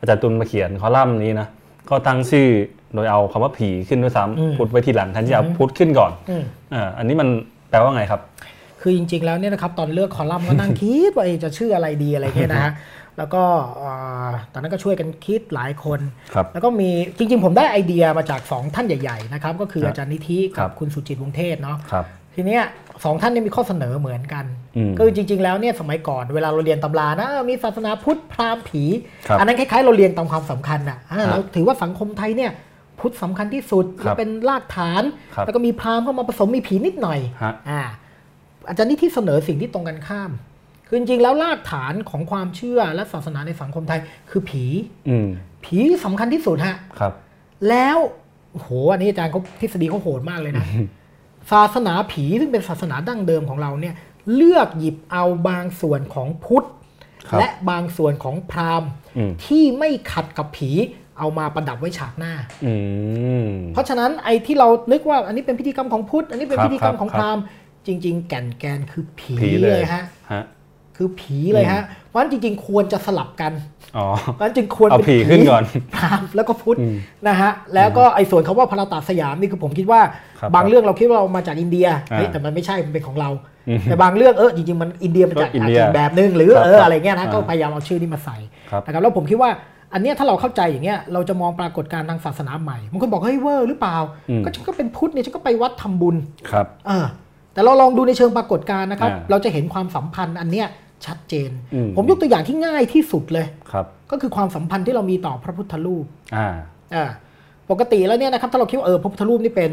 [0.00, 1.48] อาจารย์ตุลมาเขียนคอลัมน์นี้นะ
[1.88, 2.48] ก็ตั้งชื่อ
[2.94, 6.42] โดยเอาคำว่าผีขึ้นด้วยซ้ำพุทธไว้ทีหลังแทนที่จะเอาพุทธขึ้นก่อนอืม
[6.74, 7.28] อ่าอันนี้มัน
[7.70, 8.20] แปลว่าไงครับ
[8.80, 12.72] คือจริง ๆ แล้วเนี่ยนะครับตอนเลือกคอลัมน์ก็นั่งคิดว่าเอ๊ะจะชื่ออะไรดีอะไรเงี้ยนะฮะ
[13.18, 13.42] แล้วก็
[13.76, 13.90] เอ่
[14.26, 16.00] อตอนนั้นก็ช่วยกันคิดหลายคน
[16.34, 22.04] ครับแล้วก็มีจริง ๆ ผมได้ไอเดียมาจาก 2 ท่านใหญ่ๆนะครับก็คือครับอาจารย์นิธิครักับบคุณสุจิตวงศ์เทศเนาะครับ
[22.34, 22.62] ทีเนี้ย
[23.04, 24.44] สองท่านเนี่ยมีข้อเสนอเหมือนกัน
[24.76, 28.82] อืมก็คือจริง ๆ แล้วเนี่ยสมัยก่อนเวลาเราเรียนตำรานะเออมีศาสนาพุทธพราหมณ์ผี
[29.28, 32.50] ครับอันนั้นคล้ายๆ เราเรียนตามความสำคัญอะอ่าครับเราถือว่าสังคมไทยเนี่ย
[33.00, 35.02] พุทธสำคัญที่สุดครับเป็นรากฐาน
[35.34, 37.80] ครับแล้วก็มีพราหมณ์เข้ามาผสมมีผีนิดหน่อยฮะอ่า
[38.68, 40.30] อาจารย์นิธิเสนอสิ่งที่ตรงกันข้าม
[40.86, 44.00] คือจริงๆแล้วรากฐานของความเชื่อและศาสนาในสังคมไทย
[44.30, 44.64] คือผี
[45.08, 45.28] อืม
[45.64, 47.12] ผีสำคัญที่สุดฮะครับ
[47.68, 47.98] แล้ว
[48.52, 50.66] โอ้โหอันนี้อาจารย์เขาทฤษฎีเขาโหดมากเลยนะ
[51.52, 53.94] ศาสนาผีซึ่งเป็นศาสนาดั้งเดิมของเราเนี่ย
[54.34, 56.66] เลือกหยิบเอาบางส่วนของพุทธ
[57.28, 60.70] ครับและบางส่วนของพราหมณ์อืมที่ไม่ขัดกับผี
[61.18, 62.32] เอามาประดับไว้ฉากหน้า
[62.66, 62.74] อื
[63.44, 67.42] มเพราะฉะนั้นไอ้ที่เรานึกว่าอันนี้เป็นพิธีกรรมของพุทธ อันนี้เป็นครับพิธีกรรมครับของครับพราหมณ์
[67.86, 70.44] จริง ๆ แก่นแกนคือผีผีเลเลยยฮะฮะ
[70.96, 73.52] คือผีเลยฮะเพราะฉะนั้นจริง ๆ ควรจะสลับกัน
[73.96, 75.62] อ๋อเพราะฉะนั้นจึงควรเอาเป็นผีขึ้นก่อน
[75.96, 76.96] พราหมณ์แล้วก็พุทธอืม
[77.28, 80.00] นะฮะแล้วก็ไอ้ส่วนคาว่าพระตาสยามนี่คือผมคิดว่า
[80.40, 83.30] ครับบางเรื่องเราคิดว่าเรามาจากอินเดียอ่าเฮ้ยแต่มันไม่ใช่มันเป็นของเรา
[83.68, 88.36] อืมแต่บางเรื่องเออจริงๆมันอินเดียมาจากก็อินเดียอีกแบบนึงหรือครับเอออะไรเงี้ยนะอ่าก็พยายามเอาชื่อนี้มาใส่
[88.70, 89.50] ครับนะครับแล้วผมคิดว่า
[89.92, 93.96] อันเนี้ยถ้าเราเข้าใจอย่างเงี้ยเราจะมองปรากฏการณ์ทางศาสนาใหม่บางคนบอกเฮ้ยเวอร์หรือเปล่า
[94.30, 96.16] อืมก็ฉันก็เป็นพุทธเนี่ยฉันก็ไปวัดทำบุญ
[96.50, 97.06] ครับเออ
[97.56, 100.66] แต่เราลองดูในเชิงปรากฏการณ์นะครับอ่าเราจะเห็นความสัมพันธ์อันเนี้ย
[101.06, 106.04] ชัดเจนอืมผมยกตัวอย่างที่ง่ายที่สุดเลยครับก็คือความสัมพันธ์ที่เรามีต่อพระพุทธรูป
[106.36, 106.48] อ่า
[106.94, 107.06] อ่า
[107.70, 109.70] ปกติแล้วเนี่ยนะครับถ้าเราคิดว่าเออพระพุทธรูปนี่เป็น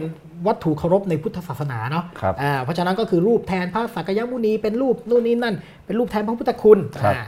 [0.47, 5.55] วัตถุเคารพในพุทธศาสนาเนาะครับอ่าเพราะฉะนั้นก็คือรูปแทนพระสักยมุนีเป็นรูปนู่นนี่นั่น
[5.85, 7.23] เป็นรูปแทนพระพุทธคุณครับอ่า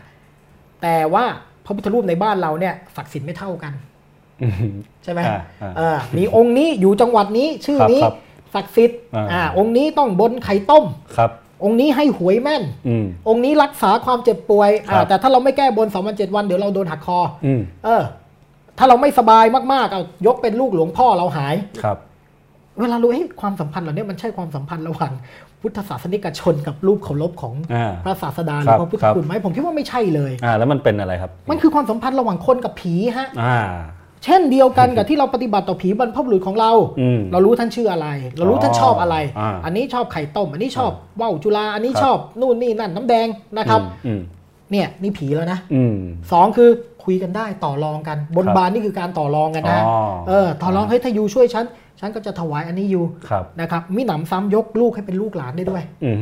[0.81, 1.25] แต่ว่า
[1.65, 3.73] พระพุทธรูปในบ้านเราเนี่ยศักดิ์สิทธิ์ไม่เท่ากัน
[4.41, 4.53] อืม
[5.03, 8.15] ใช่ไหมอ่าอ่าเออมีองค์นี้อยู่จังหวัดนี้ชื่อนี้ครับ
[8.55, 10.85] ศักดิ์สิทธิ์อ่าอ่าองค์นี้ต้องบนไข่ต้ม
[11.17, 11.31] ครับ
[11.63, 18.03] องค์นี้ให้หวยแม่นอืมองค์นี้รักษาความเจ็บป่วยครัอ่าบแต่ถ้าเราไม่แก้บนสองวันเจ็ดวันเดี๋ยวเราโดนหักคออืมเออ
[18.77, 21.97] ถ้าเราไม่สบายมากๆเอายกเป็นลูกหลวงพ่อเราหายครับ
[22.81, 25.11] เวลารู้เฮ้ยความสัมพันธ์เหล่านี้มันใช่ความสัมพันธ์ระหว่าง
[25.61, 33.59] พุทธศาสนิกชนกับรูปเคารพของอ่าพระศาสดาหครืรัอบพระพุทธครับคุณไหมผมคิดว่าไม่ใช่เลยอ่าแล้วมันเป็นอะไรครับ มันคือความสัมพันธ์ระหว่างคนกับผีฮะอ่า
[34.23, 38.07] เช่นเดียวกันกับที่เราปฏิบัติต่อผีบรรพบุรุษของเราอืมเรารู้ท่านชื่ออะไร
[38.37, 44.21] เรารู้ท่านชอบอะไรอ่าอันนี้ชอบไข่ต้ม อันนี้ชอบว่าวจุฬาอันนี้ครับชอบนู่นนี่นั่นน้ำแดงนะครับอืม
[44.71, 45.95] เนี่ยนี่ผีแล้วนะอืม
[46.31, 46.69] สองคือ
[47.03, 49.97] คุยกันได้ต่อรองกัน บนครับบานนี่คือการต่อรองกันนะอ๋อ
[50.27, 51.65] เออต่อรองเฮ้ยถ้ายูช่วยฉัน
[51.99, 56.17] ฉันก็จะถวายอันนี้ยูครับนะครับมิหนำซ้ำยกลูกให้เป็นลูกหลานได้ด้วยอืม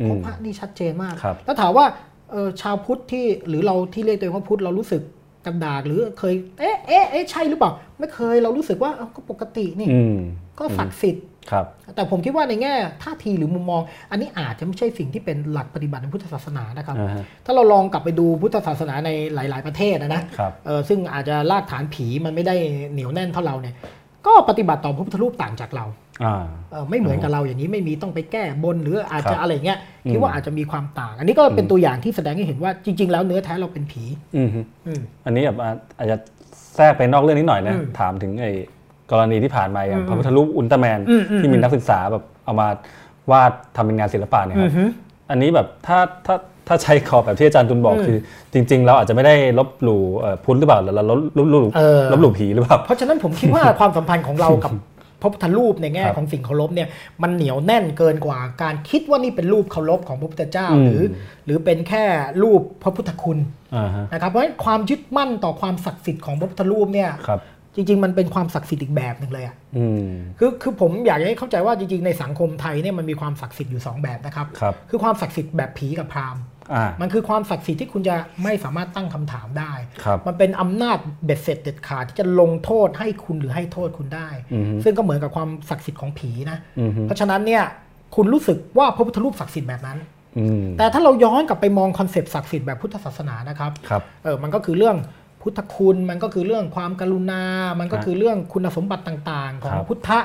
[0.00, 1.86] อืเพมราะพระนี่ชัดเจนมากครับแล้วถามว่า
[2.30, 5.02] เออชาวพุทธที่หรือเราที่เรียกตัวเองว่าพุทธเรารู้สึก
[5.46, 10.18] กันดากหรือเคย เอ๊ะเอ๊ะเอ๊ะใช่หรือเปล่า ไม่เคยเรารู้สึกว่าเอ้าก็ปกตินี่อืม
[10.58, 22.54] ก็ศักดิ์สิทธิ์ครับ แต่ผมคิดว่าในแง่ท่าทีหรือมุมมอง อันนี้อาจจะไม่ใช่สิ่งที่เป็นหลักปฏิบัติในพุทธศาสนานะครับอ่าฮะถ้าเราลองกลับไปดูพุทธศาสนาในหลาย ๆ ประเทศนะนะครับเออซึ่งอาจจะรากฐานผีมันไม่ได้
[22.92, 23.74] เหนียวแน่นเท่าเราเนี่ย
[24.26, 26.05] ก็ปฏิบัติต่อพระพุทธรูปต่างจากเราอ่าเออ
[26.90, 34.02] ไม่เหมือนกับเราอย่างนี้ไม่มีต้องไปแก้บนหรืออาจครัจะบอะไรเงี้ยอืมคิดว่าอาจจะมีความต่าง อันนี้ก็เป็นตัวอย่างที่แสดงให้เห็นว่าจริง ๆ แล้วเนื้อแท้เราเป็นผี
[34.36, 34.48] อืม
[34.86, 36.16] อืมอันนี้แบบอะอาจจะ
[36.76, 38.52] แทรกไปนอกเรื่องนิดหน่อยนะอืมถามถึงไอ้
[39.10, 42.68] กรณีที่ผ่านมาอย่างอืมพระพุทธรูปอุลตร้าแมนอืมอืมที่มีนักศึกษาแบบเอามา
[43.30, 44.84] วาดทำเป็นงานศิลปะเนี่ยครับอือฮึ
[45.30, 46.36] อันนี้แบบถ้าถ้า
[46.68, 48.18] ถ้าใช้ขอบแบบที่อาจารย์ตุลบอกอืมคือ
[48.52, 54.72] จริง ๆ เราอาจจะไม่ได้ลบหลู่เอ่อพุทธหรือเปล่าหรือเราลบลบหลู่เออลบหลู่ผีหรือเปล่าเพราะฉะนั้นผมคิดว่าความสัมพันธ์ของเรากับ
[55.20, 56.88] พระพุทธรูปในแง่ครับของสิ่งเคารพเนี่ย
[57.22, 61.04] มันเหนียวแน่นเกินกว่าการคิดว่านี่เป็นรูปเคารพของพระพุทธเจ้าอืมหรือ
[61.44, 62.04] หรือเป็นแค่
[62.42, 63.38] รูปพระพุทธคุณ
[63.76, 67.40] อ่าฮะนะครับเพราะฉะนั้นความยึดมั่นต่อความศักดิ์สิทธิ์ของพระพุทธรูปเนี่ยครับ
[67.74, 70.08] จริง ๆ มันเป็นความศักดิ์สิทธิ์อีกแบบหนึ่งเลยอะอืม
[70.38, 76.55] คือคือผมอยากให้เข้าใจว่าจริงๆในสังคมไทยเนี่ยมันมีความศักดิ์สิทธิ์อยู่สองแบบนะครับครับ คือความศักดิ์สิทธิ์แบบผีกับพราหมณ์อ่า
[77.00, 79.72] มันคือความศักดิ์สิทธิ์ที่คุณจะไม่สามารถตั้งคำถามได้
[80.04, 87.64] ครับมันเป็นอำนาจเบ็ดเสร็จเด็ดขาดที่จะลงโทษให้คุณหรือให้โทษคุณได้อือฮึซึ่งก็เหมือนกับความศักดิ์สิทธิ์ของผีนะอืมฮึเพราะฉะนั้นเนี่ย
[88.16, 89.98] คุณรู้สึกว่าพระพุทธรูปศักดิ์สิทธิ์แบบนั้น
[90.38, 94.96] อืมแต่ถ้าเราย้อนกลับไปมอง concept ศักดิ์สิทธิ์แบบพุทธศาสนานะครับครับเออมันก็คือเรื่อง
[95.42, 97.42] พุทธคุณมันก็คือเรื่องความกรุณา
[97.80, 100.18] มันก็ครับคือเรื่องคุณสมบัติต่างๆ ของครับพุทธะ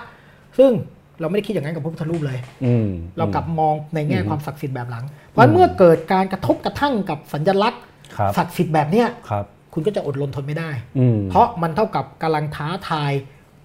[0.57, 0.71] ซึ่ง
[1.19, 7.81] เราไม่ได้คิดอย่างนั้นกับพระพุทธรูปเลยอืมเรากลับมองในแง่อืมความศักดิ์สิทธิ์แบบขลัง เพราะฉะนั้นเมื่อเกิดการกระทบกระทั่งกับสัญลักษณ์
[8.17, 10.69] ครับศักดิ์สิทธิ์แบบเนี้ยครับคุณก็จะอดรนทนไม่ได้
[10.99, 13.11] อืมเพราะมันเท่ากับกำลังท้าทาย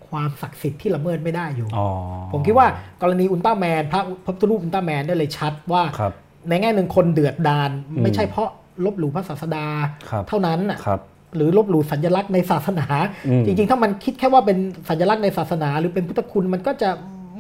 [0.09, 1.89] ความศักดิ์สิทธิ์ที่ละเมิดไม่ได้อยู่อ๋อ
[2.33, 2.67] ผมคิดว่า
[3.03, 6.13] กรณีอุลตร้าแมนพระพระพุทธรูปอุลตร้าแมนได้เลยชัดว่าครับ
[6.49, 8.49] ในแง่หนึ่งคนเดือดดานอืมไม่ใช่เพราะ
[8.85, 9.67] ลบหลู่พระศาสดา
[10.11, 11.01] ครับเท่านั้นน่ะครับ
[11.37, 12.87] หรือลบหลู่สัญลักษณ์ในศาสนา
[13.27, 14.59] อืมจริง ๆ ถ้ามันคิดแค่ว่าเป็น
[14.89, 16.91] สัญลักษณ์ในศาสนา หรือเป็นพุทธคุณมันก็จะ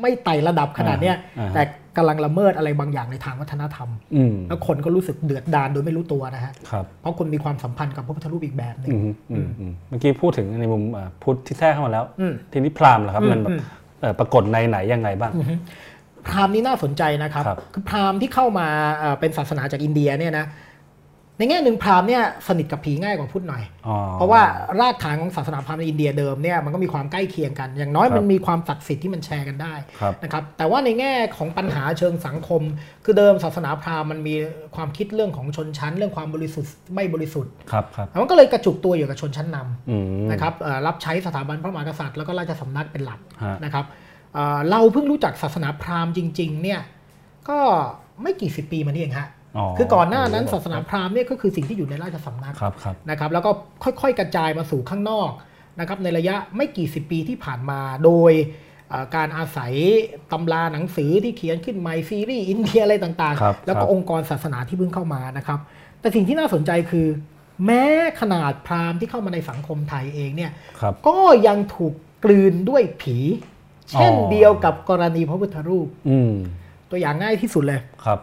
[0.00, 1.62] ไม่ไต่ระดับขนาดเนี้ยอ่าฮะแต่
[1.96, 13.60] กำลังละเมิดอะไรบางอย่างในทางวัฒนธรรมอืมแล้วคนก็รู้สึกเดือดดานโดยไม่รู้ตัวนะฮะครับเพราะคนมีความสัมพันธ์กับพระพุทธรูปอีกแบบหนึ่งอืมอืมอืมเมื่อกี้พูดถึงในมุมอ่าพุทธที่แทรกเข้ามาแล้วอืมทีนี้พราหมณ์ล่ะครับอืมมันแบบอืม
[14.00, 15.32] เอ่อปรากฏในไหนยังไงบ้าง
[16.26, 18.68] พราหมณ์นี่น่าสนใจนะครับครับคือพราหมณ์ที่เข้ามา
[18.98, 20.46] เอ่อเป็นศาสนาจากอินเดียเนี่ยนะ
[21.38, 24.42] ในแง่หนึ่งพราหมณ์เนี่ยสนิทกับผีง่ายกว่าพุทธหน่อยอ๋อเพราะว่า
[24.80, 32.62] รากฐานของศาสนาพราหมณ์ในอินเดียเดิมเนี่ยมันก็มีความใกล้เคียงกัน อย่างน้อยครับมันมีความศักดิ์สิทธิ์ที่มันแชร์กันได้ครับนะครับแต่ว่าในแง่ของปัญหาเชิงสังคม
[33.04, 34.34] คือเดิมศาสนาพราหมณ์มันมี
[34.76, 43.84] ความคิดเรื่องของชนชั้น เรื่องความบริสุทธิ์ไม่บริสุทธิ์ครับครับมันก็เลยกระจุกตัวอยู่กับชนชั้นนำอืมนะครับเอ่อรับใช้สถาบันพระมหากษัตริย์แล้วก็ราชสำนักเป็นหลักฮะนะครับ
[44.34, 46.80] เอ่อเราเพิ่งรู้จักศาสนาพราหมณ์จริงๆเนี่ย
[47.48, 47.58] ก็
[48.22, 49.35] ไม่กี่สิบปีมานี่เองฮะอ๋อ
[49.78, 53.50] คือก่อนหน้านั้นศาสนาพราหมณ์เนี่ยก็คือสิ่งที่อยู่ในราชสำนักครับครับนะครับ แล้วก็
[54.00, 55.30] ค่อยๆ กระจายมาสู่ข้างนอก
[55.80, 58.32] นะครับในระยะไม่กี่สิบปีที่ผ่านมาโดย
[58.90, 59.72] เอ่อการอาศัย
[60.32, 65.58] ตำราหนังสือที่เขียนขึ้นใหม่ซีรีส์อินเดียอะไรต่างครับๆแล้วก็ครับองค์กรศาสนาที่เพิ่งเข้ามานะครับ
[66.00, 67.06] แต่สิ่งที่น่าสนใจคือ
[67.66, 67.84] แม้
[68.20, 71.94] ขนาดพราหมณ์ที่เข้ามาในสังคมไทยเองเนี่ยครับก็ยังถูก
[72.24, 73.16] กลืนด้วยผี
[73.92, 76.32] เช่นอ๋อเดียวกับกรณีพระพุทธรูปอืม
[76.90, 78.18] ตัวอย่างง่ายที่สุดเลยครับ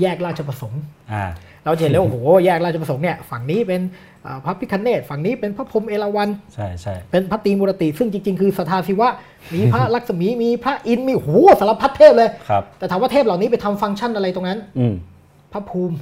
[0.00, 0.80] แยกราชประสงค์
[1.12, 1.24] อ่า
[1.64, 3.80] เราจะเห็นแล้วโอ้โหแยกราชประสงค์เนี่ยฝั่งนี้เป็น
[4.22, 9.10] เอ่อพระพิคเนตฝั่งนี้เป็นพระพรหมเอราวัณใช่ใช่เป็นพระตรีมุรติ ซึ่งจริง ๆ คือสทาศิวะ
[9.54, 11.30] มีพระลักษมีมีพระอินทร์มีโอ้โห
[11.60, 14.94] สารพัดเทพเลยครับแต่ถามว่าเทพเหล่านี้ไปทำฟังก์ชันอะไรตรงนั้น อืม
[15.52, 15.96] พระภูมิ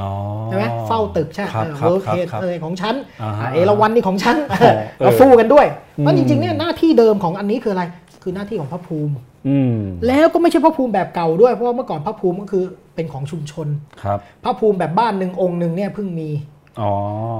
[0.00, 0.10] อ๋อ
[0.46, 5.66] ใช่ไหมเฝ้าตึกใช่ครับเออครับเวิร์ครัเทบครับอะไรของฉันอ่าฮะอ่าเอราวัณนี่ของฉันเออเราสู้กันด้วย
[5.98, 7.84] เพราะอืจมริงๆเนี่ยหน้าที่เดิมของอันนี้คืออะไร
[8.22, 9.12] คือหน้าที่ของพระภูมิ
[9.48, 9.76] อืม
[10.06, 12.64] แล้วก็ไม่ใช่พระภูมิแบบเก่าด้วยเพราะว่าเมื่อก่อนพระภูมิก็คือ
[12.94, 13.68] เป็นของชุมชน
[14.02, 16.30] ครับพระภูมิแบบบ้านหนึ่งองค์หนึ่งเนี่ยเพิ่งมี
[16.80, 16.92] อ๋อ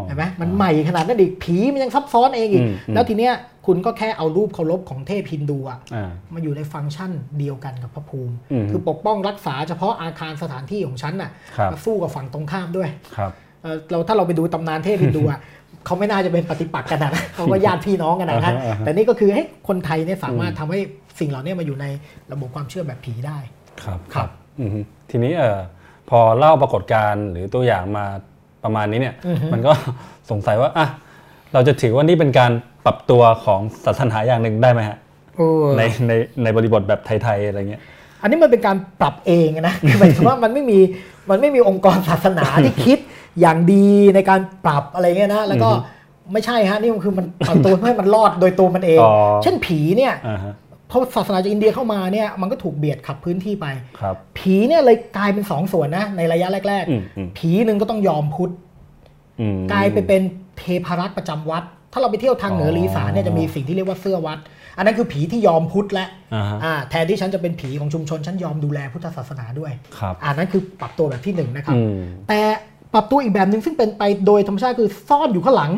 [0.07, 3.35] เห็นไหมมันใหม่ขนาดนั้นอีกผีมันยังซับซ้อนเองอีกอืมอืมแล้วทีเนี้ย
[3.67, 13.33] คุณก็แค่เอารูปเคารพของเทพฮินดูอะอ่ามาอยู่ในฟังก์ชันเดียวกันกับพระภูมิอืมคือปกป้องรักษาเฉพาะอาคารสถานที่ของฉันน่ะครับมาสู้กับฝั่งตรงข้ามด้วยครับ
[13.63, 15.41] เอ่อเราถ้าเราไปดูตำนานเทพฮินดูอะ
[15.87, 20.81] เขาไม่น่าจะเป็นปฏิปักษ์กันนะเขาก็ญาติพี่น้องกันนะอ่าฮะอ่าฮะแต่นี่ก็คือให้คนไทยเนี่ยสามารถทำให้
[21.21, 21.87] สิ่งเหล่านี้มาอยู่ใน
[22.33, 23.39] ระบบความเชื่อแบบผีได้
[23.83, 24.42] ครับครับอือฮึ
[25.11, 25.59] ทีนี้เออ
[26.11, 28.05] พอเล่าปรากฏการณ์หรือตัวอย่างมา
[28.65, 29.73] ประมาณนี้เนี่ยอือฮึมันก็
[30.31, 30.87] สงสัยว่าอะ
[31.53, 32.53] เราจะถือว่านี่เป็นการ
[32.85, 34.99] ปรับตัวของศาสนาอย่างหนึ่งได้ไหมฮะ
[35.37, 37.83] เออในในในบริบทแบบไทยๆอะไรเงี้ย
[38.23, 40.79] อันนี้มันเป็นการปรับเองนะคือหมายถึงว่ามันไม่มี
[41.31, 42.99] มันไม่มีองค์กรศาสนาที่คิด
[43.41, 50.55] อย่างดีในการปรับอะไรเงี้ยนะแล้วก็อือฮึไม่ใช่ฮะนี่มันคือมันปรับตัวให้มันรอดโดยตัวมันเองอ๋อเช่นผีเนี่ยอ่าฮะ
[50.93, 53.67] พอศาสนาจากอินเดียเข้ามาเนี่ยมันก็ถูกเบียดขับพื้นที่ไป
[54.01, 58.53] ครับผีเนี่ยเลยกลายเป็นสองส่วนนะในระยะแรกอืมอืมๆผีหนึ่งก็ต้องยอมพุทธ
[59.41, 60.23] อืมกลายไปเป็น
[60.59, 61.63] เทพรัตน์ประจำวัด
[61.93, 64.39] ถ้าเราไปเที่ยวทางเหนืออ๋อลีสานเนี่ยจะมีสิ่งที่เรียกว่าเสื้อวัด
[64.77, 72.41] อันนั้นคือผีที่ยอมพุทธแล้วอ่าฮะอ่าแทนที่ฉันจะเป็นผีของชุมชนฉันยอมดูแลพุทธศาสนาด้วยครับอันนั้นคือปรับตัวแบบที่หนึ่งนะครับอืมแต่
[72.95, 75.73] ปรับตัวอีกแบบหนึ่งซึ่งเป็นไปโดยธรรมชาติคือซ่อนอยู่ข้างหลัง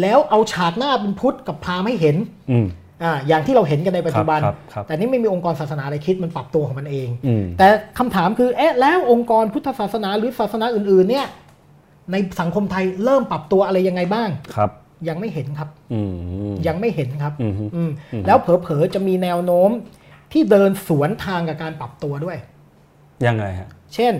[0.00, 2.16] แล้วเอาฉากหน้าเป็นพุทธกับพราหมณ์ให้เห็น
[3.02, 7.66] อืมอ่าอย่างที่เราเห็นกันในปัจจุบันครับครับแต่นี่ไม่มีองค์กรศาสนาอะไรคิดมันปรับตัวของมันเองอืมแต่
[7.98, 11.26] คำถามคือเอ๊ะแล้วองค์กรพุทธศาสนาหรือศาสนาอื่นๆเนี่ย
[12.12, 14.70] ในสังคมไทยเริ่มปรับตัวอะไรยังไงบ้างครับ
[15.08, 16.00] ยังไม่เห็นครับอื
[16.50, 17.90] มยังไม่เห็นครับอืมอืม
[18.26, 19.70] แล้วเผลอๆจะมีแนวโน้ม
[20.32, 22.36] ที่เดินสวนทางกับการปรับตัวด้วย
[23.26, 24.14] ยังไงฮะ เช่น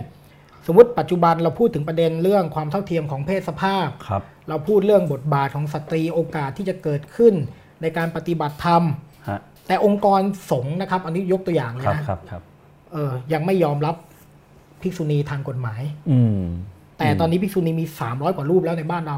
[0.66, 7.34] สมมติปัจจุบันเราพูดถึงประเด็นเรื่องความเท่าเทียมของเพศสภาพครับเราพูดเรื่องบทบาทของสตรีโอกาสที่จะเกิดขึ้น
[7.82, 8.82] ในการปฏิบัติธรรม
[9.28, 10.20] ฮะแต่องค์กร
[10.50, 12.42] สงฆ์นะครับ อันนี้ยกตัวอย่างเลยครับนะครับครับ
[12.92, 13.96] เออยังไม่ยอมรับ
[14.82, 16.42] ภิกษุณีทางกฎหมาย อืม
[16.98, 19.16] แต่ตอนนี้ภิกษุณีมี300กว่ารูปแล้วในบ้านเรา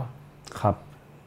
[0.61, 0.77] ครับ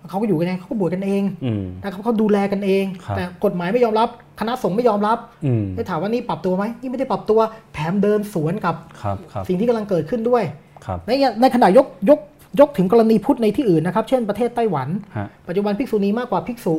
[0.10, 4.10] เขาก็อยู่กันเองเขาก็บวชกันเองอืมนะครับเขาดูแลกันเองครับแต่กฎหมายไม่ยอมรับ
[4.40, 7.40] คณะสงฆ์ไม่ยอมรับอืมได้ถามว่านี่ปรับตัวไหมนี่ไม่ได้ปรับตัว
[7.74, 10.44] แถมเดินสวนกับครับครับสิ่งที่กำลังเกิดขึ้นด้วย
[10.86, 11.12] ครับใน
[11.42, 12.20] ในขณะยกยก
[12.60, 16.76] ยกถึงกรณีพุทธในที่อื่นนะครับ เช่นประเทศไต้หวันฮะปัจจุบันภิกษุณีมากกว่าภิกษุ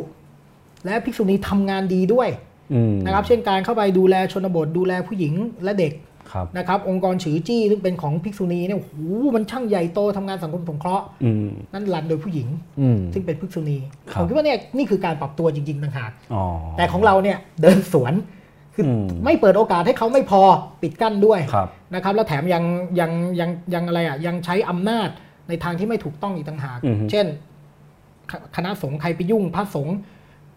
[0.85, 2.29] และภิกษุณีทำงานดีด้วย
[2.73, 5.33] อืมนะครับเช่นการเข้าไปดูแลชนบทดูแลผู้หญิง
[5.65, 5.93] และเด็ก
[6.33, 8.93] ครับนะครับองค์กรฉือจี้ซึ่งเป็นของภิกษุณีเนี่ยโอ้โห
[9.35, 12.49] มันช่างใหญ่โตทำงานสังคมสงเคราะห์อืมนั่นรันโดยผู้หญิง
[12.81, 13.79] อืมซึ่งเป็นภิกษุณี
[14.11, 16.45] ครับผมคิดว่าเนี่ยนี่คือการปรับตัวจริงๆต่างหากอ๋อ
[16.77, 18.15] แต่ของเราเนี่ยเดินสวน
[18.75, 20.43] คืออมไม่เปิดโอกาสให้เขาไม่พอ
[20.83, 22.65] ปิดกั้นด้วยครับนะครับ แล้วแถมยัง
[23.01, 23.11] ยัง
[23.41, 25.09] ยังยังอะไรอะยังใช้อำนาจ
[25.49, 27.27] ในทางที่ไม่ถูกต้องอีกต่างหากอือฮึเช่น
[28.31, 29.97] คคณะสงฆ์ใครไปยุ่งพระสงฆ์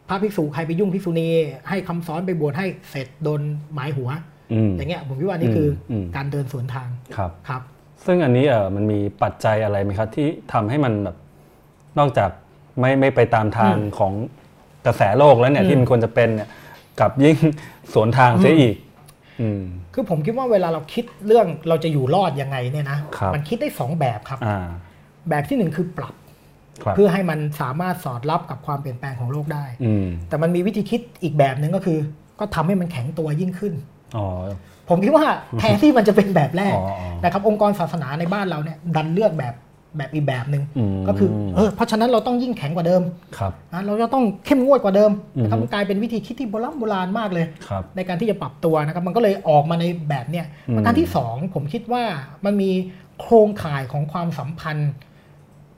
[0.07, 1.27] พระภิกษุใครไปยุ่งภิกษุณี
[1.69, 3.41] ให้คำสอนไปบวชให้เสร็จโดน
[3.73, 4.09] หมายหัว
[4.53, 7.61] อืมอย่างเงี้ยผมคิดว่านี่คืออมการเดินสวนทางครับครับ
[8.05, 11.17] ซึ่งอันนี้เออมันมีปัจจัยอะไรไหมครับ ที่ทำให้มันแบบ
[11.99, 12.29] นอกจาก
[12.79, 14.13] ไม่ไม่ไปตามทางอืมของ
[14.85, 16.49] กระแสโลกแล้วเนี่ยอืมที่มันควรจะเป็นเนี่ย
[16.99, 17.37] กลับยิ่ง
[17.93, 18.75] สวนทางเสียอีก
[19.41, 19.61] อืม
[19.93, 24.67] คือผมคิดว่าเวลาเราคิดเรื่องเราจะอยู่รอดยังไงเนี่ยนะครับมันคิดได้สองแบบครับอ่า
[25.29, 26.26] แบบที่หนึ่งคือปรับครับ
[26.95, 31.99] เพื่อให้มันสามารถสอดรับกับความเปลี่ยนแปลงของโลกได้อืมแต่มันมีวิธีคิดอีกแบบหนึ่งก็คือ
[32.39, 33.73] ก็ทำให้มันแข็งตัวยิ่งขึ้น
[34.17, 34.25] อ๋อ
[34.89, 35.25] ผมคิดว่า
[35.59, 39.55] แทนที่มันจะเป็นแบบแรกอ๋ออ๋อนะครับองค์กรศาสนาในบ้านเราเนี่ยดันเลือกแบบ
[39.97, 43.01] แบบอีกแบบหนึ่งอืมก็คือเออเพราะฉะนั้นเราต้องยิ่งแข็งกว่าเดิม
[43.37, 45.11] ครับนะเราจะต้องเข้มงวดกว่าเดิม
[45.43, 52.03] นะครับอือฮึมันกลายเป็นวิธีคิดที่โบราณโบราณมากเลยครับในการที่จะปรับตัวนะครับมันก็เลยออกมาในแบบเนี้ยอืมประการที่สองผมคิดว่า
[52.45, 52.71] มันมี
[53.21, 54.91] โครงข่ายของความสัมพันธ์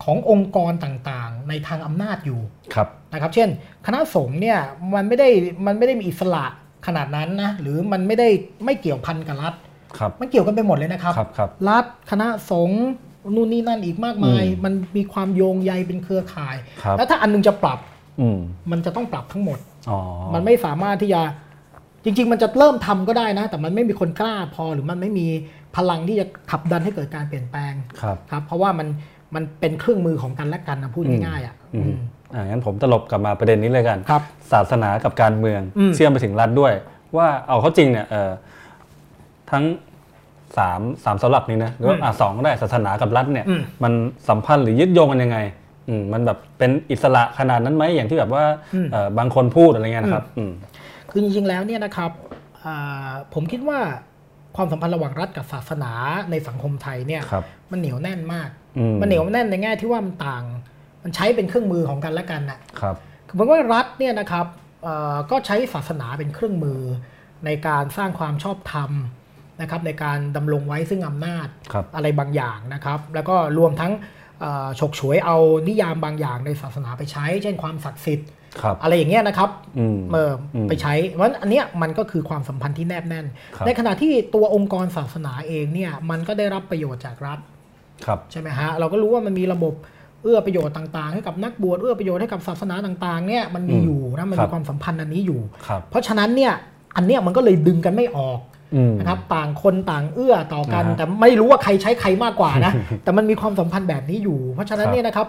[0.04, 2.40] ขององค์กรต่างๆ ในทางอำนาจอยู่
[2.74, 3.50] ครับนะครับ เช่น
[3.86, 4.60] คณะสงฆ์เนี่ย
[4.96, 5.28] มันไม่ได้
[5.66, 6.46] มันไม่ได้มีอิสระ
[6.88, 8.28] ขนาดนั้นนะหรือมันไม่ได้
[8.66, 9.54] ไม่เกี่ยวพันกับรัฐ
[9.98, 12.84] ครับมันเกี่ยวกันไปหมดเลยนะครับครับครับรัฐคณะสงฆ์
[13.36, 17.80] นู่นนี่นั่นอีกมากมายอืมมันมีความโยงใยเป็นเครือข่ายครับแล้วถ้าอันหนึงจะปรับ
[18.20, 18.40] อืม
[18.72, 20.00] มันจะต้องปรับทั้งหมดอ๋อ
[20.34, 21.22] มันไม่สามารถที่จะ
[22.04, 25.28] จริง ๆ มันจะเริ่มทำก็ได้นะ แต่มันไม่มีคนกล้าพอหรือมันไม่มี
[25.76, 28.88] พลังที่จะขับดันให้เกิดการเปลี่ยนแปลงครับครับ เพราะว่ามัน
[29.36, 31.96] มันเป็นเครื่องมือของกันและกันนะพูดอืมง่ายๆอะอืมอืม
[32.34, 34.22] อ่างั้นผมตลบกลับมาประเด็นนี้เลยกันครับ
[34.52, 36.74] ศาสนากับการเมืองอืมเชื่อมไปถึงรัฐด้วย
[37.18, 38.32] ว่าเอาเข้าจริงเนี่ยเออ
[39.52, 39.64] ทั้ง
[40.58, 43.94] สามสามเสาหลักนี้นะหรือว่าอะสองก็ได้ศาสนากับรัฐเนี่ยอืมมัน
[44.30, 45.38] สัมพันธ์หรือยึดโยงกันยังไง
[45.90, 50.52] อืมมันแบบเป็นอิสระขนาดนั้นไหมอย่างที่แบบว่าอืมเอ่อบางคนพูดอะไรเงี้ยนะครับอืม
[51.10, 52.12] คือจริงๆแล้วเนี่ยนะครับ
[52.64, 53.80] อ่าผมคิดว่า
[54.56, 55.92] ความสัมพันธ์ระหว่างรัฐกับศาสนา
[56.32, 58.59] ในสังคมไทยเนี่ยครับมันเหนียวแน่นมากอืม
[59.02, 60.44] มันเหนียวแน่นในแง่ที่ว่ามันต่าง
[61.04, 62.96] มันใช้เป็นเครื่องมือของกันและกันน่ะครับ
[63.28, 64.46] คือผมว่ารัฐเนี่ยนะครับ
[64.84, 66.82] เอ่อก็ใช้ศาสนาเป็นเครื่องมือ
[67.46, 68.92] ในการสร้างความชอบธรรม
[69.62, 73.92] นะครับในการดำรงไว้ซึ่งอำนาจครับอะไรบางอย่างนะครับ แล้วก็รวมทั้ง
[74.42, 78.30] เอ่อฉกฉวยเอานิยามบางอย่างในศาสนาไปใช้ เช่นความศักดิ์สิทธิ์
[78.62, 79.50] ครับอะไรอย่างเงี้ยนะครับ
[79.80, 83.26] อืมเอออมไปใช้เพราะฉะนั้นอันเนี้ยมันก็คือความสัมพันธ์ที่แนบแน่น
[83.56, 87.59] ครับในขณะที่ตัวองค์กรศาสนาเองเนี่ยมันก็ได้รับประโยชน์จากรัฐครับ
[88.32, 89.74] ใช่ไหมฮะเราก็รู้ว่ามันมีระบบ
[90.24, 96.54] เอื้อประโยชน์ต่างๆ ให้กับนักบวชเอื้อประโยชน์ให้กับศาสนาต่างๆเนี่ยมันมีอืมอยู่นะมันครัมีบความสัมพันธ์อันนี้อยู่ครับเพราะฉะนั้นเนี่ย
[96.96, 98.40] อันเนี้ยมันก็เลยดึงกันไม่ออก
[98.76, 102.74] อืมนะครับต่างคนต่างเอื้อต่อกันอ่าฮะแต่ไม่รู้ว่าใครใช้ใครมากกว่านะ
[103.04, 105.28] แต่มันมีความสัมพันธ์แบบนี้อยู่ เพราะฉะนั้นครับเนี่ยนะครับ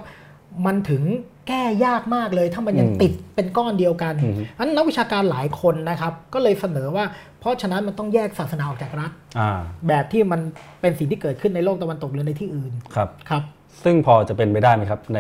[0.67, 1.03] มันถึง
[1.49, 7.05] แก้ยากมากเลย ถ้ามันยังอืมติดเป็นก้อนเดียวกันอืมอันนักวิชาการหลายคนนะครับ ก็เลยเสนอว่า
[7.41, 9.51] เพราะฉะนั้นมันต้องแยกศาสนาออกจากรัฐอ่า
[9.89, 10.41] แบบที่มัน
[10.81, 13.43] เป็นสิ่งที่เกิดขึ้นในโลกตะวันตกหรือในที่อื่นครับครับ
[13.85, 15.19] ซึ่งพอจะเป็นไปได้ไหมครับใน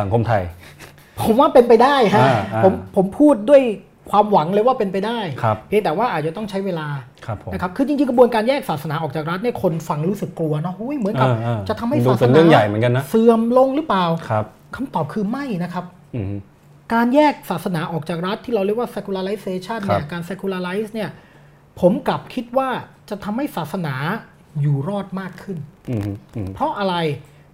[0.00, 0.42] สังคมไทย
[1.20, 3.62] ผมว่าเป็นไปได้ฮะอ่าอ่าผมผมพูดด้วย
[4.10, 6.88] ความหวังเลยว่าเป็นไปได้ครับเพียงแต่ว่าอาจจะต้องใช้เวลา
[7.26, 14.44] ครับผมนะครับคือจริงๆกระบวนการแยกศาสนาออกจากรัฐเนี่ยคนฟังรู้สึกกลัวเนาะหุ้ยเหมือนกับเออเออจะทำให้ดูศาสเป็นนาเรื่องใหญ่เหมือนกันนะเสื่อมลงหรือเปล่าครับ
[14.76, 15.84] คำตอบคือไม่นะครับ
[16.14, 16.34] อืม
[16.92, 21.10] การแยกศาสนาออกจากรัฐที่เราเรียกว่า secularization ครับเนี่ยการ secularize เนี่ย
[21.80, 22.68] ผมกลับคิดว่า
[23.10, 23.94] จะทำให้ศาสนา
[24.60, 25.58] อยู่รอดมากขึ้น
[25.90, 26.02] อืม
[26.36, 26.94] อืมเพราะอะไร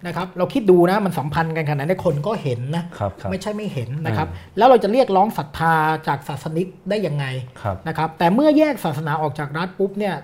[0.05, 5.75] นะครับเราคิดดูนะมันสัมพันธ์กันขนาดนี้คนก็เห็นนะครับครับไม่ใช่ไม่เห็นนะครับอืมแล้วเราจะเรียกร้องศรัทธา
[6.07, 7.25] จากศาสนิกได้ยังไง
[7.61, 10.15] ครับนะครับแต่เมื่อแยกศาสนาออกจากรัฐปุ๊บเนี่ย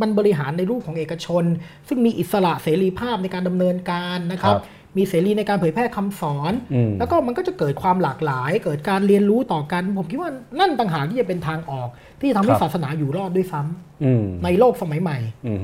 [0.00, 1.44] มันบริหารในรูปของเอกชน
[1.88, 10.30] ซึ่งมีอิสระเสรีภาพในการดำเนินการนะครับครับมีเสรีในการเผยแพร่คำสอนอืมแล้วก็มันก็จะเกิดความหลากหลาย เกิดการเรียนรู้ต่อกัน ผมคิดว่า
[10.60, 11.88] นั่นต่างหากที่จะเป็นทางออก
[12.20, 15.58] ที่จะทำให้ครับศาสนาอยู่รอดด้วยซ้ำอืมในโลกสมัยใหม่อืม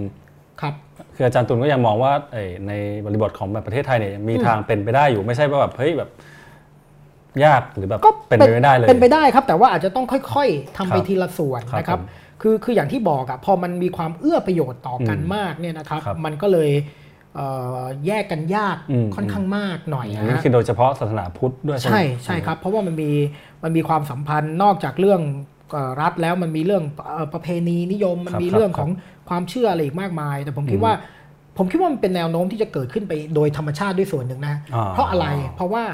[0.61, 0.75] ครับ
[1.15, 2.73] คืออาจารย์ตุลก็ยังมองว่าเอ่ยใน
[3.05, 6.11] บริบทของแบบประเทศไทยเนี่ยยังมีทางเป็นไปได้อยู่ไม่ใช่ว่าแบบเฮ้ยแบบ
[7.45, 12.09] ยากหรือแบบก็เป็นไปไม่ได้เลยเป็นไปได้ครับ แต่ว่าอาจจะต้องค่อยๆทำไปครับทีละส่วนครับนะครับผม
[12.43, 16.71] คือคืออย่างที่บอกอะพอมันมีความเอื้อประโยชน์ต่อกันอืมมากเนี่ยนะครับครับมันก็เลย
[17.37, 17.47] เอ่
[17.79, 23.11] อแยกกันยากอืมค่อนข้างมากหน่อยอันนี้นะคือโดยเฉพาะศาสนาพุทธด้วยใช่ไหมใช่ใช่ครับ เพราะว่ามันมี
[23.63, 25.54] มันมีความสัมพันธ์นอกจากเรื่องเอ่อ
[26.01, 26.83] รัฐแล้วมันมีเรื่อง
[27.15, 28.91] เอ่อประเพณีนิยมมันครับมีครับเรื่องของ
[29.29, 30.95] ความเชื่ออะไรอีกมากมาย แต่ผมคิดอืมว่า
[31.59, 35.85] ผมคิดว่ามันเป็นแนวโน้มที่จะเกิดขึ้นไปโดยธรรมชาติด้วยส่วนหนึ่งนะอ่าเพราะอะไรเพราะว่า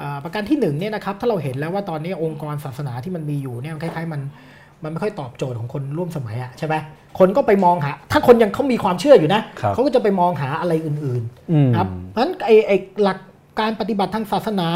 [0.00, 4.20] อ่าประการที่หนึ่งเนี่ยนะครับถ้าเราเห็นแล้วว่าตอนนี้องค์กรศาสนาที่มันมีอยู่เนี่ยมันคล้ายๆมัน
[4.82, 6.74] มันไม่ค่อยตอบโจทย์ของคนร่วมสมัยอะใช่ไหม
[7.18, 12.72] คนก็ไปมองหา ถ้าคนยังเขามีความเชื่ออยู่นะครับเขาก็จะไปมองหาอะไรอื่นๆอืมครับเพราะฉะนั้นไอไอ
[13.02, 13.18] หลัก
[13.60, 14.68] การปฏิบัติทางศาสนา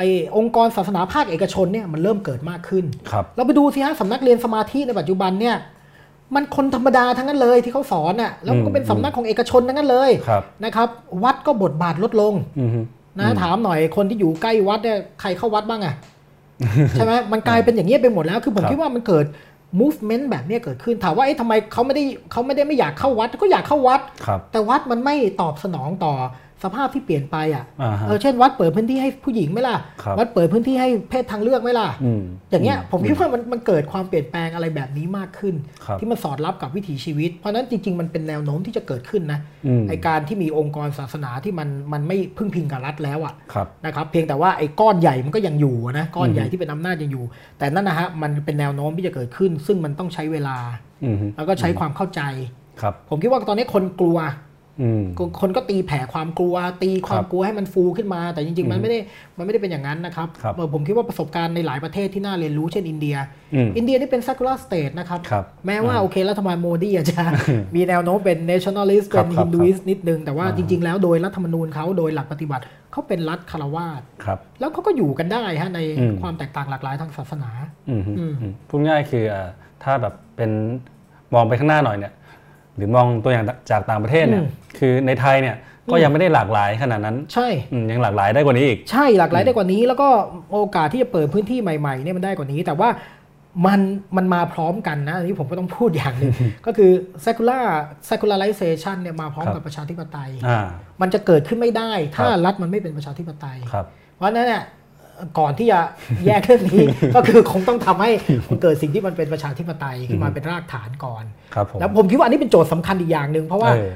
[0.00, 5.56] ไอองค์กรศาสนาภาคเอกชนเนี่ยมันเริ่มเกิดมากขึ้นครับเราไปดูสิฮะสำนักเรียนสมาธิในปัจจุบันเนี่ย
[6.34, 10.88] มันคนธรรมดาทั้งนั้นเลยที่เขาสอนน่ะแล้วมันก็เป็นสำนักของเอกชนทั้งนั้นเลยครับนะครับ
[11.22, 12.70] วัดก็บทบาทลดลงอืม
[13.18, 15.94] นะถามหน่อยคนที่อยู่ใกล้วัดเนี่ยใครเข้าวัดบ้างอะ
[16.92, 19.24] ใช่ไหมมันกลายเป็นอย่างนี้ยไปหมดแล้ว คือผมครับคิดว่ามันเกิด
[19.80, 26.12] movement แบบเนี้ยเกิดขึ้นถามว่าเอ๊ะทำไมเขาไม่ได้เขาไม่ได้ไม่อยากเข้าวัด ก็อยากเข้าวัดครับแต่วัดมันไม่ตอบสนองต่อ
[26.64, 35.54] สภาพที่เปลี่ยนไปอะอ่าฮะเออเช่นวัดเปิดพื้นที่ให้ผู้หญิงไหมล่ะครับวัดเปิดพื้นที่ให้เพศทางเลือกไหมล่ะอืมอย่างเงี้ยผมคิดว่ามันมันเกิดความเปลี่ยนแปลงอะไรแบบนี้มากขึ้น
[35.84, 47.24] ครับที่มันสอดรับกับวิถีชีวิต เพราะฉะนั้นจริง ๆ มันเป็นแนวโน้มที่จะเกิดขึ้นนะอืมไอการที่มีองค์กรศาสนาที่มันมันไม่พึ่งพิงกับรัฐแล้วอะครับนะครับเพียงแต่ว่าไอ้ก้อนใหญ่มันก็ยังอยู่นะก้อนใหญ่ที่เป็นอำนาจยังอยู่
[47.58, 50.56] แต่นั่นนะฮะมันเป็นแนวโน้มที่จะเกิดขึ้น ซึ่งมันต้องใช้เวลา
[51.04, 52.22] อืมแล้วก็ใช้ความเข้าใจ
[52.80, 54.49] ครับผมคิดว่าตอนนี้คนกลัวอืม
[55.40, 58.98] คนก็ตีแผ่ความกลัว ตีควาคมรับกลัวให้มันฟูขึ้นมา แต่จริงๆ มันไม่ได้
[59.38, 63.16] มันไม่ได้เป็นอย่างนั้นนะครับครับเออผมคิดว่าประสบการณ์ในหลายประเทศที่น่าเรียนรู้เช่นอินเดีย
[63.54, 67.22] อืมอินเดียนี่เป็น secular state นะครับครับแม้ว่าโอเครัฐบาลโมดีอาจจะ
[67.74, 77.50] มีแนวโน้มเป็น nationalist ครัเป็บนครับ Hinduist นิดนึง แต่ว่าอ่าจริง ๆ แล้วโดยรัฐธรรมนูญเขาโดยหลักปฏิบัติเขาเป็นรัฐคารวาสครับแล้วเขาก็อยู่กันได้ฮะในอืมความแตกต่างหลากหลายทางศาสนา
[77.88, 79.48] อืมอืมอืมพูดง่ายคืออ่า
[79.82, 80.50] ถ้าแบบเป็น
[81.34, 82.19] มองไปข้างหน้าหน่อยเนี่ยห
[82.80, 85.56] รือมองตัวอย่างจากต่างประเทศเนี่ยอืมคือในไทยเนี่ย
[85.92, 90.08] ก็ยังไม่ได้หลากหลายขนาดนั้น ใช่อืมยังหลากหลายได้กว่านี้อีก ใช่หลากหลายได้กว่านี้ แล้วก็
[90.52, 92.88] โอกาสที่จะเปิดพื้นที่ใหม่ๆเนี่ยมันได้กว่านี้ แต่ว่า
[93.66, 93.80] มัน
[94.16, 96.32] มันมาพร้อมกันนะอันนี้ผมก็ต้องพูดอย่างหนึ่ง
[96.66, 96.90] ก็คือ
[97.24, 97.64] secular
[98.10, 100.60] secularization เนี่ยมาพร้อมครับกับประชาธิปไตยอ่า
[101.00, 104.62] มันจะเกิดขึ้นไม่ได้ ถ้าครับรัฐมันไม่เป็นประชาธิปไตยครับเพราะฉะนั้นเนี่ย
[105.38, 105.80] ก่อนที่จะ
[106.26, 108.10] แยกเรื่องนี้ ก็คือคงต้องทำให้
[108.48, 113.90] มันเกิดสิ่งที่มันเป็นประชาธิปไตยขึ้นมาเป็นรากฐานก่อนครับผมแล้วผมคิดว่าอันนี้เป็นโจทย์สำคัญอีกอย่างหนึ่งเพราะว่าเออ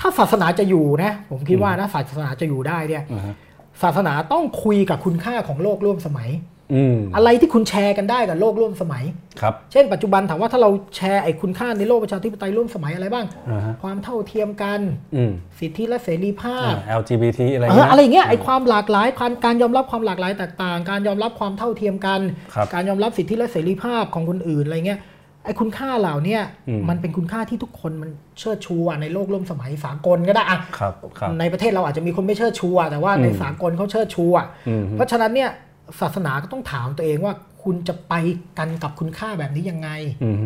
[0.00, 3.34] ถ้าศาสนาจะอยู่นะ ผมคิดว่านะศาสนาจะอยู่ได้เนี่ยอ่าฮะ
[3.82, 6.30] ศาสนาต้องคุยกับคุณค่าของโลกร่วมสมัย
[6.74, 9.04] อืมอะไรที่คุณแชร์กันได้กับโลกร่วมสมัย
[9.40, 14.80] ครับ เช่นปัจจุบันถามว่าถ้าเราแชร์ไอ้คุณค่าในโลกประชาธิปไตยร่วมสมัยอะไรบ้างอ่าฮะความเท่าเทียมกัน
[15.16, 22.20] อืมสิทธิและเสรีภาอ่าพ LGBT อะไรเออเงี้ยอะไรอย่างเงี้ยไอ้ความหลากหลายการการยอมรับความหลากหลายแตกต่าง การยอมรับความเท่าเทียมกัน
[22.54, 25.00] ครับการยอมรับสิทธิและเสรีภาพของคนอื่นอะไรเงี้ย
[25.44, 35.50] ไอ้คุณค่าเหล่าเนี้ยอืมมันเป็นคุณค่าที่ทุกคนมันเชิดชูอะในโลกร่วมสมัยสากลก็ได้อะครับครับในประเทศเราอาจจะมีคนไม่เชิดชูอะแต่ว่าในอืมสากลเขาเชิดชูอะอืมเพราะฉะนั้นเนี่ย
[36.00, 38.14] ศาสนาก็ต้องถามตัวเองว่า คุณจะไป
[38.58, 39.90] กันกับคุณค่าแบบนี้ยังไง
[40.24, 40.36] อืม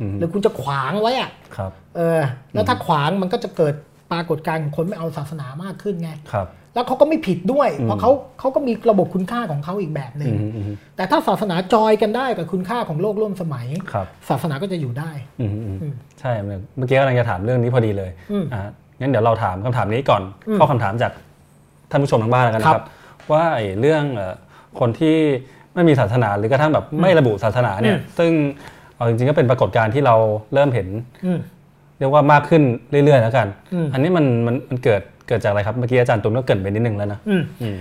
[0.00, 2.20] อืมหรือคุณจะขวางไว้อะครับเออ
[2.52, 3.74] แล้วถ้าขวางมันก็จะเกิด
[4.12, 18.62] ปรากฏการณ์ของคนไม่เอาศาสนามากขึ้นไงครับ แล้วเขาก็ไม่ผิดด้วยอืมเพราะเขาเขาก็มีระบบคุณค่าของเขาอีกแบบหนึ่อืงมอืมแต่ถ้าศาสนาจอยกันได้กับคุณค่าของโลกร่วมสมัยครับศาสนาก็จะอยู่ได้อืมอืมอืมใช่เมื่อกี้กำลังจะถามเรื่องนี้พอดีเลยอืมอ่า
[19.00, 21.12] งั้นเดี๋ยวเราถามคำถามนี้ก่อนอืมเข้าคำถามจาก
[21.90, 24.34] ท่านผู้ชมทางบ้านแล้วกันนะคครัรับบว่าไอ้เรื่องเอ่อ
[24.80, 25.16] คนที่
[25.74, 28.30] ไม่มีศาสนาหรือกระทั่งแบบไม่ระบุศาสนาเนี่ยอืมซึ่ง
[28.94, 30.14] เอาจริงๆก็เป็นปรากฏการณ์ที่เรา
[30.54, 30.88] เริ่มเห็น
[31.26, 31.38] อืม
[31.98, 37.78] เรียกว่ามากขึ้นเรื่อยๆแล้วกันอืมอันนี้มันมันมันเกิดเกิดจากอะไรครับเมื่อกี้อาจารย์ตุ้มก็เกรินไปนิดนึงแล้วนะอืมอืม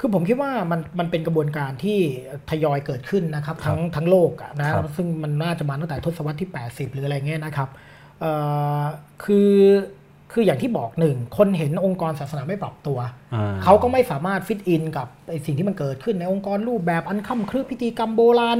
[0.00, 1.98] คือผมคิดว่ามันมันเป็นกระบวนการที่
[2.50, 7.68] ทยอยเกิดขึ้นนะครับทั้งทั้งโลกอะนะครับซึ่งมันน่าจะมาตั้งแต่ทศวรรษที่ 80 หรืออะไรเงี้ยนะครับ
[8.20, 8.32] เอ่
[8.80, 8.82] อ
[9.24, 9.50] คือ
[10.38, 12.98] คืออย่างที่บอกหนึ่งคนเห็นองค์กรศาสนาไม่ปรับตัว
[13.34, 18.58] อ่าเขาก็ไม่สามารถฟิตอินกับไอสิ่งที่มันเกิดขึ้นในองค์กรรูปแบบอันค่ำครึพิธีกรรมโบราณ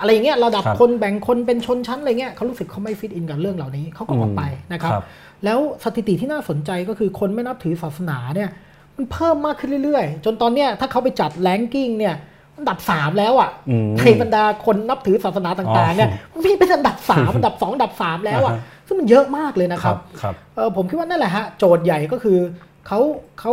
[0.00, 5.04] อะไรอย่างเงี้ยระดับครับคนแบ่งคนเป็นชนชั้นอะไรเงี้ยเขารู้สึกเขาไม่ฟิตอินกับเรื่องเหล่านี้เขาก็ออกไปนะครับครับ
[5.44, 8.50] แล้วสถิติที่น่าสนใจก็คือคนไม่นับถือศาสนาเนี่ย
[8.96, 12.14] มันเพิ่มมากขึ้นเรื่อยๆ จนตอนเนี้ยถ้าเขาไปจัดแลนกิ้งเนี่ย
[12.56, 22.38] อันดับ3แล้วอะอืมในบรรดาคนนับถือศาสนาต่างๆเนี่ยมันมีเป็นอันดับ3อันดับ2อันดับ3แล้วอะอ่าฮะ ซึ่งมันเยอะมากเลยนะคครัรับบครับเออผมคิดว่านั่นแหละฮะโจทย์ใหญ่ก็คือ
[22.86, 23.00] เขา
[23.40, 23.52] เขา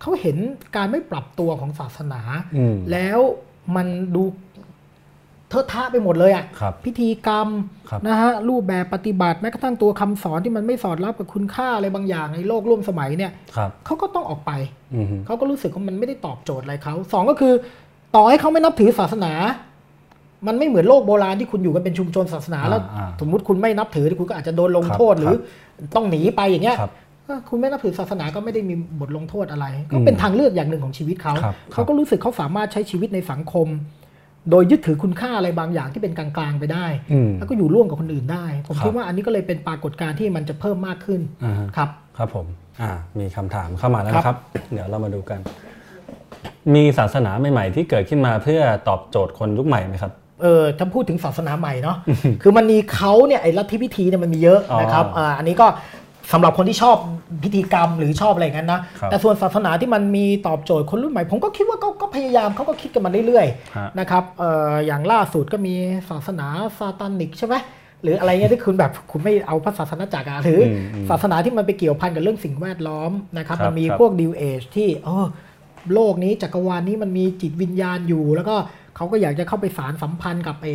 [0.00, 0.36] เขาเห็น
[0.76, 2.20] การไม่ปรับตัวของศาสนา
[2.56, 3.18] อืมแล้ว
[3.76, 4.22] มันดู
[5.50, 7.48] เทอะทะไปหมดเลยอะครับพิธีกรรม
[7.90, 14.52] ครับนะฮะรูปแบบปฏิบัติแม้กระทั่งตัวคำสอนที่มันไม่สอดรับกับคุณค่าอะไรบางอย่างในโลกร่วมสมัยเนี่ยครับเขาก็ต้องออกไป
[14.94, 17.54] อืมเขาก็รู้สึกว่ามันไม่ได้ตอบโจทย์อะไรเขาสองก็คือ
[18.16, 19.32] ต่อให้เขาไม่นับถือศาสนา
[20.46, 25.36] มันไม่เหมือนโลกโบราณที่คุณอยู่กันเป็นชุมชนศาสนาอ่าแล้วอ่าสมมุติคุณไม่นับถือคุณก็อาจจะโดนลงโทษครับหรือ
[25.94, 26.92] ต้องหนีไปอย่างเงี้ยครับ
[27.26, 33.68] ก็คุณไม่นับถือศาสนาก็ไม่ได้มีบทลงโทษอะไร ก็อืมเป็นทางเลือกอย่างหนึ่งของชีวิตเขาครับเขาก็รู้สึกเขาสามารถใช้ชีวิตในสังคม
[34.50, 42.46] โดยยึดถือคุณค่าอะไรบางอย่างที่เป็นกลางๆไปได้อืมแล้วก็อยู่ร่วมกับคนอื่นได้ ผมครับคิดว่าอันนี้ก็เลยเป็นปรากฏการณ์ที่มันจะเพิ่มมากขึ้นอ่าฮะครับครับผม
[42.80, 44.36] อ่ามีคำถามเข้ามาแล้วครับนะครับ
[44.72, 45.40] เดี๋ยวเรามาดูกัน
[46.74, 50.12] มีศาสนาใหม่ๆที่เกิดขึ้นมาเพื่อตอบโจทย์คนยุคใหม่ไหมครับ
[50.42, 51.96] เออถ้าพูดถึงศาสนาใหม่เนาะ
[52.42, 55.66] คือมันมีเขาเนี่ยไอ้ลัทธิพิธีเนี่ยมันมีเยอะอ๋อนะครับอ่าอันนี้ก็
[56.32, 56.96] สำหรับคนที่ชอบ
[57.44, 65.74] พิธีกรรมหรือชอบอะไรอย่างนั้นนะครับแต่ส่วนศาสนาที่มันมีตอบโจทย์คนรุ่นใหม่ ผมก็คิดว่าก็ก็พยายามเขาก็คิดกันมาเรื่อยฮะๆนะครับเอ่ออย่างล่าสุดก็มี
[66.10, 66.46] ศาสนา
[66.78, 67.54] ซาตานิกใช่ไหม
[68.02, 75.26] หรืออะไรเงี้ยที่คุณแบบคุณไม่เอาพระศาสนาจักรอะหรืออมอืมศาสนาที่มันไปเกี่ยวพันกับเรื่องสิ่งแวดล้อมนะครับครับมันมีครับพวกดิวเอจที่เออ
[75.94, 78.56] โลกนี้จักรวาลนี้มันมีจิตวิญญาณอยู่แล้วก็
[78.98, 80.72] เขาก็อยากจะเข้าไปสารสัมพันธ์กับไอ้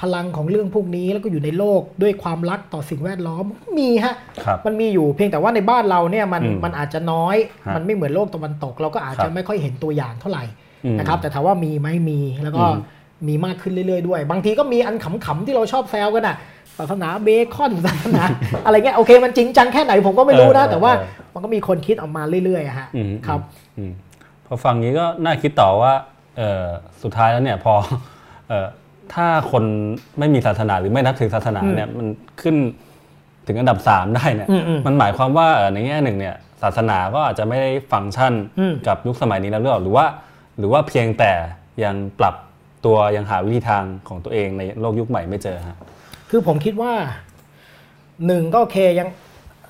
[0.00, 3.44] พลังของเรื่องพวกนี้แล้วก็อยู่ในโลกด้วยความรักต่อสิ่งแวดล้อม
[3.78, 4.14] มีฮะ
[4.44, 10.44] ครับมันมีอยู่เพียงแต่ว่าในบ้านเราเนี่ยมันอืมมันอาจจะน้อยฮะมันไม่เหมือนโลกตะวันตก เราก็อาจครัจะบไม่ค่อยเห็นตัวอย่างเท่าไหร่
[10.84, 12.78] อืมนะครับ แต่ถามว่ามีไหมมีแล้วก็อืม
[13.28, 16.36] มีมากขึ้นเรื่อยๆด้วย บางทีก็มีอันขำๆที่เราชอบแซวกันอะ
[16.78, 18.22] ศาสนาเบคอนศาสนา
[18.64, 23.40] อะไรเงี้ยโอเค มันจริงจังแค่ไหนผมก็ไม่รู้นะเออแต่ว่าเออมันก็มีคนคิดออกมาเรื่อยๆอะฮะอืมครับ
[23.78, 23.92] อืม
[24.46, 26.19] พอฟังนี้ก็น่าคิดต่อว่าเออ
[27.02, 27.74] สุดท้ายแล้วเนี่ยพอ
[28.48, 28.66] เออ
[29.14, 29.64] ถ้าคน
[30.18, 32.06] ไม่มีศาสนาหรือไม่นับถือศาสนาเนี่ยมัน
[32.42, 32.56] ขึ้น
[33.46, 40.06] ถึงอันดับสามได้เนี่ยอืมอืมมันหมายความว่าเอ่อในแง่หนึ่งเนี่ยศาสนาก็อาจจะไม่ได้ฟังก์ชันอืมกับยุคสมัยนี้แล้วหรือเปล่าหรือว่า
[40.58, 41.32] หรือว่าเพียงแต่
[41.84, 42.34] ยังปรับ
[42.84, 45.76] ตัวยังหาวิธีทางของตัวเองในโลกยุคใหม่ไม่เจอฮะ
[46.30, 46.92] คือผมคิดว่า
[48.26, 49.08] หนึ่งก็โอเคยัง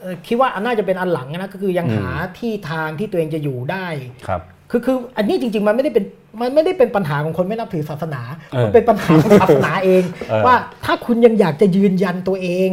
[0.00, 3.86] เอ่อคิดว่าอันน่าจะเป็นอันหลังนะก็คือยังอืมหาที่ทางที่ตัวเองจะอยู่ได้
[4.26, 4.40] ครับ
[4.70, 6.04] คือคืออันนี้จริง ๆ มันไม่ได้เป็น
[6.40, 8.22] มันไม่ได้เป็นปัญหาของคนไม่นับถือศาสนา
[8.52, 10.54] เออมันเป็นปัญหาของศาสนาเองเออว่า
[10.84, 12.70] ถ้าคุณยังอยากจะยืนยันตัวเอง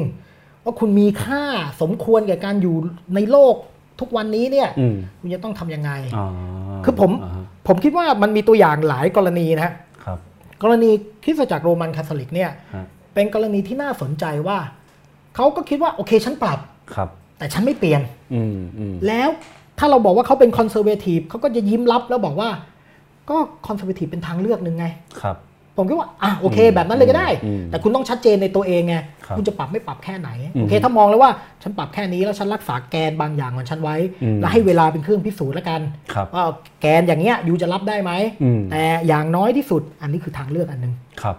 [0.63, 1.43] ว่าคุณมีค่า
[1.81, 2.75] สมควรแก่การอยู่
[3.15, 3.55] ในโลก
[3.99, 6.25] ทุกวันนี้เนี่ยอืมคุณจะต้องทำยังไงอ๋อ
[6.85, 9.73] คือผมาฮะผมคิดว่ามันมีตัวอย่างหลายกรณีนะฮะ
[10.05, 10.17] ครับ
[10.63, 10.91] กรณี
[11.23, 14.57] คริสตจักรโรมันคาทอลิกเนี่ยฮะเป็นกรณีที่น่าสนใจว่า
[15.35, 16.59] เขาก็คิดว่าโอเคฉันปรับ
[16.95, 18.01] ครับแต่ฉันไม่เปลี่ยน
[18.33, 19.29] อืมอืมแล้ว
[19.79, 22.49] ถ้าเราบอกว่าเขาเป็น conservative เขาก็จะยิ้มรับแล้วบอกว่า
[23.29, 24.87] ก็ conservative เป็นทางเลือกหนึ่งไง
[25.21, 25.37] ครับ
[25.77, 31.31] ผมคิดว่าอะโอเคอืมแบบนั้นเลยก็ได้อืมแต่คุณต้องชัดเจนในตัวเองไงครับคุณจะปรับไม่ปรับแค่ไหนอืมโอเค ถ้ามองแล้วว่า
[31.63, 35.81] ฉันปรับแค่นี้แล้วฉันรักษาแกนบางอย่างของฉันไว้อืมแล้วให้เวลาเป็นเครื่องพิสูจน์แล้วกัน
[36.13, 36.43] ครับว่า
[36.81, 38.11] แกนอย่างเงี้ยยูจะรับได้ไหม
[38.43, 41.35] อืมแต่อย่างน้อยที่สุดอันนี้คือทางเลือกอันหนึ่งครับ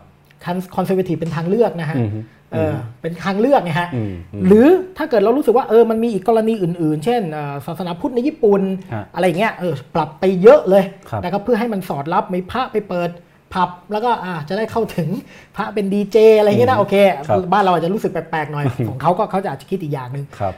[0.76, 2.09] คอนเซอร์เวทีฟเป็นทางเลือกนะฮะอืม
[2.53, 4.66] เออเป็นทางเลือกไงฮะอืมอืมหรือ
[4.99, 8.61] ถ้าเกิดเรารู้สึกว่าเออมันมีอีกกรณีอื่น ๆ เช่นเอ่อศาสนาพุทธในญี่ปุ่น
[8.92, 13.11] ฮะอะไรอย่างเงี้ยเออปรับไปเยอะเลยครับนะครับเพื่อให้มันสอดรับมีพระไปเปิด
[13.55, 15.09] ผับแล้วก็อ่าจะได้เข้าถึง
[15.57, 16.94] พระเป็นดีเจอะไรอย่างเงี้ยนะโอเค
[17.28, 20.55] ครับบ้านเราอาจจะรู้สึกแปลกๆหน่อยของเขาก็เขาจะอาจจะคิดอีกอย่างหนึ่งครับ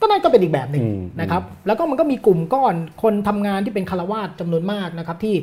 [0.00, 5.34] ก็นั่นก็เป็นอีกแบบหนึ่งอืมนะครับ แล้วก็มันก็มีกลุ่มก้อนคนทำงานที่เป็นคารวาสจำนวนมากนะครับที่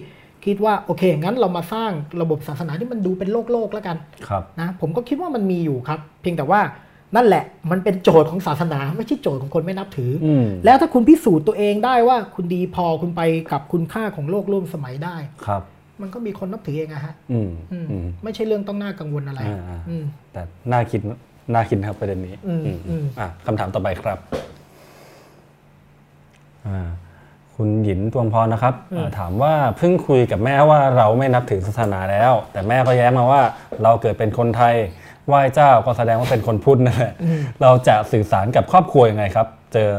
[0.46, 3.98] คิดว่าโอเคงั้นเรามาสร้างระบบศาสนาที่มันดูเป็นโลกโลกๆแล้วกัน
[4.30, 6.62] ครับนะผมก็คิดว่ามันมีอยู่ครับ เพียงแต่ว่า
[7.16, 13.22] นั่นแหละมันเป็นโจทย์ของศาสนาไม่ใช่โจทย์ของคนไม่นับถือออืมแล้วถ้าคุณพิสูจน์ตัวเองได้ว่าคุณดีพอคุณไป
[13.52, 15.16] กับคุณค่าของโลกร่วมสมัยได้
[15.46, 15.62] ครับ
[16.02, 21.02] มันก็มีคนนับถือเองอะฮะอืมอืมอืมไม่ใช่เรื่องต้องน่ากังวลอะไรอ่าอ่าอืมแต่น่าคิด
[21.54, 24.20] น่าคิดนะครับประเด็นนี้อืมอืมอืมอะคำถามต่อไปครับ
[26.68, 26.90] อ่า
[27.58, 33.42] คุณหยินตวงพรนะครับอ่าถามว่าเพิ่งคุยกับแม่ว่าเราไม่นับถือศาสนาแล้ว แต่แม่ก็แย้งมาว่า
[33.84, 34.76] เราเกิดเป็นคนไทย
[35.28, 37.14] ไหว้เจ้าก็แสดงว่าเป็นคนพุทธนั่นแหละ
[37.62, 39.90] เราจะสื่อสารกับครอบครัวยังไงครับ เจอ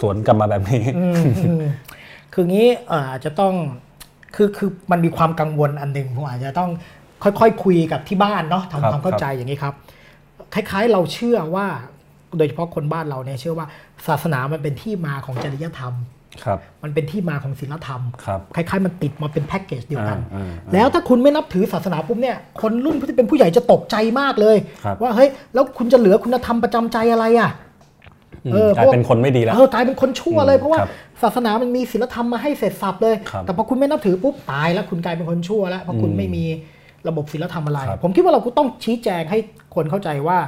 [0.00, 1.14] สวนกลับมาแบบนี้อืม
[1.46, 1.62] อืม
[2.34, 3.54] คืองี้เอ่ออาจจะต้อง
[4.34, 6.70] คือคือมันมีความกังวลอันหนึ่งผมอาจจะต้อง
[7.22, 9.74] ค่อยๆคคุยกับที่บ้านเนาะครับทำความเข้าใจอย่างนี้ครับ
[10.54, 11.66] คล้ายๆ เราเชื่อว่า
[12.36, 13.66] โดยเฉพาะคนบ้านเราเนี่ยเชื่อว่า
[14.06, 16.21] ศาสนามันเป็นที่มาของจริยธรรมครับ
[16.82, 27.50] มันเป็นที่มาของศีลธรรมครับคล้ายๆ มันติดมาเป็นแพ็กเกจเดียวกันอ่าอ่าอ่าแล้วถ้าคุณไม่นับถือศาสนาปุ๊บเนี่ย คนรุ่นที่เป็นผู้ใหญ่จะตกใจมากเลยครับว่าเฮ้ย แล้วคุณจะเหลือคุณธรรมประจำใจอะไรอะ
[28.44, 30.90] อืมเออกลายเป็นคนไม่ดีแล้วเออกลายเป็นคนชั่วเลยอืมเพราะว่าครับ
[31.22, 36.44] ศาสนามันมีศีลธรรมมาให้เสร็จสับเลยครับแต่พอคุณไม่นับถือปุ๊บตายแล้วคุณกลายเป็นคนชั่วแล้วเพราะคุณอืมไม่มี
[37.08, 39.38] ระบบศีลธรรมอะไรครับผมคิดว่าเราก็ต้องชี้แจงให้
[39.74, 40.38] คนเข้าใจว่า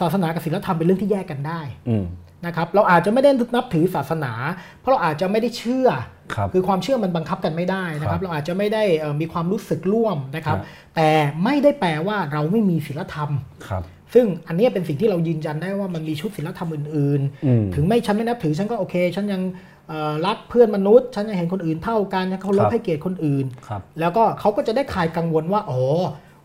[0.00, 2.04] ศาสนากับศีลธรรมเป็นเรื่องที่แยกกันได้อืม
[2.46, 4.32] นะครับเราอาจจะไม่ได้นับถือศาสนา
[4.80, 5.88] เพราะเราอาจจะไม่ได้เชื่อ
[6.34, 11.08] ครับคือความเชื่อมันบังคับกันไม่ได้นะคครัรับบเราอาจจะไม่ได้เอ่อมีความรู้สึกร่วมนะครับครับ แต่
[11.44, 13.30] ไม่ได้แปลว่าเราไม่มีศีลธรรม
[13.68, 13.82] ครับ
[14.14, 19.42] ซึ่งอันเนี้ยเป็นสิ่งที่เรายืนยันได้ว่ามันมีชุดศีลธรรมอื่นอืมๆถึงไม่ฉันไม่นับถือฉันก็โอเค ฉันยัง
[19.88, 25.80] เอ่อรักเพื่อนมนุษย์ ฉันยังเห็นคนอื่นเท่ากันฉันเคารครัพบให้เกียรติคนอื่นครับแล้วก็เขาก็จะได้คลายกังวลว่าอ๋อ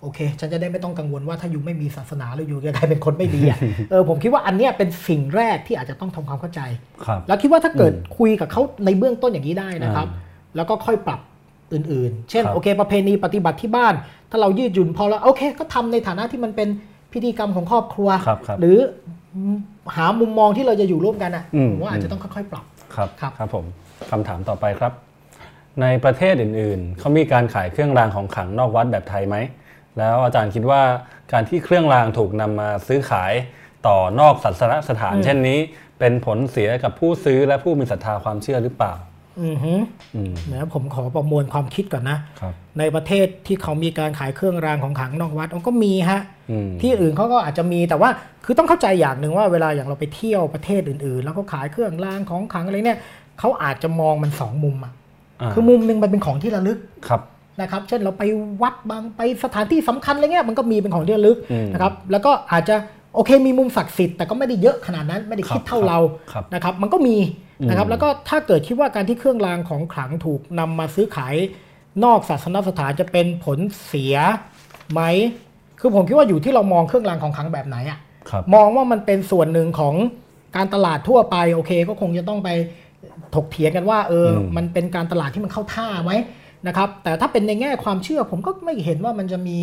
[0.06, 3.60] โอเค ฉันจะได้ไม่ต้องกังวลว่าถ้าอยู่ไม่มีศาสนาแล้วอยู่จะกลายเป็นคนไม่ดีอะ
[3.92, 6.62] เออผมคิดว่าอันเนี้ยเป็นสิ่งแรกที่อาจจะต้องทำความเข้าใจ
[7.06, 10.20] ครับแล้วคิดว่าถ้าเกิดคุยกับเขาในเบื้องต้นอย่างนี้ได้นะครับอ่
[10.56, 11.20] แล้วก็ค่อยปรับ
[11.74, 13.94] อื่นๆ เช่นครับโอเค ประเพณีปฏิบัติที่บ้าน
[14.32, 16.70] ถ้าเรายืดหยุ่นพอแล้วโอเค ก็ทำในฐานะที่มันเป็น
[17.14, 18.78] พิธีกรรมของครอบครัวครับครับหรือ
[19.96, 23.66] หามุมมองที่เราจะอยู่ร่วมกันอะอืมผมว่าอาจอืจะมต้องค่อยๆปรับครับครับครับผม
[24.12, 24.92] คำถามต่อไปครับ
[25.82, 29.36] ในประเทศอื่นๆเขามีการขายเครื่องรางของขลังนอกวัดแบบไทยไหม
[30.00, 30.82] แล้วอาจารย์คิดว่า
[31.32, 33.34] การที่เครื่องรางถูกนำมาซื้อขาย
[33.88, 35.60] ต่อนอกศาสนสถาน เช่นนี้
[36.00, 38.94] เป็นผลเสียกับผู้ซื้อและผู้มีศรัทธาความเชื่อหรือเปล่า
[39.44, 39.74] อือฮึ
[40.16, 46.22] อืมเดี๋ยวผมขอประมวลความคิดก่อนนะครับในประเทศที่เขามีการขายเครื่องรางของขลังนอกวัดมันก็มีฮะ
[46.52, 48.10] อืมที่อื่นเขาก็อาจจะมีแต่ว่า
[48.46, 53.00] คือต้องเข้าใจอย่างหนึ่งว่าเวลาอย่างเราไปเที่ยวประเทศอื่น ๆ แล้วก็ขายเครื่องรางของขลังอะไรเนี่ย
[53.40, 54.94] เขาอาจจะมองมันสองมุมอะ
[55.42, 56.78] อ่าคือมุมหนึ่งมันเป็นของที่ระลึก
[57.08, 57.22] ครับ
[57.62, 58.24] นะครับ เช่นเราไป
[58.62, 62.76] วัดบางไปสถานที่สำคัญอะไรเงี้ยมันก็มีเป็นของที่ระลึกอืมนะครับ แล้วก็อาจจะ
[63.16, 66.00] โอเคมีมุมศักดิ์สิทธิ์แต่ก็ไม่ได้เยอะขนาดนั้นไม่ได้คิดเท่าครับเรา
[66.32, 67.18] ครับนะครับ มันก็มี
[67.70, 71.36] นะครับอืมแล้วก็ถ้าเกิดคิดว่าการที่เครื่องรางของขลังถูกนำมาซื้อขาย
[72.04, 74.16] นอกศาสนสถานจะเป็นผลเสีย
[74.94, 75.02] ไหม
[75.80, 78.00] คือผมคิดว่าอยู่ที่เรามองเครื่องรางของขลังแบบไหนอะ
[78.30, 79.96] ครับมองว่ามันเป็นส่วนหนึ่งของ
[80.56, 82.50] การตลาดทั่วไปโอเค ก็คงจะต้องไป
[83.36, 86.14] ถกเถียงกันว่าเอออมมันเป็นการตลาดที่มันเข้าท่าไหม
[86.68, 89.58] นะครับ แต่ถ้าเป็นในแง่ความเชื่อผมก็ไม่เห็นว่ามันจะมี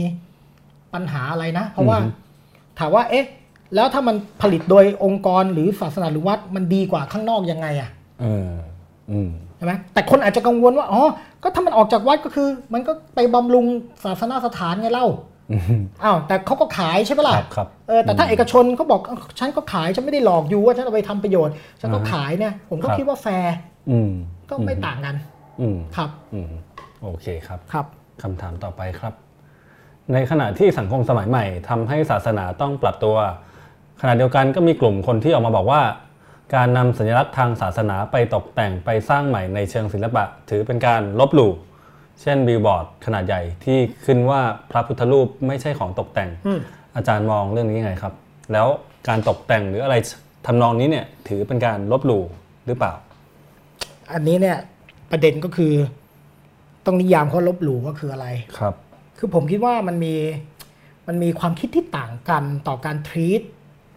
[0.94, 1.98] ปัญหาอะไรนะ เพราะว่า
[2.78, 3.26] ถามว่าเอ๊ะ
[3.74, 7.90] แล้วถ้ามันผลิตโดยองค์กรหรือศาสนาหรือวัดมันดีกว่าข้างนอกยังไงอะ
[8.20, 8.50] เออ
[9.10, 11.02] อืมใช่ไหมแต่คนอาจจะกังวลว่าอ๋อ
[11.42, 13.66] ก็ถ้ามันออกจากวัดก็คือ มันก็ไปบำรุง
[14.04, 15.06] ศาสนาสถานไงเล่า
[15.50, 23.54] อืมอ้าวแต่เขาก็ขายใช่ไหมล่ะครับครับเออแต่ถ้าเอกชนเขาบอกเอ้าฉันก็ขายฉันไม่ได้หลอกอยู่ว่าฉันเอาไปทำประโยชน์ฉันก็อ่าฮะขายเนี่ยผมก็ครับคิดว่าแฟร์
[23.90, 24.10] อืม
[24.50, 25.14] ก็ไม่ต่างกัน
[25.60, 26.50] อืมครับอืม
[27.02, 27.86] โอเคครับครับ
[28.22, 29.14] คำถามต่อไปครับ
[30.12, 33.16] ในขณะที่สังคมสมัยใหม่ทำให้ศาสนาต้องปรับตัว
[34.00, 35.82] ขณะเดียวกันก็มีกลุ่มคนที่ออกมาบอกว่า
[36.54, 41.52] การนำสัญลักษณ์ทางศาสนาไปตกแต่งไปสร้างใหม่ในเชิงศิลปะ ถือเป็นการลบหลู่
[42.22, 44.40] เช่นบิลบอร์ดขนาดใหญ่ที่ขึ้นว่า
[44.70, 46.60] พระพุทธรูปไม่ใช่ของตกแต่งอืม
[46.96, 48.14] อาจารย์มองเรื่องนี้ยังไงครับ
[48.52, 48.66] แล้ว
[49.08, 49.96] การตกแต่งหรืออะไร
[50.46, 52.24] ทำนองนี้เนี่ยถือเป็นการลบหลู่
[52.66, 52.92] หรือเปล่า
[54.12, 54.58] อันนี้เนี่ย
[55.10, 55.72] ประเด็นก็คือ
[56.86, 58.26] ต้องนิยามเขาลบหลู่ว่าคืออะไร
[58.58, 58.74] ครับ
[59.18, 60.14] คือผมคิดว่ามันมี
[61.08, 63.42] มันมีความคิดที่ต่างกันต่อการทรีต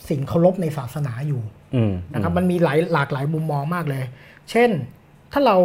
[0.10, 1.42] สิ่งเคารพในศาสนาอยู่
[1.76, 4.04] อืมนะครับมันมีหลายหลากหลายมุมมองมากเลย
[4.52, 4.70] เช่น
[5.32, 5.58] ถ้าเรา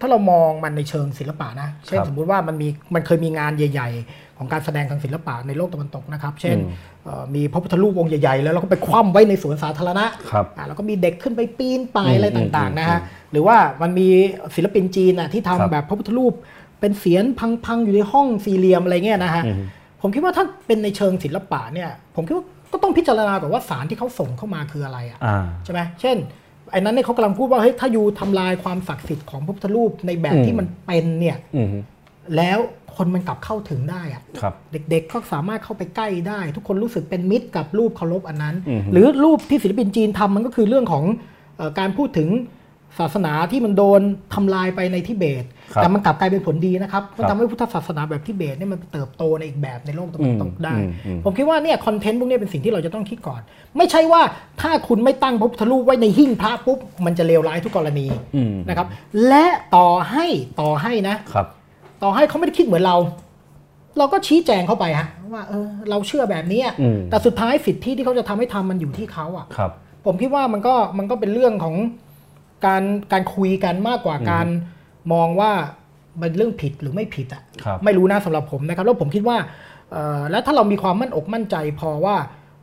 [0.00, 6.72] ถ้าเรามองมันในเชิงศิลปะนะ เช่นครับสมมุติว่ามันมีมันเคยมีงานใหญ่ ๆ ของการแสดงทางศิลปะในโลกตะวันตกนะครับ เช่นอืม
[7.04, 14.08] เอ่อมีพระพุทธรูปองค์ใหญ่ๆ แล้วเราก็ไปคว่ำไว้ในสวนสาธารณะครับอ่าแล้วก็มีเด็กขึ้นไปปีนป่ายอืมอะไรต่างๆนะฮะอืมหรือว่ามันมี
[14.54, 16.32] ศิลปินจีนน่ะที่ทำครับแบบพระพุทธรูป
[16.80, 17.24] เป็นเสียน
[17.66, 19.56] พังๆอยู่ในห้องสี่เหลี่ยมอะไรเงี้ยนะฮะอืม
[20.02, 26.16] ผมคิดว่าถ้าเป็นในเชิงศิลปะเนี่ยผมคิดว่าก็ต้องพิจารณาก่อนว่าสารที่เขาส่งเข้ามาคืออะไรอะอ่าใช่ไหมเช่น
[26.72, 31.68] ไอ้นั้นเนี่ยเขากำลังพูดว่าเฮ้ยถ้าอยู่ทำลายความศักดิ์สิทธิ์ของพระพุทธรูปในแบบอืมที่มันเป็นเนี่ยอืม
[32.36, 32.58] แล้ว
[32.98, 34.54] คนมันกลับเข้าถึงได้อะครับ
[34.90, 41.04] เด็กๆก็สามารถเข้าไปใกล้ได้ ทุกคนรู้สึกเป็นมิตรกับรูปเคารพอันนั้นอือฮึหรือรูปที่ศิลปินจีนทำมันก็คือเรื่องของ
[41.56, 42.28] เออการพูดถึง
[42.98, 44.00] ศาสนาที่มันโดน
[44.34, 45.44] ทำลายไปในทิเบต
[45.74, 53.40] ครับแต่มันกลับกลายเป็นผลดีนะครับมันครับทำให้พุทธศาสนาแบบทิเบตเนี่ยมันเติบโตในอีกแบบในโลกตะวันตกอืมได้อืมอืมผมคิดว่าเนี่ยคอนเทนต์พวกเนี้ยเป็นสิ่งที่เราจะต้องคิดก่อน
[53.76, 54.22] ไม่ใช่ว่า
[54.60, 58.86] ถ้าคุณไม่ตั้งพระพุทธรูปไว้ในหิ้งพระปุ๊บมันจะเลวร้ายทุกกรณีอืมนะครับ
[59.28, 59.46] และ
[59.76, 60.26] ต่อให้
[60.60, 61.46] ต่อให้นะครับ
[62.02, 62.96] ต่อให้เขาไม่ได้คิดเหมือนเรา
[63.98, 69.70] เราก็ชี้แจงเข้าไปฮะว่าเออเราเชื่อแบบนี้อะอืมแต่สุดท้ายสิทธิที่เขาจะทำให้ทำมันอยู่ที่เขาอะครับ
[70.06, 71.76] ผมคิดว่ามันก็มันก็เป็นเรื่องของ
[72.66, 72.82] การ
[73.12, 74.46] การคุยกันมากกว่าการ
[75.12, 75.52] มองว่า
[76.20, 79.36] มันเรื่องผิดหรือไม่ผิดอะครับไม่รู้นะสำหรับผมนะครับ แล้วผมคิดว่า
[79.92, 82.16] เอ่อแล้วถ้าเรามีความมั่นอกมั่นใจพอว่า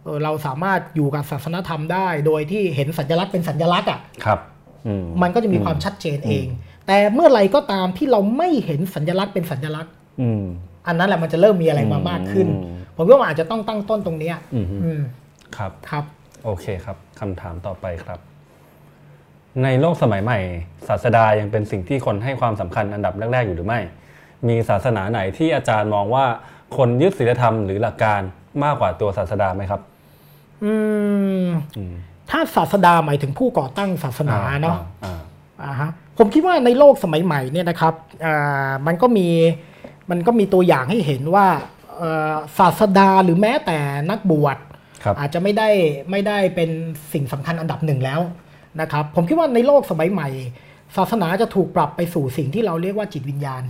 [0.04, 4.40] เอ่อเราสามารถอยู่กับศาสนธรรมได้ โดยที่เห็นสัญลักษณ์เป็นสัญลักษณ์อะครับ
[4.88, 6.48] อืมมันก็จะมีความชัดเจนเอง
[6.88, 10.44] แต่เมื่อไหรก็ตามที่เราไม่เห็นสัญลักษณ์เป็นสัญลักษณ์อืม
[10.88, 15.02] อันนั้นแหละมันจะเริ่มมีอะไรมามากขึ้นอืมผมว่ามันอาจจะต้องตั้งต้นตรงเนี้ยอืมอืม
[15.58, 16.04] ครับครับ
[16.46, 18.20] โอเคครับคำถามต่อไปครับ
[19.64, 20.40] ในโลกสมัยใหม่
[20.88, 23.80] ศาสดายังเป็นสิ่งที่คนให้ความสำคัญอันดับแรก ๆ อยู่หรือไม่
[24.48, 26.26] มีศาสนาไหนที่อาจารย์มองว่า
[26.78, 28.22] คนยึดศีลธรรมหรือหลักการ
[28.64, 29.82] มากกว่าตัวศาสดาไหมครับ
[30.64, 30.74] อื
[31.46, 31.96] มอืม
[32.30, 35.20] ถ้าศาสดาหมายถึงผู้ก่อตั้งศาสนาเนาะอ่า
[35.64, 37.94] อ่าฮะ ผมคิดว่าในโลกสมัยใหม่เนี่ยนะครับ
[38.26, 39.28] อ่ามันก็มี
[40.10, 41.48] มันก็มีตัวอย่างให้เห็นว่า
[41.98, 43.78] เอ่อศาสดาหรือแม้แต่
[44.10, 44.58] นักบวช
[45.04, 45.70] ครับอาจจะไม่ได้
[46.12, 46.70] ไม่ได้เป็น
[47.14, 48.22] สิ่งสำคัญอันดับหนึ่งแล้ว
[48.82, 50.30] นะครับ ผมคิดว่าในโลกสมัยใหม่
[50.98, 53.64] ศาสนาจะถูกปรับไปสู่สิ่งที่เราเรียกว่าจิตวิญญาณ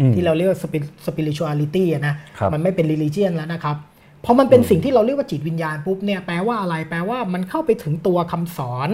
[0.00, 0.60] อืมที่เราเรียกว่า
[1.06, 3.76] spirituality อะนะครับมันไม่เป็น religion แล้วนะครับ
[4.24, 8.88] พอมันเป็นสิ่งที่เราเรียกว่าจิตวิญญาณปุ๊บเนี่ยแปลว่าอะไรแปลว่ามันเข้าไปถึงตัวคำสอน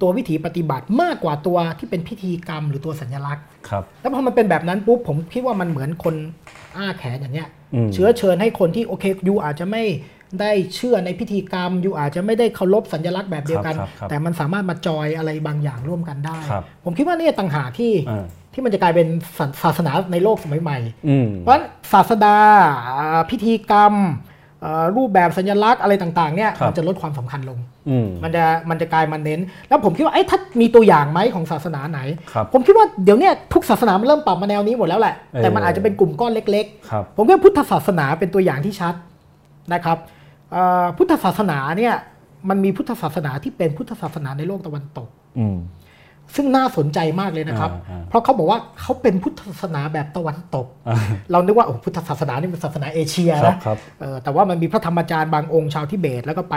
[0.00, 6.14] ตัววิถีปฏิบัติมากกว่าตัวที่เป็นพิธีกรรมหรือตัวสัญลักษณ์ครับแล้วพอมันเป็นแบบนั้นปุ๊บผมคิดว่ามันเหมือนคน
[6.76, 9.84] อ้าแขนอย่างเงี้ยอืมเชื้อเชิญให้คนที่โอเคยูอาจจะไม่
[10.40, 20.78] ได้เชื่อในพิธีกรรมยูอาจจะไม่ได้เคารพสัญลักษณ์แบบเดียวกันครับครับแต่มันสามารถมาจอยอะไรบางอย่างร่วมกันได้ครับผมคิดว่าเนี่ยต่างหากที่อ่าที่มันจะกลายเป็นศาศาสนาในโลกสมัยใหม่
[21.08, 22.38] อืมเพราะฉะนั้นศาสดา
[22.88, 24.35] อ่าพิธีกรรมอ่า
[24.96, 32.00] รูปแบบสัญลักษณ์อะไรต่างๆเนี่ยครับมันจะลดความสำคัญลงอืมมันจะมันจะกลายมาเน้น แล้วผมคิดว่าเอ้ถ้ามีตัวอย่างไหมของศาสนาไหน
[32.32, 38.94] ครับผมคิดว่าเดี๋ยวเนี้ยทุกศาสนามันเริ่มปรับมาแนวนี้หมดแล้วแหละเออแต่มันอาจจะเป็นกลุ่มก้อนเล็กครับๆผมว่าพุทธศาสนาเป็นตัวอย่างที่ชัด
[39.72, 39.98] นะครับ
[40.52, 41.94] เอ่อพุทธศาสนาเนี่ย
[42.48, 45.56] มันมีพุทธศาสนาที่เป็นพุทธศาสนาในโลกตะวันตกอืม
[46.34, 50.96] ซึ่งน่าสนใจมากเลยนะครับอ่าอ่าเพราะเขาบอกว่าเขาเป็นพุทธศาสนาแบบตะวันตกอ่า
[51.32, 56.56] เรานึกว่าโอ้พุทธศาสนานี่เป็นศาสนาเอเชียครับนะครับเออแต่ว่ามันมีพระธรรมจารย์บางองค์ชาวทิเบต แล้วก็ไป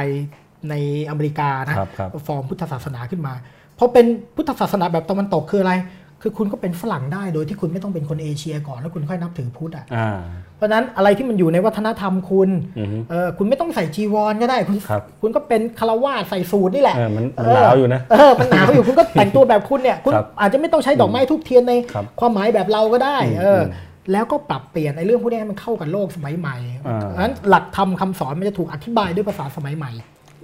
[0.70, 0.74] ใน
[1.09, 3.34] อเมริกานะครับครับฟอร์มพุทธศาสนาขึ้นมา
[3.78, 4.05] พอเป็น
[4.36, 5.74] พุทธศาสนาแบบตะวันตกคืออะไร
[6.22, 10.17] คือคุณก็เป็นฝรั่งได้โดยที่คุณไม่ต้องเป็นคนเอเชียก่อนแล้วคุณค่อยนับถือพุทธอะอ่า
[10.57, 26.55] เพราะฉะนั้นอะไรที่มันอยู่ในวัฒนธรรมคุณอือฮึเออคุณไม่ต้องใส่จีวรก็ได้คุณครับคุณก็เป็นคารวาสใส่สูทนี่แหละเออมันมันหนาวอยู่นะเออมันหนาวอยู่คุณก็แต่งตัวแบบคุณเนี่ยคุณครับอาจจะไม่ต้องใช้ดอกไม้ทุบเทียนในครับความหมายแบบเราก็ได้อืมเอออมแล้วก็ปรับเปลี่ยนไอ้เรื่องพวกนี้ให้มันเข้ากับโลกสมัยใหม่
[26.88, 29.91] อ่าเพราะฉะนั้นหลักธรรมคำสอนมันจะถูกอธิบายด้วยภาษาสมัยใหม่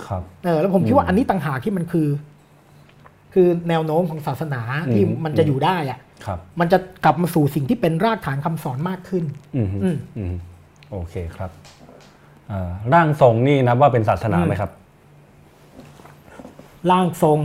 [0.05, 2.07] ครับเออแล้วผมคิดว่าอันนี้ต่างหากที่มันคือ
[3.37, 4.61] คือแนวโน้มของศาสนา
[4.93, 9.23] ที่อืมมันจะอยู่ได้อะครับมันจะกลับมาสู่สิ่งที่เป็นรากฐานคำสอนมากขึ้น
[9.55, 10.35] อืมฮึอืมอืม
[10.91, 11.51] โอเคครับ
[12.51, 14.71] อ่าร่างทรงนี่นับว่าเป็นศาสนาไหมครับ
[16.91, 17.39] ร่างทรง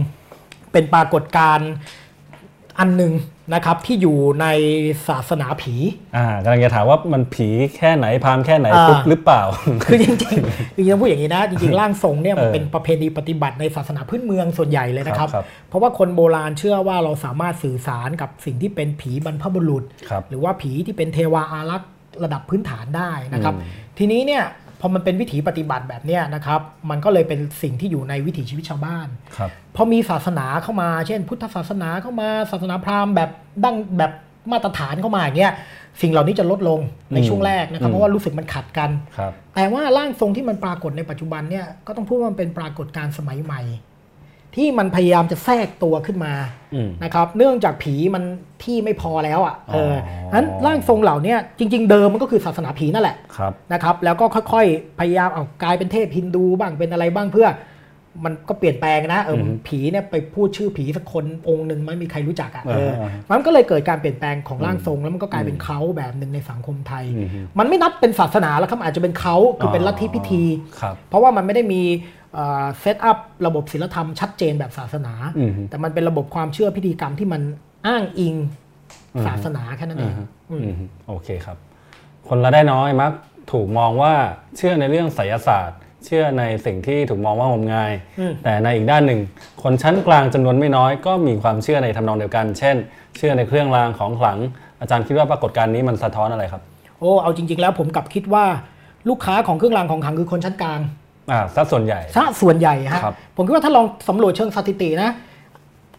[0.73, 1.71] เป็นปรากฏการณ์
[2.79, 3.13] อันหนึ่ง
[3.55, 4.47] นะครับที่อยู่ใน
[5.09, 5.75] ศาสนาผี
[6.17, 9.43] อ่ากำลังจะถามว่ามันผีแค่ไหนพราหมณ์แค่ไหนอ่าปุ๊บหรือเปล่า
[9.85, 21.91] คือจริงๆจริงๆต้องพูดอย่างนี้นะจริงๆร่างทรงเนี่ยมันเออเป็นประเพณีปฏิบัติในศาสนาพื้นเมืองส่วนใหญ่เลยนะครับครับ เพราะว่าคนโบราณเชื่อว่าเราสามารถสื่อสารกับสิ่งที่เป็นผีบรรพบุรุษครับหรือว่าผีที่เป็นเทวาอารักษ์
[22.25, 24.45] ระดับพื้นฐานได้นะครับอืมทีนี้เนี่ย
[24.81, 26.61] พอมันเป็นวิถีปฏิบัติแบบเนี้ยนะครับ
[26.91, 33.31] มันก็เลยเป็นสิ่งที่อยู่ในวิถีชีวิตชาวบ้านครับพอมีศาสนาเข้ามา เช่น พุทธศาสนาเข้ามา ศาสนาพราหมณ์แบบ
[33.65, 34.13] ดั้งแบบ
[34.53, 35.53] มาตรฐานเข้ามาอย่างเงี้ย
[36.01, 36.81] สิ่งเหล่านี้จะลดลง
[37.13, 43.61] ในอืมช่วงแรกนะครับอืมเพราะว่ารู้สึกมันขัดกันครับแต่ว่าร่างทรงที่มันปรากฏในปัจจุบันเนี่ยก็ต้องพูดว่ามันเป็นปรากฏการณ์สมัยใหม่
[44.57, 46.33] ที่มันพยายามจะแทรกตัวขึ้นมา
[46.75, 48.25] อืมนะครับ เนื่องจากผีมัน
[48.63, 57.49] ที่ไม่พอแล้วอะเอออ๋อนั้นร่างทรงเหล่าเนี้ยจริง ๆ เดิมมันก็คือศาสนาผีนั่นแหละครับนะครับ แล้วก็ค่อยๆพยายามเอากลายเป็นเทพฮินดูบ้างเป็นอะไรบ้างเพื่อ
[58.25, 70.45] มันก็เปลี่ยนแปลงนะเออออฮึผีเนี่ยไปพูดชื่อผีสักคนองค์หนึ่งไม่มีใครรู้จักอะเอออ่าฮะมันก็เลยเกิดการเปลี่ยนแปลงของร่างทรงแล้วมันก็กลายเป็นเขาแบบหนึ่งในสังคมไทยอืมฮึมันไม่นับเป็นศาสนาแล้วครับอาจจะเป็นเขาคือเป็นลัทธิพิธี
[70.81, 71.83] ครับเพราะว่ามันไม่ได้มี
[72.81, 77.43] set up ระบบศีลธรรมชัดเจนแบบศาสนาอืมฮึแต่มันเป็นระบบความเชื่อพิธีกรรมที่มัน
[77.87, 78.35] อ้างอิง
[79.15, 81.57] อืมศาสนาแค่นั้นเองอ่าฮะอืมอืมฮึโอเคครับ
[82.29, 83.13] คนรายได้น้อยมัก
[83.53, 84.15] ถูกมองว่า
[84.57, 89.21] เชื่อในเรื่องไสยศาสตร์ เชื่อในสิ่งที่ถูกมองว่างมงายอืมแต่ในอีกด้านหนึ่ง
[89.63, 92.77] คนชั้นกลางจำนวนไม่น้อยก็มีความเชื่อในทำนองเดียวกัน เช่น
[93.17, 94.39] เชื่อในเครื่องรางของขลัง
[94.81, 96.63] อาจารย์คิดว่าปรากฏการณ์นี้มันสะท้อนอะไรครับ
[96.99, 98.45] โอ้เอาจริง ๆ แล้วผมกลับคิดว่า
[99.09, 100.81] ลูกค้าของเครื่องรางของขลังคือคนชั้นกลาง
[101.31, 105.11] อ่าสัดส่วนใหญ่ซะส่วนใหญ่ฮะครับผมคิดว่าถ้าลองสำรวจเชิงสถิตินะ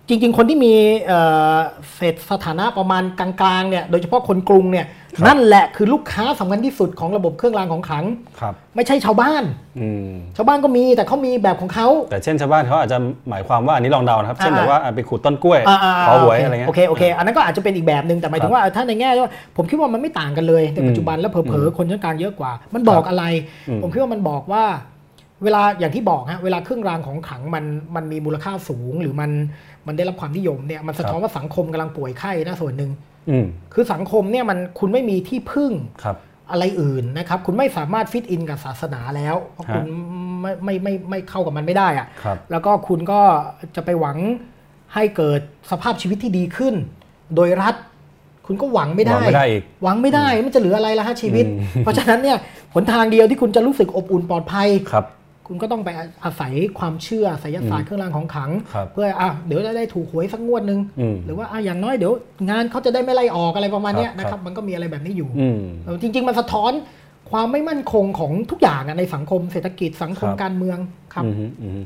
[0.08, 0.74] จริง ๆ คนที่มี
[1.08, 1.20] เอ่
[1.56, 1.58] อ
[1.96, 3.30] เศรษฐสถานะประมาณกลา
[3.60, 4.86] งๆเนี่ยโดยเฉพาะคนกรุงเนี่ย
[5.28, 8.06] นั่นแหละคือลูกค้าสำคัญที่สุดของระบบเครื่องรางของขลัง
[8.40, 9.44] ครับไม่ใช่ชาวบ้าน
[9.80, 12.98] อืมชาวบ้านก็มีแต่เขามีแบบของเขาแต่เช่นชาวบ้านเขาอาจจะ
[13.30, 23.24] หมายความว่าอันนี้ลองเดานะครับ เช่นอ่าแบบว่าอะไปขูดต้นกล้วยอ่าๆๆขอหวยโเคอะไรเงี้ยโอเคโอเคอันนั้นก็อาจจะเป็นอีกแบบหนึ่งแต่หมายถึงว่าถ้าในแง่ว่าผมคิดว่ามันไม่ต่างกันเลยในปัจจุบันแล้วเผลอๆคนชั้นกลางเยอะกว่า มันบอกอะไร
[23.70, 24.64] อืมผมคิดว่ามันบอกว่า
[25.44, 27.66] เวลาอย่างที่บอกฮะเวลาเครื่องรางของขลังมัน
[27.96, 29.32] มันมีมูลค่าสูง หรือมัน
[29.88, 32.92] มันได้รับความนิยมเนี่ยมันสะท้อนว่าสังคมกำลังป่วยไข้นะส่วนหนึ่ง
[33.30, 35.72] อืมคือสังคมเนี่ยมันคุณไม่มีที่พึ่ง
[36.04, 36.18] ครับ
[36.52, 39.86] อะไรอื่นนะครับ คุณไม่สามารถฟิตอินกับศาสนาแล้วเพราะฮะคุณ
[40.42, 43.22] ไม่ไม่ไม่ไม่เข้ากับมันไม่ได้อะครับแล้วก็คุณก็
[43.76, 44.18] จะไปหวัง
[44.94, 46.74] ให้เกิดสภาพชีวิตที่ดีขึ้น
[47.36, 47.76] โดยรัฐ
[48.46, 52.38] คุณก็หวังไม่ได้ หวังไม่ได้อีกหวังไม่ได้มันจะเหลืออะไรละฮะชีวิตอืมเพราะฉะนั้นเนี่ย
[52.74, 54.70] หนทางเดียวที่คุณจะรู้สึกอบอุ่นปลอดภัย
[55.52, 55.90] ครับคุณก็ต้องไป
[56.26, 62.14] อาศัยความเชื่อไสยศาสตร์เครื่องรางของขลังครับเพื่ออะเดี๋ยวจะได้ถูกหวยสักงวดหนึ่งอืมหรือว่าอะอย่างน้อยเดี๋ยว
[62.50, 66.72] งานเขาจะได้ไม่ไล่ออกอะไรประมาณเนี้ยครับนะคครัรับบมันก็มีอะไรแบบนี้อยู่อืมเออจริง ๆ มันสะท้อน
[67.32, 70.78] ความไม่มั่นคงของทุกอย่างอะในสังคมเศรษฐกิจสังคมครับการเมือง
[71.14, 71.82] ครับอืมฮึอืมฮึ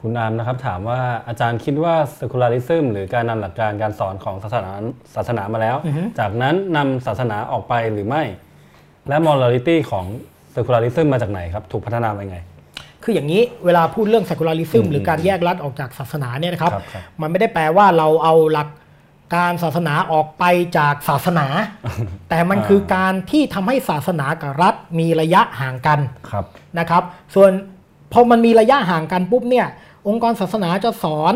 [0.00, 4.72] คุณอามนะครับถามว่าอาจารย์คิดว่า secularism หรือการนำหลักการการสอนของศาสนา
[5.14, 8.22] ศาสนามาแล้วอือฮึจากนั้นนำศาสนาออกไปหรือไม่
[9.08, 10.06] และ morality ของ
[10.56, 12.38] secularism มาจากไหนครับ ถูกพัฒนามายังไง
[13.02, 18.68] คืออย่างนี้เวลาพูดเรื่อง secularism อืมหรือการแยกรัฐออกจากศาสนาเนี่ยนะครับ ครับครับ มันไม่ได้แปลว่าเราเอาหลัก
[19.36, 20.44] การศาสนาออกไป
[20.78, 21.46] จากศาสนา
[22.30, 25.98] แต่มันคือการที่ทำให้ศาสนากับรัฐมีระยะห่างกัน
[26.30, 26.44] ครับ
[26.78, 27.02] นะครับ
[27.34, 27.50] ส่วน
[28.12, 29.66] พอมันมีระยะห่างกันปุ๊บเนี่ย
[30.08, 31.34] องค์กรศาสนาจะสอน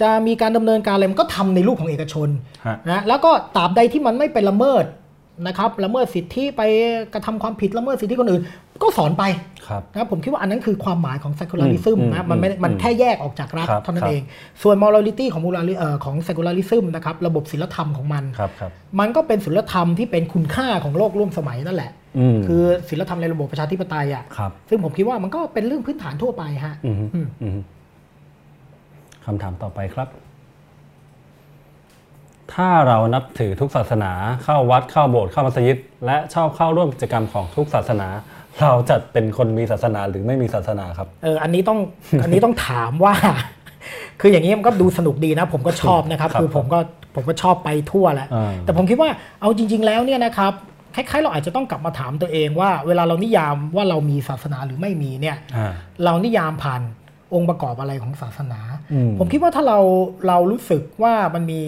[0.00, 2.28] จะมีการดำเนินการอะไรมันก็ทำในรูปของเอกชน
[2.66, 4.84] ฮะ นะแล้วก็ตราบใดที่มันไม่ไปละเมิด
[5.46, 6.62] นะครับละเมิดสิทธิไป
[7.14, 8.42] กระทำความผิดละเมิดสิทธิคนอื่น
[8.82, 9.24] ก็สอนไป
[9.68, 14.22] ครับนะครับผมคิดว่าอันนั้นคือความหมายของ secularism อืมนะมันไม่อืมมันแค่แยกออกจากรัฐครับเท่านั้ครันบเอง
[14.62, 18.70] ส่วน morality ของ morali เอ่อของ secularism นะครับระบบศีลธรรมของมันครับครับ
[19.00, 27.60] มันก็เป็นศีลธรรมที่เป็นคุณค่าของโลกร่วมสมัยนั่นแหละอืมคือศีลธรรมในระบบประชาธิปไตยอะครับซึ่งผมคิดว่ามันก็เป็นเรื่องพื้นฐานทั่วไปฮะอืมฮึอืมอืมฮึ
[29.24, 30.08] คำถามต่อไปครับ
[32.54, 34.12] ถ้าเรานับถือทุกศาสนา
[34.44, 38.08] เข้าวัดเข้าโบสถ์เข้ามัสยิด และชอบเข้าร่วมกิจกรรมของทุกศาสนา
[38.62, 41.78] เราจะเป็นคนมีศาสนาหรือไม่มีศาสนาครับเอออันนี้ต้อง
[42.22, 43.14] อันนี้ต้องถามว่า
[44.20, 46.78] คืออย่างนี้มันก็ดูสนุกดีนะ ผมก็ชอบนะครับครับคือผมก็
[47.14, 49.10] ผมก็ชอบไปทั่วแหละอ่าแต่ผมคิดว่า
[49.40, 50.52] เอาจริง ๆ แล้วเนี่ยนะครับ
[50.94, 55.72] คล้ายๆเราอาจจะต้องกลับมาถามตัวเองว่า เวลาเรานิยามว่าเรามีศาสนาหรือไม่มีเนี่ยอ่า
[56.04, 56.82] เรานิยามผ่าน
[57.34, 58.60] องค์ประกอบอะไรของศาสนา
[58.92, 59.78] อืมผมคิดว่าถ้าเรา
[60.28, 61.60] เรารู้สึกว่ามันมี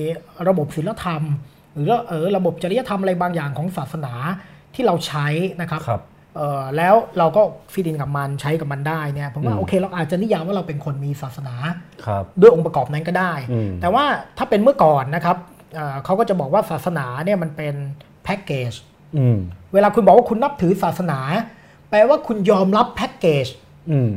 [0.49, 1.23] ระบบศีลธรรม
[1.75, 4.15] หรือเออระบบจริยธรรมอะไรบางอย่างของศาสนา
[4.75, 5.27] ที่เราใช้
[5.61, 6.03] นะครับครับ
[6.37, 11.55] เอ่อแล้วเราก็ฟิดินกับมันใช้กับมันได้เนี่ยผมว่าอืมโอเคเราอาจจะนิยามว่าเราเป็นคนมีศาสนา
[12.07, 14.05] ครับด้วยองค์ประกอบนั้นก็ได้อืมแต่ว่า
[14.39, 15.37] ถ้าเป็นเมื่อก่อนนะครับ
[15.75, 17.75] เอ่อเขาก็จะบอกว่าศาสนาเนี่ยมันเป็น
[18.25, 18.73] แพ็กเกจ
[19.17, 19.39] อืม
[19.75, 21.21] เวลาคุณบอกว่าคุณนับถือศาสนา
[21.91, 23.47] แปลว่าคุณยอมรับแพ็กเกจ
[23.91, 24.13] อืม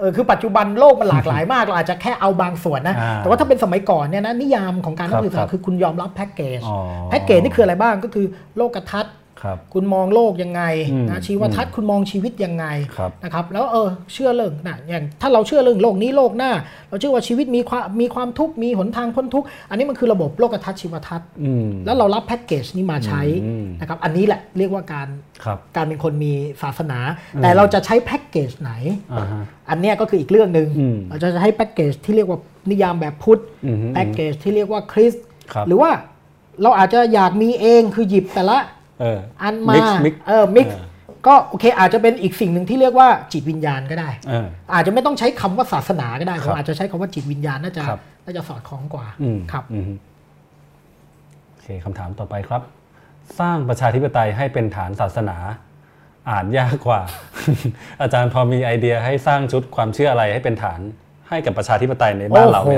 [0.00, 6.78] เออคือปัจจุบันโลกมันหลากหลายมากเราอาจจะแค่เอาบางส่วนนะอ่าแต่ว่าถ้าเป็นสมัยก่อนเนี่ยนะนิยามของการนับถือศาสครันาบคือคุณยอมรับแพ็กเกจอ๋อ
[7.10, 10.62] แพ็กเกจนี่คืออะไรบ้างก็คือโลกทัศน์ ครับคุณมองโลกยังไง
[10.92, 16.52] อืมนะชีวทัศน์คุณมองชีวิตยังไงครับนะครับแล้วเออเชื่อเรื่องนะอย่างถ้าเราเชื่อเรื่องโลกนี้โลกหน้า
[16.88, 25.08] เราเชื่อว่าชีวิตมีความมีความทุกข์มีหนทางพ้นทุกข์อันนี้มันคือระบบโลกทัศน์ชีวทัศน์อืมแล้วเรารับแพ็กเกจนี้มาใช้อืมนะครับอันนี้แหละเรียกว่าการ
[25.44, 26.98] ครับการเป็นคนมีศาสนา
[27.42, 28.72] แต่เราจะใช้แพ็กเกจไหน
[29.12, 32.38] อ่าฮะอันเนี้ยก็คืออีกเรื่องหนึ่งอืมเราจะใช้แพ็กเกจที่เรียกว่า
[32.70, 35.90] นิยามแบบพุทธอืมแพ็กเกจที่เรียกว่าคริสต์ครับหรือว่า
[36.62, 40.86] เราอาจจะอยากมีเองคือหยิบแต่ละเอออันมา Mix mix เออมิกเออ
[41.26, 49.90] ก็โอเคอาจจะเป็นอีกสิ่งหนึ่งที่เรียกว่าจิตวิญญาณก็ได้เอออาจจะไม่ต้องใช้คำว่าศาสนาก็ได้ครัผมบอาจจะใช้คำว่าจิตวิญญาณน่าจะครับน่าจะสอดคล้องกว่าอืมครับอืม
[51.48, 52.62] โอเคคำถามต่อไปครับ
[53.40, 55.36] สร้างประชาธิปไตยให้เป็นฐานศาสนา
[56.30, 57.00] อาจยากกว่า
[58.02, 60.80] อาจารย์พอมีไอเดียให้สร้างชุดความเชื่ออะไรให้เป็นฐาน
[61.28, 62.72] ให้กับประชาธิปไตยในบ้านเราไหม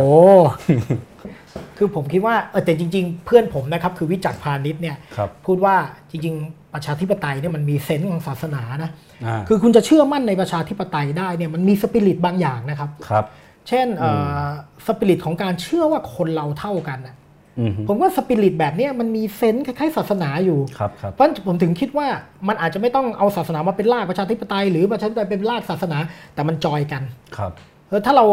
[1.53, 5.74] ครับโอ้โหคือผมคิดว่าเออแต่จริง ๆ เพื่อนผมนะครับคือวิจักรพาณิชย์เนี่ยครับพูดว่า
[6.11, 8.91] จริง ๆ ประชาธิปไตยเนี่ยมันมีเซนส์ของศาสนานะ
[9.27, 13.24] อ่าคือคุณจะเชื่อมั่นในประชาธิปไตยได้เนี่ยมันมีสปิริตบางอย่างนะครับครับ
[13.69, 14.11] เช่นเอ่
[14.43, 14.47] อ
[14.87, 17.16] สปิริตของการเชื่อว่าคนเราเท่ากันน่ะ
[17.59, 22.07] อืมผมว่าสปิริตแบบเนี้ยมันมี sense คล้ายๆศาสนาอยู่ครับครับเพราะฉะนั้นผมถึงคิดว่า
[22.49, 25.99] มันอาจจะไม่ต้องเอาศาสนามาเป็นรากประชาธิปไตย หรือประชาธิปไตยเป็นรากศาสนา
[26.35, 27.03] แต่มันจอยกัน
[27.37, 27.53] ครับ
[27.89, 28.27] เออถ้าเรา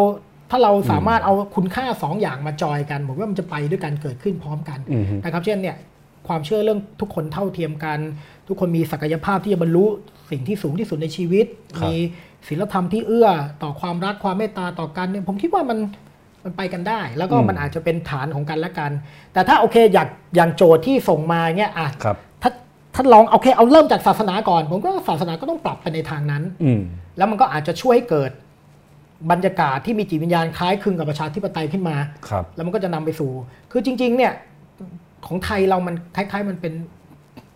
[0.50, 5.78] ถ้าเราสามารถเอาคุณค่าสองอย่างมาจอยกันผมว่ามันจะไปด้วยกันเกิดขึ้นพร้อมกันอืมนะครับ เช่นเนี่ย
[6.28, 8.00] ความเชื่อเรื่องทุกคนเท่าเทียมกัน
[8.48, 9.86] ทุกคนมีศักยภาพที่จะบรรลุ
[10.30, 11.46] สิ่งที่สูงที่สุดในชีวิต
[11.80, 11.96] ครับมี
[12.48, 13.30] ศีลธรรมที่เอื้อ
[13.64, 15.80] ต่อความรักความเมตตาต่อกันเนี่ยผมคิดว่ามัน
[16.44, 18.92] มันไปกันได้ แล้วก็มันอาจจะเป็นฐานของกันและกัน
[19.34, 22.52] แต่ถ้าโอเคอยากอย่างโจทย์ที่ส่งมาเนี่ยอะครับถ้า
[22.96, 26.82] ถ้าลองโอเคเอาเริ่มจากศาสนาก่อน ผมก็ศาสนาก็ต้องปรับไปในทางนั้นอืม
[27.18, 28.32] แล้วมันก็อาจจะช่วยให้เกิด
[29.32, 31.96] บรรยากาศที่มีจิตวิญญาณคล้ายคลึงกับประชาธิปไตยขึ้นมา
[32.30, 33.32] ครับแล้วมันก็จะนำไปสู่
[33.72, 34.34] คือจริง ๆ เนี่ย
[35.28, 36.74] ของไทยเรามันคล้าย ๆ มันเป็น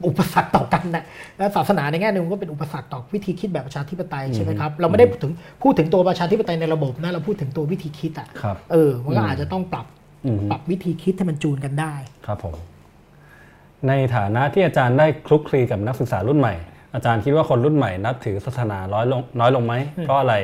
[0.07, 1.03] อุปสรรคต่อกันนะ
[1.38, 5.31] แล้วศาสนาในแง่หนึ่งก็เป็นอุปสรรคต่อวิธีคิดแบบประชาธิปไตยใช่ไหมครับ เราไม่ได้พูดถึง
[5.64, 9.85] พูดถึงตัวประชาธิปไตยในระบบนะ เราพูดถึงตัววิธีคิดอะครับเออ มันก็อาจจะต้องปรับ
[10.26, 11.94] อืมปรับวิธีคิดให้มันจูนกันได้
[12.26, 12.56] ครับผม
[13.88, 16.56] ในฐานะที่อาจารย์ได้คลุกคลีกับนักศึกษารุ่นใหม่
[16.95, 19.73] อาจารย์คิดว่าคนรุ่นใหม่นับถือศาสนาน้อยลงน้อยลงไหม
[20.03, 20.35] เพราะอะไร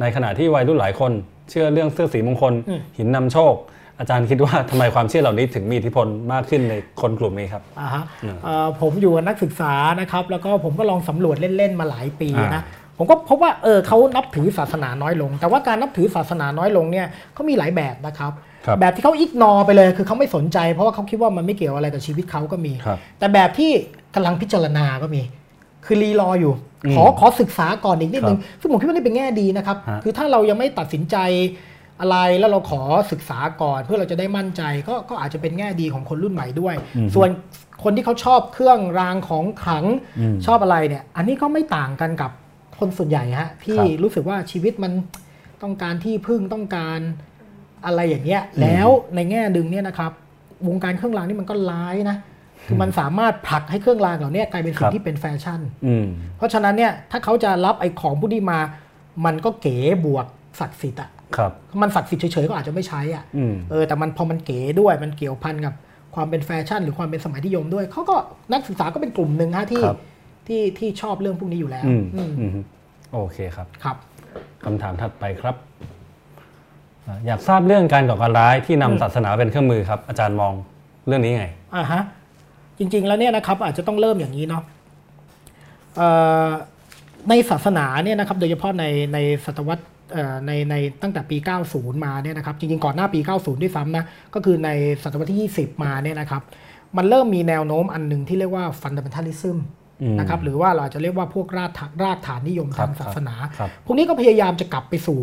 [0.00, 1.12] ในขณะที่วัยรุ่นหลายคน
[1.50, 3.54] เชื่อเรื่องเสื้อสีมงคลอืมหินนำโชค
[3.98, 12.62] อาจารย์คิดว่าทำไมความเชื่อเหล่านี้ถึงมีอิทธิพลมากขึ้นในคนกลุ่มนี้ครับอ่าฮะอืมเอ่อผมอยู่กับนักศึกษานะครับ แล้วก็ผมก็ลองสำรวจเล่นๆมาหลายปีอ่านะ
[12.98, 18.32] ผมก็พบว่าเออเขานับถือศาสนาน้อยลง แต่ว่าการนับถือศาสนาน้อยลงเนี่ยเขามีหลายแบบนะครับ
[18.66, 23.70] ครับแบบที่เขาอิกนอไปเลยคือเขาไม่สนใจ เพราะว่าเขาคิดว่ามันไม่เกี่ยวอะไรกับชีวิตเขาก็มีครับแต่แบบที่
[24.14, 25.22] กำลังพิจารณาก็มี
[25.84, 31.16] คือรีรออยู่อืม ขอขอศึกษาก่อนอีกนิดนึงครับซึ่งผมคิดว่านี่เป็นแง่ดีนะครับฮะคือถ้าเรายังไม่ตัดสินใจ
[32.00, 32.82] อะไรแล้วเราขอ
[33.12, 37.28] ศึกษาก่อนเพื่อเราจะได้มั่นใจก็ก็อาจจะเป็นแง่ดีของคนรุ่นใหม่ด้วยอืมส่วน
[37.82, 39.84] คนที่เขาชอบเครื่องรางของขลัง
[40.18, 42.30] อืมชอบอะไรเนี่ย อันนี้ก็ไม่ต่างกันกับ
[42.78, 44.92] คนส่วนใหญ่ฮะที่ครับรู้สึกว่าชีวิตมัน
[45.62, 47.00] ต้องการที่พึ่งต้องการ
[47.86, 50.12] อะไรอย่างเงี้ยแล้วในแง่หนึ่งเนี่ยนะครับ
[50.68, 52.29] วงการเครื่องรางนี่มันก็ร้ายนะคือ
[52.80, 56.06] มันสามารถผลักให้เครื่องรางเหล่านี้กลายเป็นสิ่ครับที่เป็นแฟชั่นอืม
[56.36, 58.60] เพราะฉะนั้นเนี่ยถ้าเขาจะรับไอ้ของพวกนี้มา
[59.24, 60.26] มันก็เก๋บวก
[60.60, 65.74] ศักดิ์สิทธิ์อะครับมันศักดิ์สิทธิ์เฉยๆก็อาจจะไม่ใช้อะอืมเออแต่มันพอมันเก๋ด้วยมันเกี่ยวพันกับ
[66.14, 68.16] ความเป็นแฟชั่น หรือความเป็นสมัยนิยมด้วยเขาก็
[68.52, 69.98] นักศึกษาก็เป็นกลุ่มหนึ่งฮะที่ครับ
[70.48, 72.50] ที่ที่ชอบเรื่องพวกนี้อยู่แล้วอืมอืมอืม
[73.12, 73.96] โอเคครับครับ
[74.64, 75.54] คำถามถัดไปครับ
[77.06, 80.52] อ่าอยากทราบเรื่องการก่อการร้ายที่นำอืมศาสนาเป็นเครื่องมือครับ อาจารย์มอง
[81.06, 82.02] เรื่องนี้ไงอ่าฮะ
[82.80, 84.62] จริง ๆ แล้วเนี่ยนะครับอาจจะต้องเริ่มอย่างนี้เนาะ
[85.96, 86.08] เอ่
[86.46, 86.48] อ
[87.28, 88.84] ในศาสนาเนี่ยนะครับโดยเฉพาะใน
[89.14, 91.36] ในศตวรรษเอ่อในในตั้งแต่ปี
[91.70, 94.04] 90 มาเนี่ยนะครับจริง ๆ ก่อนหน้าปี 90 ด้วยซ้ำนะ
[94.34, 94.70] ก็คือใน
[95.02, 96.42] ศตวรรษที่ 20 มาเนี่ยนะครับ
[96.96, 99.56] มันเริ่มมีแนวโน้มอันหนึ่งที่เรียกว่า fundamentalism
[100.02, 105.20] อืมนะครับหรือว่าเราอาจจะเรียกว่าพวกรากฐานรากฐานนิยมครัทาบงศาสนาครับพวกนี้ก็พยายามจะกลับไปสู่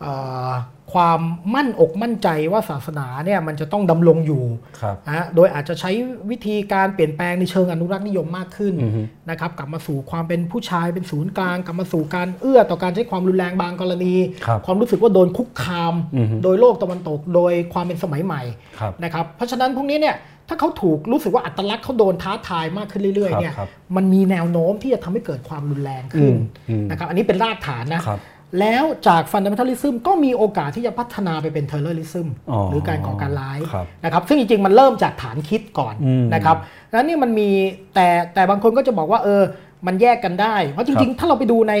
[0.00, 0.12] เอ่
[0.48, 0.50] อ
[0.92, 1.20] ความ
[1.54, 4.44] มั่นอกมั่นใจว่าศาสนาเนี่ยมันจะต้องดำรงอยู่
[4.80, 5.90] ครับนะฮะโดยอาจจะใช้
[6.30, 14.14] วิธีการเปลี่ยนแปลงในเชิงอนุรักษ์นิยมมากขึ้นอือฮึนะครับกลับมาสู่ความเป็นผู้ชายเป็นศูนย์กลาง กลับมาสู่การเอื้อต่อการใช้ความรุนแรงบางกรณี
[14.46, 18.42] ครับความรู้สึกว่าโดนคุกคามอือฮึโดยโลกตะวันตก โดยความเป็นสมัยใหม่
[18.80, 20.16] ครับนะครับเพราะฉะนั้นพวกนี้เนี่ย
[20.48, 28.20] ถ้าเขาถูกรู้สึกว่าอัตลักษณ์เขาโดนท้าทายมากขึ้นเรื่อยๆเนี่ยครับมันมีแนวโน้มที่จะทำให้เกิดความรุนแรงขึ้นอืมอืมนะครับอันนี้เป็นรากฐานนะครับ
[28.60, 36.56] แล้วจาก fundamentalism ก็มีโอกาสที่จะพัฒนาไปเป็น terrorism อ๋อหรือการก่อการร้ายครับนะครับซึ่งจริงๆ มันเริ่มจากฐานคิดก่อนอืมนะครับ
[36.92, 37.48] แล้วนี่มันมี
[37.94, 39.42] แต่แต่บางคนก็จะบอกว่าเออ
[39.86, 41.74] มันแยกกันได้ เพราะจริงๆ ถ้าเราไปดูใน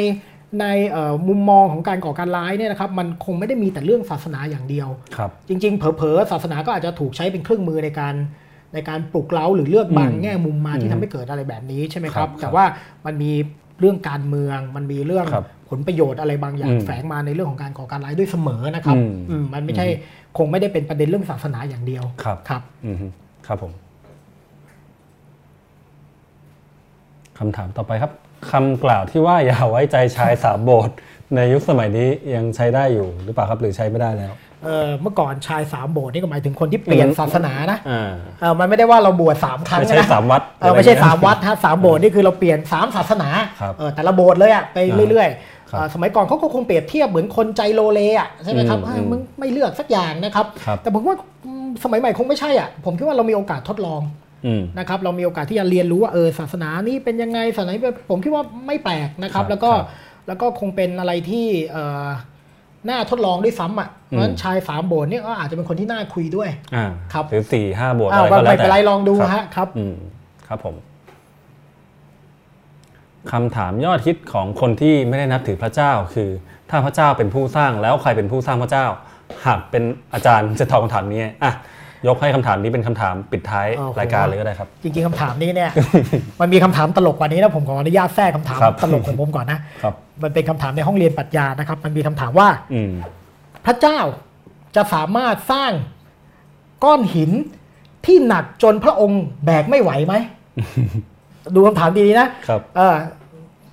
[0.60, 8.14] ในเอ่อมุมมองของการก่อการร้ายเนี่ยนะครับมันคงไม่ได้มีแต่เรื่องศาสนาอย่างเดียวครับจริง ๆ เผลอๆศาสนาก็อาจจะถูกใช้เป็นเครื่องมือในการ
[8.74, 12.64] ในการปลุกเร้าหรือเลือกบางอืมแง่มุมมาอืที่มทำให้เกิดอะไรแบบนี้ใช่ไหมคครัรับบแต่ว่า
[13.06, 13.32] มันมี
[13.80, 19.86] เรื่องการเมืองมันมีเรื่องครับผลประโยชน์อะไรบางอย่างอืมแฝงมาในเรื่องของการก่อการร้ายด้วยเสมอนะครับอืมอืมมันไม่ใช่
[20.38, 23.06] คงไม่ได้เป็นประเด็นเรื่องศาสนาอย่างเดียวครับครับอือฮึ
[23.46, 23.72] ครับผม
[27.38, 28.12] คำถามต่อไปครับ
[28.50, 30.96] คำกล่าวที่ว่าอย่าไว้ใจชายสามโบสถ์
[31.34, 34.32] ในยุคสมัยนี้ยังใช้ได้อยู่หรือเปล่าครับหรือใช้ไม่ได้แล้ว
[34.64, 38.10] เอ่อเมื่อก่อนชายสามโบสถ์นี่ก็หมายถึงคนที่เปลี่ยนอืมศาสนานะอ่า
[38.40, 43.28] เออมันไม่ได้ว่าเราบวชสามครั้งไม่ใช่นะสามวัดเออไม่ใช่อะรสามเงี้ยวัดฮะสามโบสถ์นี่คือเราเปลี่ยนสามศาสนา
[43.60, 44.78] ครับเออแต่ละโบสถ์เลยอะไป
[45.10, 51.16] เรื่อยๆครับเอ่อสมัยก่อนเขาก็คงเปรียบเทียบเหมือนคนใจโลเลอะใช่ไหมครับอืมเอ้ยมึงไม่เลือกสักอย่างนะครับครับแต่ผมว่า
[51.46, 54.02] อืมสมัยใหม่คงไม่ใช่อะผมคิดว่าเรามีโอกาสทดลอง
[54.46, 59.86] อืมนะครับเรามีโอกาสที่จะเรียนรู้ว่าเออศาสนานี้เป็นยังไงศาสนานี้เป็นผมคิดว่าไม่แปลกนะครับครับแล้วก็ครับ
[60.28, 62.06] แล้วก็คงเป็นอะไรที่เอ่อ
[62.88, 69.94] น่าทดลองด้วยซ้ำอะเพราะฉะนั้นชายสามโบสถ์เนี่ยก็อาจจะเป็นคนที่น่าคุยด้วยอ่าครับหรือสี่ห้าโบสถ์อ้าอะวไรก็แล้วไม่แต่เป็นไรลองดูครับฮะครับอืม
[70.48, 70.74] ครับผม
[73.32, 76.30] คำถามยอดฮิตของคนที่ไม่ได้นับถือพระเจ้า คือ
[76.70, 78.86] ถ้าพระเจ้าเป็นผู้สร้างแล้วใครเป็นผู้สร้างพระเจ้า
[79.46, 79.82] หากเป็น
[80.12, 81.52] อาจารย์จะตอบคำถามนี้อะ
[82.06, 85.70] ยกให้คำถามนี้เป็นคำถามปิดท้ายโอ้โหรายการเลยก็ได้ครับ จริงๆคำถามนี้เนี่ย
[86.40, 92.92] มันมีคำถามตลกกว่านี้นะผมขออนุญาตแทรกคำถามครับตลกของผมก่อนนะครับมันเป็นคำถามในห้องเรียนปรัชญานะครับ มันมีคำถามว่าอืม
[93.66, 93.98] พระเจ้า
[94.76, 95.72] จะสามารถสร้าง
[96.84, 97.30] ก้อนหิน
[98.06, 100.14] ที่หนักจนพระองค์แบกไม่ไหวไหม
[101.54, 102.96] ดูคำถามดีๆนะครับเออ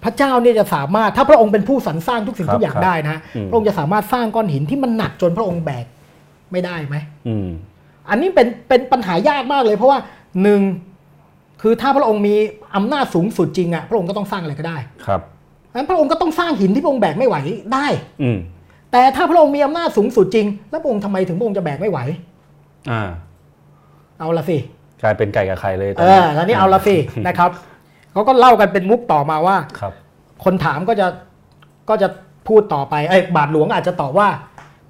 [0.03, 5.85] พระเจ้าเนี่ยจะสามารถถ้าพระองค์เป็นผู้สรรสร้างทุกสิ่งครับทุกอย่างครับได้นะอืมพระองค์จะสามารถสร้างก้อนหินที่มันหนักจนพระองค์แบก
[6.51, 6.95] ไม่ได้ไหม
[8.07, 9.99] อืมอันนี้เป็นเป็นปัญหายากมากเลย เพราะว่า
[10.43, 10.61] หนึ่ง
[11.61, 12.35] คือถ้าพระองค์มี
[12.75, 15.21] อำนาจสูงสุดจริงอะพระองค์ก็ต้องสร้างอะไรก็ได้ ครับ
[15.75, 17.37] งั้นพระองค์ก็ต้องสร้างหินที่พระองค์แบกไม่ไหว
[17.73, 17.87] ได้
[18.21, 18.37] อืม
[18.91, 21.99] แต่ถ้าพระองค์มีอำนาจสูงสุดจริง แล้วพระองค์ทำไมถึงพระองค์จะแบกไม่ไหว
[22.91, 23.01] อ่า
[24.19, 24.57] เอาละสิ
[25.01, 26.95] กลายเป็นไก่กับไข่เลยตเออแล้วนี่เอาละสิ
[27.27, 27.49] นะครับ
[28.13, 29.93] เขาก็เล่ากันเป็นมุกต่อมาว่าครับ
[30.43, 31.07] คนถามก็จะ
[31.89, 32.07] ก็จะ
[32.47, 34.27] พูดต่อไปไอ้ยบาทหลวงอาจจะตอบว่า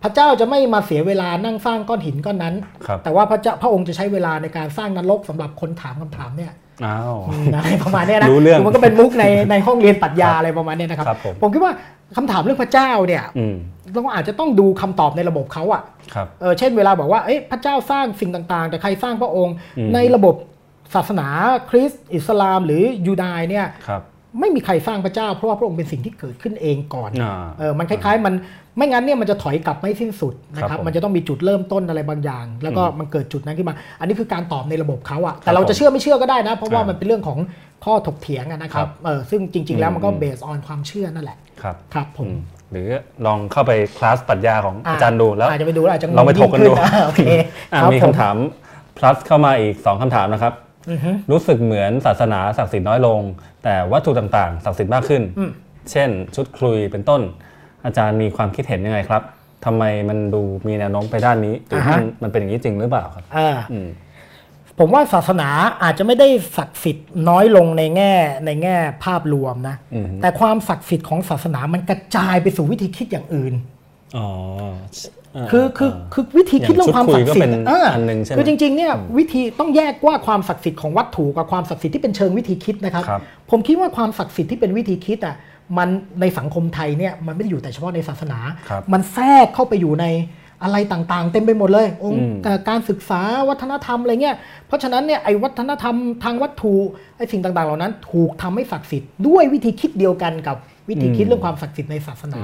[0.04, 2.56] พระเจ้าจะไม่มาเสียเวลานั่งสร้างก้อนหินก้อนนั้น
[2.88, 6.54] ครับแต่ว่าพระเจ้าพระองค์จะใช้เวลาในการสร้างนรกสำหรับคนถามคำถามเนี่ย
[6.86, 11.74] อ้าวอืมอะไรประมาณเนี้ยนะรู้เรื่องคือมันก็เป็นมุกในในห้องเรียนปรัชญาอะไรประมาณเนี้ยนะครับครับผมผมคิดว่า
[12.18, 13.56] คำถามเรื่องพระเจ้าเนี่ยอืม
[13.94, 15.84] เราอาจจะต้องดูคำตอบในระบบเขาอะ
[16.14, 20.36] ครับเออเช่นเวลาบอกว่าเอ้ยพระเจ้าสร้างสิ่งต่างๆ แต่ใครสร้างพระองค์อืมในระบบ
[20.96, 21.28] ศาสนา
[21.70, 24.02] คริสต์อิสลามหรือยูดายเนี่ยครับ
[24.40, 28.34] ไม่มีใครสร้างพระเจ้า เพราะว่าพระองค์เป็นสิ่งที่เกิดขึ้นเองก่อนอ่าเออมันคล้ายๆ มัน
[28.78, 37.40] ไม่งั้นเนี่ยมันจะถอยกลับไม่สิ้นสุดนะคครัรับบผมมันจะต้องมีจุดเริ่มต้นอะไรบางอย่าง แล้วก็อืมมันเกิดจุดนั้นขึ้นมา อันนี้คือการตอบในระบบเขาอะครัแต่บเราจะผมเชื่อไม่เชื่อก็ได้นะ เพราะว่าอ่ามัมันเป็นเรื่องของ
[37.86, 42.40] ข้อถกเถียงอะนะครับครับเออซึ่งจริง ๆ แล้วมันก็อืมเบสออนความเชื่อนั่นแหละครับครับผมอืม
[42.72, 42.88] หรือ
[43.26, 47.22] ลองเข้าไปคลาสปรัชญาของอ่าอาจารย์ดูแล้วอาจจะไปดูแล้วอาจจะงงลองไปถกกันดูยิ่งขึ้นอ่าโอเค
[47.74, 48.36] อะรับมีผคำถาม
[48.98, 50.67] plus เข้ามาอีก 2คำถามนะครับอือฮึ
[51.32, 53.20] รู้สึกเหมือนศาสนาศักดิ์สิทธิ์น้อยลง
[53.64, 55.52] แต่วัตถุต่างๆศักดิ์สิทธิ์มากขึ้นอืม
[55.92, 57.22] เช่น ชุดคลุยเป็นต้น
[57.86, 59.22] อาจารย์มีความคิดเห็นยังไงครับ
[59.66, 63.90] ทำไมมันดูมีแนวโน้มไปด้านนี้หรือมันมันเป็นอย่างนี้จริงหรือเปล่าครับอ่าอืม
[64.80, 65.50] ผมว่าศาสนา
[65.84, 66.28] อาจจะไม่ได้
[66.58, 68.14] ศักดิ์สิทธิ์น้อยลงในแง่
[68.46, 73.54] ในแง่ภาพรวมนะอืมแต่ความศักดิ์สิทธิ์ของศาสนามันกระจายไปสู่วิธีคิดอย่างอื่น
[74.18, 74.28] อ๋อ
[75.52, 83.22] คือคือคือวิธีคิดเรื่องความศักดิ์สิทอย่างชุดคุยก็ธิ์เป็นอ่าอันหนึ่งใช่ไหมคือจริงๆเนี่ยวิธีต้องแยกว่าความศักดิ์สิทธิ์ของวัตถุกับความศักดิ์สิทธิ์ที่เป็นเชิงวิธีคิดนะครับครับ
[83.52, 85.36] ผมคิดว่าความศักดิ์สิทธิ์ที่เป็นวิธีคิดอะ
[85.78, 85.90] มัน
[86.22, 88.40] ในสังคมไทยเนี่ยมันไม่ได้อยู่แต่เฉพาะในศาสนา
[88.70, 90.08] ครับมันแทรกเข้าไปอยู่ใน
[90.64, 94.36] อะไรต่างๆ เต็มไปหมดเลย องค์อืมเอ่อการศึกษาวัฒนธรรมอะไรเงี้ย
[94.68, 96.74] เพราะฉะนั้นเนี่ยไอ้วัฒนธรรมทางวัตถุ
[97.18, 100.56] ไอ้สิ่งต่างๆ เหล่านั้น ถูกทำให้ศักดิ์สิทธิ์ด้วยวิธีคิดเดียวกันกับ
[100.90, 102.42] วิธีคิดเรื่องความศักดิ์สิทธิ์ในศาสนา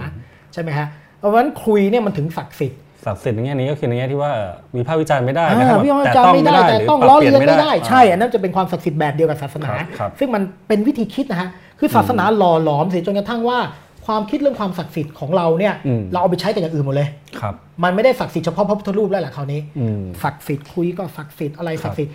[0.54, 0.88] ใช่ไหมฮะ
[1.24, 4.32] เพราะฉะนั้นคุยเนี่ยมันถึงศักดิ์สิทธิ์ศักดิ์สิทธิ์ในแง่นี้ก็คือในแง่ที่ว่า
[4.76, 13.60] วิพากษ์วิจารณ์ไม่ได้อ่านะครับพี่ว่าแต่จารต้องไม่ได้แต่หรืต้องปล้อปเลียนไม่ได้อ่าใช่อันนั้นจะเป็นความศักดิ์สิทธิ์แบบเดียวกับศาสนาครับครับซึ่งมันเป็นวิธีคิดนะฮะคือศาสนาหล่อหลอมเสียจนกระทั่งว่า
[14.06, 17.10] ความคิดเรื่องความศักดิ์สิทธิ์ของเราเนี่ยอืมเราเอาไปใช้กับอย่างอื่นหมดเลย
[17.40, 22.14] ครับมันไม่ได้ศักดิ์สิทธิ์เฉพาะพระพุทธรูปแล้วแหละคราวนี้อืมศักดิ์สิทธิ์คุยก็ศักดิ์สิทธิ์อะไรครับศักดิ์สิทธิ์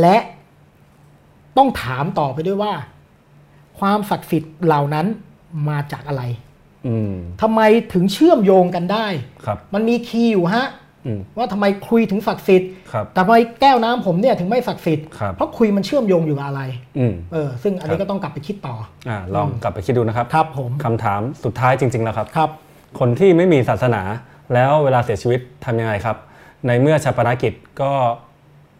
[0.00, 0.16] และ
[1.56, 2.72] ต้องถามต่อไปด้วยว่า
[3.78, 5.06] ความศักดิ์สิทธิ์เหล่านั้น
[5.68, 6.53] มาจากอะไรอืม
[7.42, 7.60] ทำไม
[7.92, 9.06] ถึงเชื่อมโยงกันได้
[9.46, 10.66] ครับมันมีคีย์อยู่ฮะ
[11.06, 16.62] อืมว่าทำไมคุยถึงศักดิ์สิทธิ์ครับแต่ทำไมแก้วน้ำผมเนี่ยถึงไม่ศักดิ์สิทธิ์ครับเพราะคุยมันเชื่อมโยงอยู่กับอะไร
[16.98, 18.76] อืมเออซึ่งอันนี้ครับก็ต้องกลับไปคิดต่อ
[19.08, 22.50] อ่าลองกลับไปคิดดูนะครับครับผมคำถามสุดท้ายจริง ๆ แล้วครับครับ
[22.98, 24.02] คนที่ไม่มีศาสนา
[24.54, 26.16] แล้วเวลาเสียชีวิตทำยังไงครับ
[26.66, 27.92] ในเมื่อชาปนกิจก็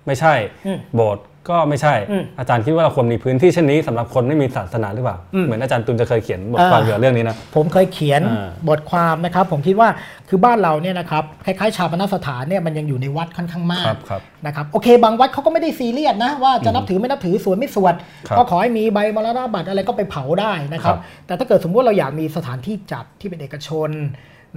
[0.07, 0.35] ไม่ใช่
[0.67, 9.89] อืมโบสถ์ ก็ไม่ใช่อืมอาจารย์คิดว่าเราควรมีพื้นที่เช่นนี้สำหรับคนไม่มีศาสนาหรือเปล่าอืมเหมือนอาจารย์ตุลจะเคยเขียนบทความอ่าเกี่ยวกับเรื่องนี้นะ ผมเคยเขียนอ่าบทความนะครับ ผมคิดว่า
[10.29, 17.95] คือบ้านเราเนี่ยนะครับคล้ายๆชาปนสถานเนี่ยมันยังอยู่ในวัดค่อนข้างมาคกรับครับนะครับโอเค บางวัดเขาก็ไม่ได้ซีเรียสนะว่าจะนับถือไม่นับถือสวดไม่สวด
[18.29, 23.91] ครับก็ขอให้มีใบมรณบัตรอะไรก็ไปเผาได้นะครับครับ แต่ถ้าเกิดสมมติเราอยากมีสถานที่จัดที่เป็นเอกชน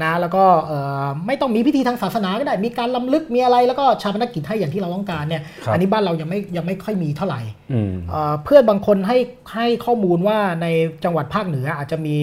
[0.03, 7.41] นะแล้วก็เอ่อไม่ต้องมีพิธีทางศาสนาก็ได้มีการล้ำลึกมีอะไรแล้วก็ชาปนกิจให้อย่างที่เราต้องการเนี่ยครับอันนี้บ้านเรายังไม่ยังไม่ค่อยมีเท่าไหร่
[7.73, 9.17] อืมเอ่อเพื่อนบางคนให้
[9.53, 10.67] ให้ข้อมูลว่าใน
[11.03, 12.15] จังหวัดภาคเหนืออาจจะมี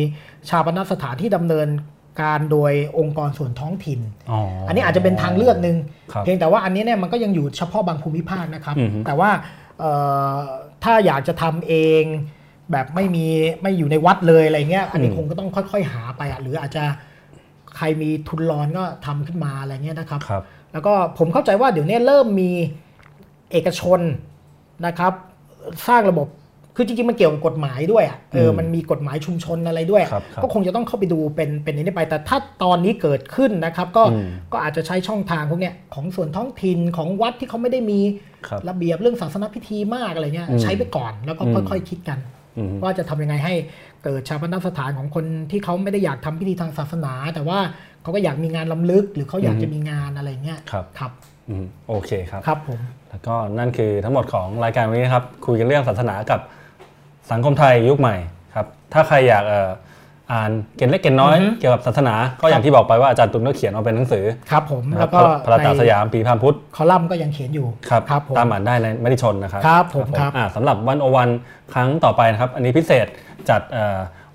[0.48, 1.68] ชาปนสถานที่ดำเนิน
[2.22, 5.76] การโดยองค์กรส่วนท้องถิ่นอ๋ออัอันนี้อาจจะเป็นทางเลือกหนึ่ง
[6.12, 9.30] ครับเพียงแต่ว่าอันนี้เนี่ยมันก็ยังอยู่เฉพาะบางภูมิภาคนะครับอือฮึแต่ว่า
[9.80, 9.92] เอ่
[10.32, 10.36] อ
[10.84, 12.04] ถ้าอยากจะทำเอง
[12.72, 13.26] แบบไม่มี
[13.62, 16.84] ไม่อยู่ในวัดเลยอะไรเงี้ยอันนี้คงก็ต้องค่อย ๆ หาไปอะหรืออาจจะ
[17.76, 20.42] ใครมีทุนร้อนก็ทำขึ้นมาอะไรเงี้ยนะครับครับ
[20.72, 22.50] แล้วก็ผมเข้าใจว่าเดี๋ยวนี้เริ่มมี
[23.52, 24.00] เอกชน
[24.86, 25.12] นะครับ
[25.88, 26.28] สร้างระบบ
[26.76, 38.00] คือจริงๆ มันเกี่ยวกับกฎหมายด้วยอะเอออืมมันมีกฎหมายชุมชนอะไรด้วยครับครับก็คงจะต้องเข้าไปดูเป็นเป็นนี้ไป แต่ถ้าตอนนี้เกิดขึ้นนะครับ ก็อืมก็อาจจะใช้ช่องทางพวกเนี้ยของส่วนท้องถิ่นของวัดที่เขาไม่ได้มี
[38.48, 42.18] ครับระเบียบเรื่องศาสนพิธีมากอะไรเงี้ยอืมใช้ไปก่อนแล้วก็อืมค่อยๆคิดกัน
[42.58, 43.54] อืมว่าจะทำยังไงให้
[44.04, 47.58] เกิดชาปนสถานของคนที่เขาไม่ได้อยากทำพิธีทางศาสนา แต่ว่า
[48.02, 51.12] เขาก็อยากมีงานล้ำลึก หรือเขาอยากจะมีงานอะไรเงี้ยครับครับ
[51.48, 56.40] อืมโอเคครับครับผมแล้วก็นั่นคือทั้งหมดของรายการวันนี้นะครับคุยกันเรื่องศาสนากับ
[57.30, 58.16] สังคมไทยยุคใหม่
[58.54, 59.70] ครับถ้าใครอยากเอ่อ
[60.32, 71.28] อ่านเกณฑ์เล็กเกณฑ์น้อยอือฮึเกี่ยวกับศาสนา ก็อย่างที่บอกไปว่าอาจารย์ตุลก็เขียนมาเป็นหนังสือครับผมนะคแล้รับวก็พระตาสในยามปีพามพุทธคอลัมน์ก็ยังเขียนอยู่ครับครับผมตามอ่านได้ในมติชนนะครับครับผมครับอ่าสำหรับวันโอวัน
[71.74, 73.06] ครั้งต่อไปนะครับ อันนี้พิเศษ
[73.50, 73.60] จัด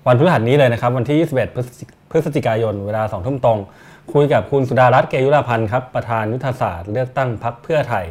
[0.06, 3.58] วันพฤหัสนี้เลยนะครับ วันที่ 21 พฤศจิกายน เวลา2ทุ่มตรง
[4.12, 8.04] คุยกับคุณสุดารัตน์เกยุราพันธ์ครับ ประธานยุทธศาสตร์เลือกตั้งพักเพื่อไทย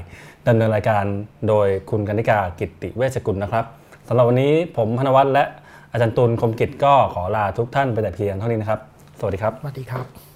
[0.47, 1.03] ดำเนินรายการ
[1.47, 3.65] โดยคุณกนิกากิติเวชกุลนะครับ
[4.07, 5.43] สำหรับวันนี้ผมพนวัตรและ
[5.91, 8.79] อาจารย์ตูนคมกิจก็ขอลาทุกท่านไปแต่เพียงเท่านี้นะครับ
[9.19, 10.28] สวัสดีครับ สวัสดีครับ